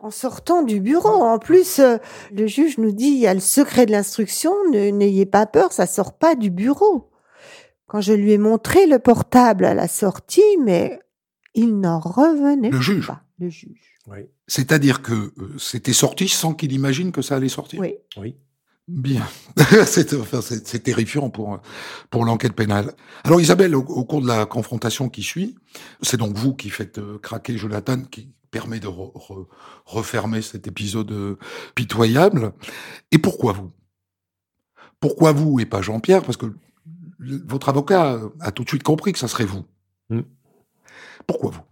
en 0.00 0.10
sortant 0.10 0.62
du 0.62 0.80
bureau. 0.80 1.08
En 1.22 1.38
plus, 1.38 1.78
euh, 1.78 1.98
le 2.32 2.46
juge 2.46 2.78
nous 2.78 2.92
dit, 2.92 3.08
il 3.08 3.18
y 3.18 3.26
a 3.26 3.34
le 3.34 3.40
secret 3.40 3.86
de 3.86 3.92
l'instruction, 3.92 4.52
ne- 4.72 4.90
n'ayez 4.90 5.26
pas 5.26 5.46
peur, 5.46 5.72
ça 5.72 5.86
sort 5.86 6.16
pas 6.16 6.34
du 6.34 6.50
bureau. 6.50 7.10
Quand 7.86 8.00
je 8.00 8.12
lui 8.12 8.32
ai 8.32 8.38
montré 8.38 8.86
le 8.86 8.98
portable 8.98 9.64
à 9.64 9.74
la 9.74 9.88
sortie, 9.88 10.42
mais 10.64 11.00
il 11.54 11.80
n'en 11.80 11.98
revenait 12.00 12.70
Le 12.70 12.80
juge. 12.80 13.06
pas. 13.08 13.22
Le 13.38 13.48
juge. 13.48 13.98
oui, 14.06 14.20
C'est-à-dire 14.46 15.02
que 15.02 15.12
euh, 15.12 15.32
c'était 15.58 15.92
sorti 15.92 16.28
sans 16.28 16.54
qu'il 16.54 16.72
imagine 16.72 17.10
que 17.12 17.22
ça 17.22 17.36
allait 17.36 17.48
sortir? 17.48 17.80
Oui. 17.80 17.94
oui. 18.16 18.36
Bien. 18.88 19.22
c'est 19.86 20.14
enfin, 20.14 20.40
c'est- 20.40 20.66
c'est 20.66 20.80
terrifiant 20.80 21.30
pour, 21.30 21.60
pour 22.10 22.24
l'enquête 22.24 22.54
pénale. 22.54 22.92
Alors 23.24 23.40
Isabelle, 23.40 23.74
au, 23.76 23.80
au 23.82 24.04
cours 24.04 24.20
de 24.20 24.26
la 24.26 24.46
confrontation 24.46 25.08
qui 25.08 25.22
suit, 25.22 25.56
c'est 26.02 26.16
donc 26.16 26.36
vous 26.36 26.54
qui 26.54 26.70
faites 26.70 26.98
euh, 26.98 27.18
craquer 27.18 27.56
Jonathan, 27.56 28.02
qui 28.02 28.32
permet 28.50 28.80
de 28.80 28.88
re- 28.88 29.12
re- 29.14 29.46
refermer 29.84 30.42
cet 30.42 30.66
épisode 30.66 31.12
euh, 31.12 31.38
pitoyable. 31.74 32.52
Et 33.12 33.18
pourquoi 33.18 33.52
vous? 33.52 33.72
Pourquoi 34.98 35.32
vous 35.32 35.60
et 35.60 35.66
pas 35.66 35.82
Jean-Pierre? 35.82 36.22
Parce 36.22 36.36
que 36.36 36.46
le- 37.18 37.42
votre 37.46 37.68
avocat 37.68 38.20
a 38.40 38.52
tout 38.52 38.64
de 38.64 38.68
suite 38.68 38.82
compris 38.82 39.12
que 39.12 39.18
ça 39.18 39.28
serait 39.28 39.44
vous. 39.44 39.64
Mm. 40.10 40.20
Pourquoi 41.26 41.50
vous? 41.50 41.62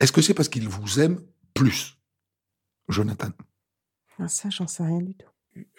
Est-ce 0.00 0.12
que 0.12 0.22
c'est 0.22 0.34
parce 0.34 0.48
qu'il 0.48 0.68
vous 0.68 1.00
aime 1.00 1.20
plus, 1.54 1.98
Jonathan 2.88 3.28
Ah, 4.18 4.28
ça, 4.28 4.48
j'en 4.50 4.66
sais 4.66 4.82
rien 4.84 5.00
du 5.02 5.14
tout. 5.14 5.26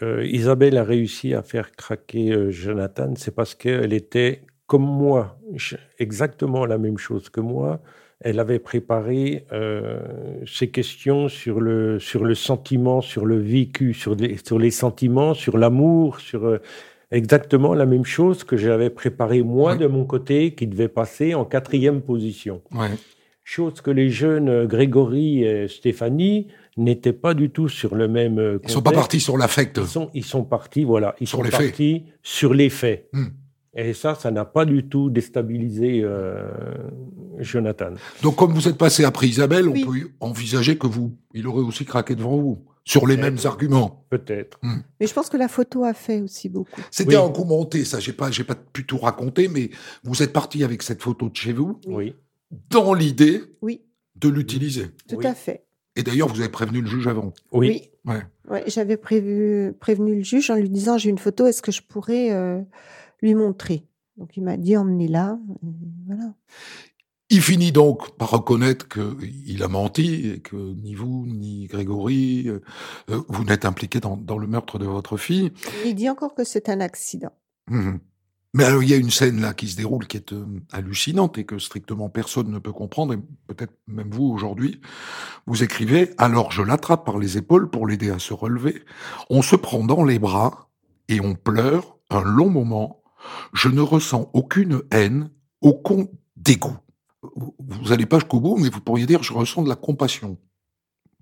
Euh, 0.03 0.25
Isabelle 0.27 0.77
a 0.77 0.83
réussi 0.83 1.33
à 1.33 1.41
faire 1.41 1.71
craquer 1.71 2.31
euh, 2.31 2.51
Jonathan, 2.51 3.13
c'est 3.15 3.33
parce 3.33 3.55
qu'elle 3.55 3.93
était 3.93 4.45
comme 4.67 4.83
moi, 4.85 5.39
exactement 5.97 6.65
la 6.65 6.77
même 6.77 6.97
chose 6.97 7.29
que 7.29 7.41
moi, 7.41 7.81
elle 8.23 8.39
avait 8.39 8.59
préparé 8.59 9.45
euh, 9.51 9.99
ces 10.45 10.69
questions 10.69 11.27
sur 11.27 11.59
le, 11.59 11.99
sur 11.99 12.23
le 12.23 12.35
sentiment, 12.35 13.01
sur 13.01 13.25
le 13.25 13.37
vécu, 13.39 13.93
sur 13.93 14.15
les, 14.15 14.37
sur 14.45 14.59
les 14.59 14.71
sentiments, 14.71 15.33
sur 15.33 15.57
l'amour, 15.57 16.19
sur 16.19 16.45
euh, 16.45 16.59
exactement 17.11 17.73
la 17.73 17.85
même 17.85 18.05
chose 18.05 18.43
que 18.43 18.57
j'avais 18.57 18.89
préparé 18.91 19.41
moi 19.43 19.75
de 19.75 19.87
mon 19.87 20.05
côté, 20.05 20.53
qui 20.53 20.67
devait 20.67 20.87
passer 20.87 21.33
en 21.33 21.45
quatrième 21.45 22.01
position. 22.01 22.61
Chose 23.43 23.81
que 23.81 23.89
les 23.91 24.09
jeunes 24.11 24.49
euh, 24.49 24.65
Grégory 24.67 25.43
et 25.43 25.67
Stéphanie 25.67 26.47
n'étaient 26.77 27.11
pas 27.11 27.33
du 27.33 27.49
tout 27.49 27.67
sur 27.69 27.95
le 27.95 28.07
même 28.07 28.37
euh, 28.37 28.59
Ils 28.63 28.69
sont 28.69 28.81
pas 28.81 28.91
contexte. 28.91 29.01
partis 29.01 29.19
sur 29.19 29.37
l'affect. 29.37 29.77
Ils 29.81 29.87
sont, 29.87 30.09
ils 30.13 30.23
sont 30.23 30.43
partis, 30.43 30.83
voilà, 30.83 31.15
ils 31.19 31.27
Sur 31.27 31.39
sont 31.39 31.43
les 31.43 31.49
faits. 31.51 31.59
partis 31.59 32.03
sur 32.21 32.53
les 32.53 32.69
faits. 32.69 33.09
Hmm. 33.13 33.25
Et 33.75 33.93
ça, 33.93 34.15
ça 34.15 34.31
n'a 34.31 34.43
pas 34.43 34.65
du 34.65 34.87
tout 34.89 35.09
déstabilisé 35.09 36.01
euh, 36.03 36.51
Jonathan. 37.39 37.91
Donc, 38.21 38.35
comme 38.35 38.51
vous 38.53 38.67
êtes 38.67 38.77
passé 38.77 39.05
après 39.05 39.27
Isabelle, 39.27 39.67
Oui. 39.67 39.85
on 39.87 39.91
peut 39.91 40.09
envisager 40.19 40.77
que 40.77 40.87
vous, 40.87 41.15
il 41.33 41.47
aurait 41.47 41.61
aussi 41.63 41.85
craqué 41.85 42.15
devant 42.15 42.37
vous, 42.37 42.65
sur 42.83 43.07
les 43.07 43.15
mêmes 43.15 43.37
arguments. 43.45 44.05
Peut-être. 44.09 44.59
Mais 44.99 45.07
je 45.07 45.13
pense 45.13 45.29
que 45.29 45.37
la 45.37 45.47
photo 45.47 45.85
a 45.85 45.93
fait 45.93 46.19
aussi 46.21 46.49
beaucoup. 46.49 46.81
C'était 46.91 47.15
Oui. 47.17 47.23
un 47.23 47.29
coup 47.29 47.45
monté, 47.45 47.85
ça, 47.85 47.99
j'ai 47.99 48.11
pas, 48.11 48.29
j'ai 48.29 48.43
pas 48.43 48.55
pu 48.55 48.85
tout 48.85 48.97
raconter, 48.97 49.47
mais 49.47 49.69
vous 50.03 50.21
êtes 50.21 50.33
parti 50.33 50.63
avec 50.65 50.83
cette 50.83 51.01
photo 51.01 51.29
de 51.29 51.35
chez 51.35 51.53
vous, 51.53 51.79
Oui. 51.87 52.13
dans 52.69 52.93
l'idée 52.93 53.41
Oui, 53.61 53.81
de 54.17 54.27
l'utiliser. 54.27 54.87
tout 55.07 55.15
Oui. 55.17 55.25
à 55.25 55.33
fait. 55.33 55.63
Et 55.95 56.03
d'ailleurs, 56.03 56.27
vous 56.27 56.39
avez 56.41 56.49
prévenu 56.49 56.81
le 56.81 56.87
juge 56.87 57.07
avant. 57.07 57.33
Oui. 57.53 57.83
Ouais. 58.05 58.21
Ouais, 58.49 58.63
J'avais 58.67 58.97
prévu, 58.97 59.73
prévenu 59.79 60.15
le 60.17 60.23
juge 60.23 60.49
en 60.49 60.55
lui 60.55 60.69
disant 60.69 60.97
j'ai 60.97 61.09
une 61.09 61.17
photo, 61.19 61.45
est-ce 61.47 61.61
que 61.61 61.71
je 61.71 61.81
pourrais 61.81 62.31
euh, 62.33 62.59
lui 63.21 63.35
montrer 63.35 63.85
Donc 64.17 64.35
il 64.37 64.43
m'a 64.43 64.57
dit 64.57 64.77
emmenez-la. 64.77 65.39
Voilà. 66.07 66.33
Il 67.29 67.41
finit 67.41 67.71
donc 67.71 68.17
par 68.17 68.31
reconnaître 68.31 68.87
qu'il 68.89 69.63
a 69.63 69.67
menti 69.69 70.27
et 70.27 70.39
que 70.41 70.73
ni 70.75 70.95
vous, 70.95 71.25
ni 71.27 71.65
Grégory, 71.67 72.49
euh, 72.49 72.59
euh, 73.09 73.21
vous 73.29 73.45
n'êtes 73.45 73.63
impliqués 73.63 74.01
dans, 74.01 74.17
dans 74.17 74.37
le 74.37 74.47
meurtre 74.47 74.79
de 74.79 74.85
votre 74.85 75.15
fille. 75.15 75.53
Il 75.85 75.95
dit 75.95 76.09
encore 76.09 76.35
que 76.35 76.43
c'est 76.43 76.67
un 76.67 76.81
accident. 76.81 77.31
Mhm. 77.69 77.99
Mais 78.53 78.65
alors, 78.65 78.83
il 78.83 78.89
y 78.89 78.93
a 78.93 78.97
une 78.97 79.11
scène 79.11 79.39
là 79.39 79.53
qui 79.53 79.69
se 79.69 79.77
déroule 79.77 80.07
qui 80.07 80.17
est 80.17 80.33
euh, 80.33 80.45
hallucinante 80.73 81.37
et 81.37 81.45
que 81.45 81.57
strictement 81.57 82.09
personne 82.09 82.51
ne 82.51 82.59
peut 82.59 82.73
comprendre, 82.73 83.13
et 83.13 83.17
peut-être 83.47 83.73
même 83.87 84.09
vous 84.11 84.25
aujourd'hui. 84.25 84.81
Vous 85.47 85.63
écrivez 85.63 86.11
Alors 86.17 86.51
je 86.51 86.61
l'attrape 86.61 87.05
par 87.05 87.17
les 87.17 87.37
épaules 87.37 87.69
pour 87.69 87.87
l'aider 87.87 88.09
à 88.09 88.19
se 88.19 88.33
relever. 88.33 88.83
On 89.29 89.41
se 89.41 89.55
prend 89.55 89.85
dans 89.85 90.03
les 90.03 90.19
bras 90.19 90.69
et 91.07 91.21
on 91.21 91.33
pleure 91.33 91.97
un 92.09 92.23
long 92.23 92.49
moment. 92.49 93.00
Je 93.53 93.69
ne 93.69 93.81
ressens 93.81 94.29
aucune 94.33 94.81
haine, 94.91 95.29
aucun 95.61 96.05
dégoût. 96.35 96.75
Vous- 97.35 97.55
n'allez 97.89 98.05
pas 98.05 98.19
jusqu'au 98.19 98.39
bout, 98.39 98.57
mais 98.57 98.69
vous 98.69 98.81
pourriez 98.81 99.05
dire 99.05 99.21
Je 99.23 99.33
ressens 99.33 99.61
de 99.63 99.69
la 99.69 99.75
compassion 99.75 100.37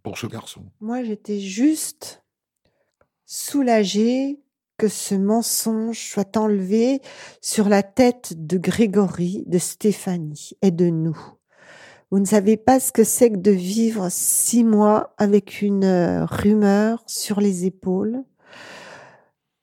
pour 0.03 0.17
ce 0.17 0.27
garçon. 0.27 0.63
Moi, 0.79 1.03
j'étais 1.03 1.39
juste 1.39 2.23
soulagée 3.25 4.39
que 4.77 4.87
ce 4.87 5.13
mensonge 5.15 5.99
soit 5.99 6.37
enlevé 6.37 7.01
sur 7.41 7.67
la 7.67 7.83
tête 7.83 8.33
de 8.37 8.57
Grégory, 8.57 9.43
de 9.47 9.57
Stéphanie 9.57 10.51
et 10.61 10.71
de 10.71 10.85
nous. 10.89 11.17
Vous 12.11 12.19
ne 12.19 12.25
savez 12.25 12.55
pas 12.57 12.79
ce 12.79 12.91
que 12.91 13.03
c'est 13.03 13.29
que 13.31 13.37
de 13.37 13.51
vivre 13.51 14.07
six 14.09 14.63
mois 14.63 15.13
avec 15.17 15.61
une 15.61 15.83
euh, 15.83 16.25
rumeur 16.25 17.03
sur 17.07 17.39
les 17.41 17.65
épaules. 17.65 18.23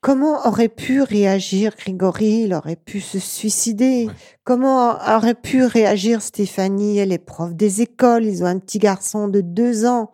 Comment 0.07 0.47
aurait 0.47 0.69
pu 0.69 1.03
réagir 1.03 1.73
Grégory? 1.77 2.43
Il 2.45 2.55
aurait 2.55 2.77
pu 2.77 3.01
se 3.01 3.19
suicider. 3.19 4.07
Ouais. 4.07 4.13
Comment 4.45 4.91
aurait 5.05 5.35
pu 5.35 5.65
réagir 5.65 6.23
Stéphanie? 6.23 6.99
Elle 6.99 7.11
est 7.11 7.19
prof 7.19 7.57
des 7.57 7.83
écoles. 7.83 8.25
Ils 8.25 8.45
ont 8.45 8.47
un 8.47 8.61
petit 8.61 8.79
garçon 8.79 9.27
de 9.27 9.41
deux 9.41 9.85
ans. 9.85 10.13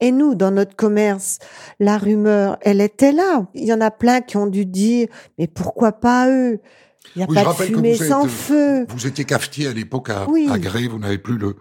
Et 0.00 0.10
nous, 0.10 0.34
dans 0.34 0.50
notre 0.50 0.74
commerce, 0.74 1.38
la 1.78 1.98
rumeur, 1.98 2.58
elle 2.62 2.80
était 2.80 3.12
là. 3.12 3.46
Il 3.54 3.62
y 3.62 3.72
en 3.72 3.80
a 3.80 3.92
plein 3.92 4.22
qui 4.22 4.36
ont 4.36 4.48
dû 4.48 4.66
dire, 4.66 5.06
mais 5.38 5.46
pourquoi 5.46 5.92
pas 5.92 6.28
eux? 6.28 6.58
Il 7.14 7.18
n'y 7.18 7.24
a 7.24 7.26
Oui, 7.28 7.36
je 7.38 7.44
pas 7.44 7.52
de 7.52 7.56
fumée 7.58 7.94
vous 7.94 8.02
êtes, 8.02 8.08
sans 8.08 8.24
euh, 8.24 8.28
feu. 8.28 8.86
Vous 8.88 9.06
étiez 9.06 9.24
cafetier 9.24 9.66
à 9.66 9.72
l'époque 9.72 10.10
à, 10.10 10.28
Oui. 10.28 10.48
à 10.50 10.58
Grès, 10.58 10.86
vous 10.86 10.98
n'avez 10.98 11.18
plus 11.18 11.38
le, 11.38 11.54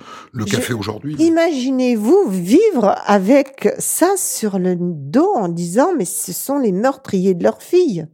café 0.45 0.73
aujourd'hui. 0.73 1.15
Imaginez-vous 1.19 2.29
vivre 2.29 2.95
avec 3.05 3.69
ça 3.79 4.09
sur 4.17 4.59
le 4.59 4.75
dos 4.77 5.33
en 5.35 5.47
disant, 5.47 5.89
mais 5.97 6.05
ce 6.05 6.33
sont 6.33 6.59
les 6.59 6.71
meurtriers 6.71 7.33
de 7.33 7.43
leur 7.43 7.61
fille. 7.61 8.07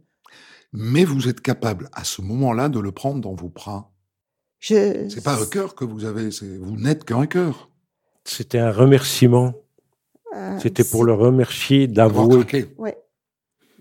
Mais 0.72 1.04
vous 1.04 1.28
êtes 1.28 1.40
capable 1.40 1.88
à 1.92 2.04
ce 2.04 2.20
moment-là 2.22 2.68
de 2.68 2.80
le 2.80 2.92
prendre 2.92 3.20
dans 3.20 3.34
vos 3.34 3.48
bras. 3.48 3.90
Je... 4.58 5.08
C'est 5.08 5.22
pas 5.22 5.40
un 5.40 5.46
cœur 5.46 5.74
que 5.74 5.84
vous 5.84 6.04
avez, 6.04 6.30
vous 6.60 6.76
n'êtes 6.76 7.04
qu'un 7.04 7.26
cœur. 7.26 7.70
C'était 8.24 8.58
un 8.58 8.72
remerciement. 8.72 9.54
Euh, 10.34 10.58
C'était 10.60 10.82
pour 10.84 11.04
le 11.04 11.12
remercier 11.12 11.86
d'avouer. 11.86 12.44
Ouais. 12.78 12.96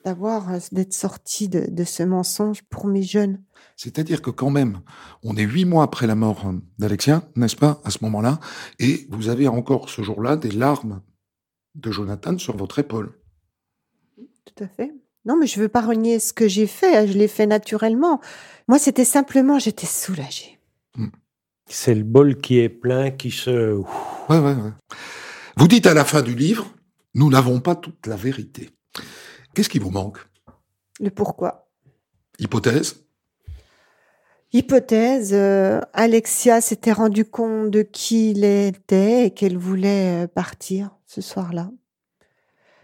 D'avoir, 0.05 0.51
euh, 0.51 0.59
d'être 0.71 0.93
sorti 0.93 1.47
de, 1.47 1.65
de 1.69 1.83
ce 1.83 2.03
mensonge 2.03 2.61
pour 2.63 2.87
mes 2.87 3.03
jeunes. 3.03 3.41
C'est-à-dire 3.77 4.21
que 4.21 4.29
quand 4.29 4.49
même, 4.49 4.81
on 5.23 5.35
est 5.37 5.43
huit 5.43 5.65
mois 5.65 5.83
après 5.83 6.07
la 6.07 6.15
mort 6.15 6.45
euh, 6.47 6.53
d'Alexia, 6.77 7.23
n'est-ce 7.35 7.55
pas, 7.55 7.79
à 7.85 7.89
ce 7.89 7.99
moment-là, 8.01 8.39
et 8.79 9.07
vous 9.09 9.29
avez 9.29 9.47
encore 9.47 9.89
ce 9.89 10.01
jour-là 10.03 10.35
des 10.35 10.51
larmes 10.51 11.01
de 11.75 11.89
Jonathan 11.91 12.37
sur 12.37 12.57
votre 12.57 12.79
épaule. 12.79 13.13
Tout 14.17 14.63
à 14.63 14.67
fait. 14.67 14.93
Non, 15.25 15.37
mais 15.39 15.47
je 15.47 15.59
veux 15.59 15.69
pas 15.69 15.81
renier 15.81 16.19
ce 16.19 16.33
que 16.33 16.47
j'ai 16.49 16.67
fait. 16.67 16.97
hein, 16.97 17.05
Je 17.07 17.13
l'ai 17.13 17.29
fait 17.29 17.47
naturellement. 17.47 18.19
Moi, 18.67 18.77
c'était 18.79 19.05
simplement, 19.05 19.57
j'étais 19.57 19.87
soulagée. 19.87 20.59
C'est 21.69 21.95
le 21.95 22.03
bol 22.03 22.37
qui 22.41 22.59
est 22.59 22.67
plein, 22.69 23.09
qui 23.09 23.31
se. 23.31 23.71
Ouais, 24.29 24.37
ouais, 24.37 24.53
ouais. 24.53 24.71
Vous 25.55 25.67
dites 25.69 25.87
à 25.87 25.93
la 25.93 26.03
fin 26.03 26.21
du 26.21 26.35
livre, 26.35 26.67
nous 27.15 27.29
n'avons 27.29 27.61
pas 27.61 27.75
toute 27.75 28.05
la 28.05 28.17
vérité. 28.17 28.69
Qu'est-ce 29.53 29.69
qui 29.69 29.79
vous 29.79 29.91
manque? 29.91 30.17
Le 30.99 31.09
pourquoi. 31.09 31.67
Hypothèse? 32.39 33.03
Hypothèse, 34.51 35.31
euh, 35.33 35.81
Alexia 35.93 36.61
s'était 36.61 36.91
rendu 36.91 37.25
compte 37.25 37.71
de 37.71 37.81
qui 37.81 38.31
il 38.31 38.43
était 38.43 39.25
et 39.27 39.31
qu'elle 39.31 39.57
voulait 39.57 40.25
euh, 40.25 40.27
partir 40.27 40.91
ce 41.07 41.21
soir-là. 41.21 41.71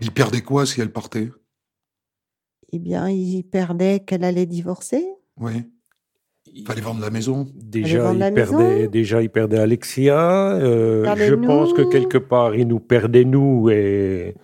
Il 0.01 0.11
perdait 0.11 0.41
quoi 0.41 0.65
si 0.65 0.81
elle 0.81 0.91
partait? 0.91 1.29
Eh 2.71 2.79
bien, 2.79 3.09
il 3.09 3.43
perdait 3.43 3.99
qu'elle 3.99 4.23
allait 4.23 4.45
divorcer. 4.47 5.05
Oui. 5.37 5.63
Il 6.51 6.65
fallait 6.65 6.81
vendre 6.81 7.01
la 7.01 7.11
maison. 7.11 7.47
Déjà, 7.53 8.01
vendre 8.03 8.15
il 8.15 8.19
la 8.19 8.31
perdait, 8.31 8.75
maison. 8.75 8.89
déjà, 8.89 9.21
il 9.21 9.29
perdait 9.29 9.59
Alexia. 9.59 10.53
euh, 10.55 11.15
je 11.17 11.35
pense 11.35 11.73
que 11.73 11.83
quelque 11.83 12.17
part, 12.17 12.55
il 12.55 12.67
nous 12.67 12.79
perdait 12.79 13.25
nous 13.25 13.69
et 13.69 14.35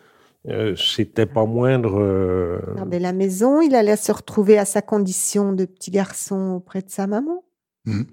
euh, 0.48 0.76
c'était 0.76 1.26
pas 1.26 1.46
moindre. 1.46 2.00
euh, 2.00 2.60
Il 2.70 2.76
perdait 2.76 3.00
la 3.00 3.14
maison, 3.14 3.62
il 3.62 3.76
allait 3.76 3.96
se 3.96 4.12
retrouver 4.12 4.58
à 4.58 4.66
sa 4.66 4.82
condition 4.82 5.54
de 5.54 5.66
petit 5.66 5.92
garçon 5.92 6.54
auprès 6.58 6.82
de 6.82 6.90
sa 6.90 7.08
maman. 7.08 7.44
Mhm. 7.86 8.06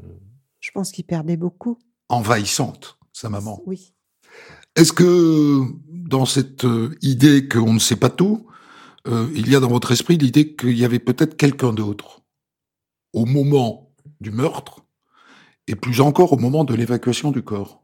Je 0.61 0.71
pense 0.71 0.93
qu'il 0.93 1.05
perdait 1.05 1.37
beaucoup. 1.37 1.79
Envahissante, 2.09 2.99
sa 3.13 3.29
maman. 3.29 3.63
Oui. 3.67 3.95
Est-ce 4.77 4.93
que 4.93 5.61
dans 5.89 6.25
cette 6.25 6.65
euh, 6.65 6.97
idée 7.03 7.49
qu'on 7.49 7.75
ne 7.75 7.79
sait 7.79 7.97
pas 7.97 8.11
tout, 8.11 8.47
euh, 9.09 9.29
il 9.35 9.51
y 9.51 9.57
a 9.57 9.61
dans 9.61 9.69
votre 9.69 9.93
esprit 9.93 10.17
l'idée 10.17 10.55
qu'il 10.55 10.79
y 10.79 10.85
avait 10.85 10.99
peut-être 10.99 11.37
quelqu'un 11.37 11.73
d'autre 11.73 12.23
au 13.13 13.27
moment 13.27 13.93
du 14.21 14.31
meurtre 14.31 14.85
et 15.67 15.75
plus 15.75 16.01
encore 16.01 16.33
au 16.33 16.39
moment 16.39 16.65
de 16.65 16.75
l'évacuation 16.75 17.31
du 17.31 17.43
corps? 17.43 17.82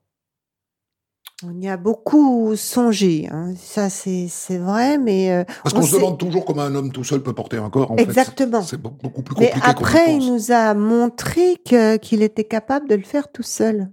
On 1.45 1.61
y 1.61 1.69
a 1.69 1.77
beaucoup 1.77 2.57
songé. 2.57 3.29
hein. 3.31 3.55
Ça, 3.57 3.91
c'est 3.91 4.27
c'est 4.29 4.59
vrai, 4.59 4.99
mais 4.99 5.31
euh, 5.31 5.45
Parce 5.63 5.73
On 5.75 5.79
qu'on 5.79 5.83
se 5.87 5.91
sait- 5.93 5.97
demande 5.99 6.19
toujours 6.19 6.45
comment 6.45 6.63
un 6.63 6.75
homme 6.75 6.91
tout 6.91 7.05
seul 7.05 7.23
peut 7.23 7.33
porter 7.33 7.59
un 7.59 7.71
corps. 7.71 7.93
En 7.93 7.97
fait. 7.97 8.03
Exactement. 8.03 8.63
C'est 8.63 8.81
beaucoup 8.81 9.23
plus 9.23 9.37
mais 9.39 9.47
compliqué 9.51 9.61
qu'on 9.61 9.71
après, 9.71 10.15
il 10.15 10.19
pense. 10.19 10.29
nous 10.49 10.53
a 10.53 10.75
montré 10.75 11.57
que- 11.65 11.97
qu'il 11.99 12.23
était 12.23 12.45
capable 12.45 12.89
de 12.89 12.97
le 12.97 13.03
faire 13.05 13.31
tout 13.31 13.45
seul. 13.45 13.89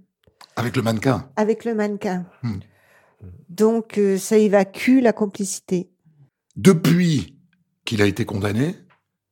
Avec 0.56 0.74
le 0.74 0.82
mannequin. 0.82 1.28
avec 1.36 1.64
le 1.64 1.74
mannequin. 1.74 2.26
Hmm. 2.42 2.58
Donc, 3.48 3.98
euh, 3.98 4.18
ça 4.18 4.36
évacue 4.38 5.00
la 5.00 5.12
complicité. 5.12 5.90
Depuis 6.56 7.36
qu'il 7.84 8.02
a 8.02 8.06
été 8.06 8.24
condamné, 8.24 8.74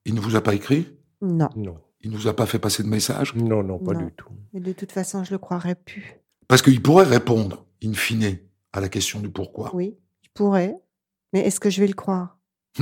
il 0.05 0.15
ne 0.15 0.21
vous 0.21 0.37
a 0.37 0.41
pas 0.43 0.55
écrit? 0.55 0.87
Non. 1.23 1.49
Non, 1.57 1.79
Il 2.03 2.11
ne 2.11 2.17
vous 2.17 2.29
a 2.29 2.37
pas 2.37 2.45
fait 2.47 2.59
passer 2.59 2.83
de 2.83 2.89
message? 2.89 3.35
Non, 3.35 3.62
non, 3.62 3.79
pas 3.79 3.95
Non. 3.95 4.01
du 4.05 4.12
tout. 4.12 4.29
Mais 4.53 4.61
de 4.61 4.73
toute 4.73 4.93
façon, 4.93 5.25
je 5.25 5.33
le 5.33 5.39
croirais 5.39 5.75
plus. 5.75 6.21
Parce 6.47 6.61
qu'il 6.61 6.83
pourrait 6.83 7.05
répondre, 7.07 7.65
in 7.85 7.93
fine, 7.95 8.39
à 8.72 8.80
la 8.80 8.89
question 8.89 9.20
du 9.20 9.28
pourquoi. 9.28 9.74
Oui, 9.74 9.97
je 10.22 10.28
pourrais. 10.35 10.74
Mais 11.32 11.41
est-ce 11.41 11.61
que 11.61 11.70
je 11.70 11.80
vais 11.80 11.87
le 11.89 11.95
croire? 11.95 12.39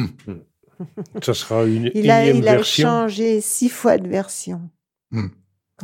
Ça 1.22 1.34
sera 1.34 1.64
une 1.64 1.90
Il 1.94 2.11
a, 2.11 2.28
il 2.28 2.48
a 2.48 2.57
version 2.57 2.88
changé 2.88 3.40
six 3.40 3.68
fois 3.68 3.98
de 3.98 4.09
version. 4.09 4.68
Hmm. 5.11 5.28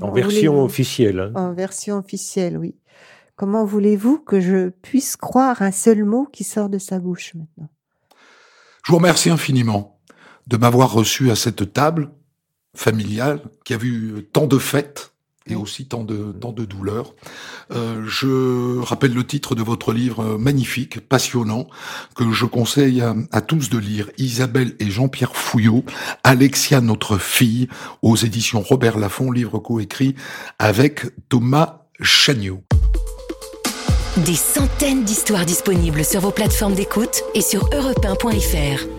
En 0.00 0.10
version 0.12 0.62
officielle. 0.62 1.20
hein. 1.20 1.32
En 1.34 1.52
version 1.52 1.98
officielle, 1.98 2.56
oui. 2.58 2.76
Comment 3.36 3.64
voulez-vous 3.64 4.18
que 4.18 4.40
je 4.40 4.68
puisse 4.70 5.16
croire 5.16 5.62
un 5.62 5.70
seul 5.70 6.04
mot 6.04 6.26
qui 6.26 6.44
sort 6.44 6.68
de 6.68 6.78
sa 6.78 6.98
bouche 6.98 7.34
maintenant? 7.34 7.68
Je 8.84 8.90
vous 8.92 8.98
remercie 8.98 9.30
infiniment 9.30 10.00
de 10.46 10.56
m'avoir 10.56 10.92
reçu 10.92 11.30
à 11.30 11.36
cette 11.36 11.72
table 11.72 12.10
familiale 12.74 13.42
qui 13.64 13.74
a 13.74 13.76
vu 13.76 14.26
tant 14.32 14.46
de 14.46 14.58
fêtes 14.58 15.14
et 15.50 15.56
aussi 15.56 15.86
tant 15.86 16.04
de, 16.04 16.32
tant 16.40 16.52
de 16.52 16.64
douleurs. 16.64 17.14
Euh, 17.72 18.04
je 18.06 18.78
rappelle 18.80 19.14
le 19.14 19.26
titre 19.26 19.54
de 19.54 19.62
votre 19.62 19.92
livre 19.92 20.20
euh, 20.20 20.38
magnifique, 20.38 21.00
passionnant, 21.00 21.68
que 22.14 22.32
je 22.32 22.46
conseille 22.46 23.00
à, 23.00 23.14
à 23.32 23.40
tous 23.40 23.70
de 23.70 23.78
lire. 23.78 24.10
Isabelle 24.18 24.74
et 24.78 24.90
Jean-Pierre 24.90 25.36
Fouillot, 25.36 25.84
Alexia 26.24 26.80
notre 26.80 27.18
fille, 27.18 27.68
aux 28.02 28.16
éditions 28.16 28.60
Robert 28.60 28.98
Laffont, 28.98 29.30
livre 29.30 29.58
coécrit 29.58 30.14
avec 30.58 31.06
Thomas 31.28 31.82
Chagnot. 32.00 32.62
Des 34.26 34.34
centaines 34.34 35.04
d'histoires 35.04 35.46
disponibles 35.46 36.04
sur 36.04 36.20
vos 36.20 36.32
plateformes 36.32 36.74
d'écoute 36.74 37.22
et 37.34 37.40
sur 37.40 37.68
europe1.fr. 37.70 38.97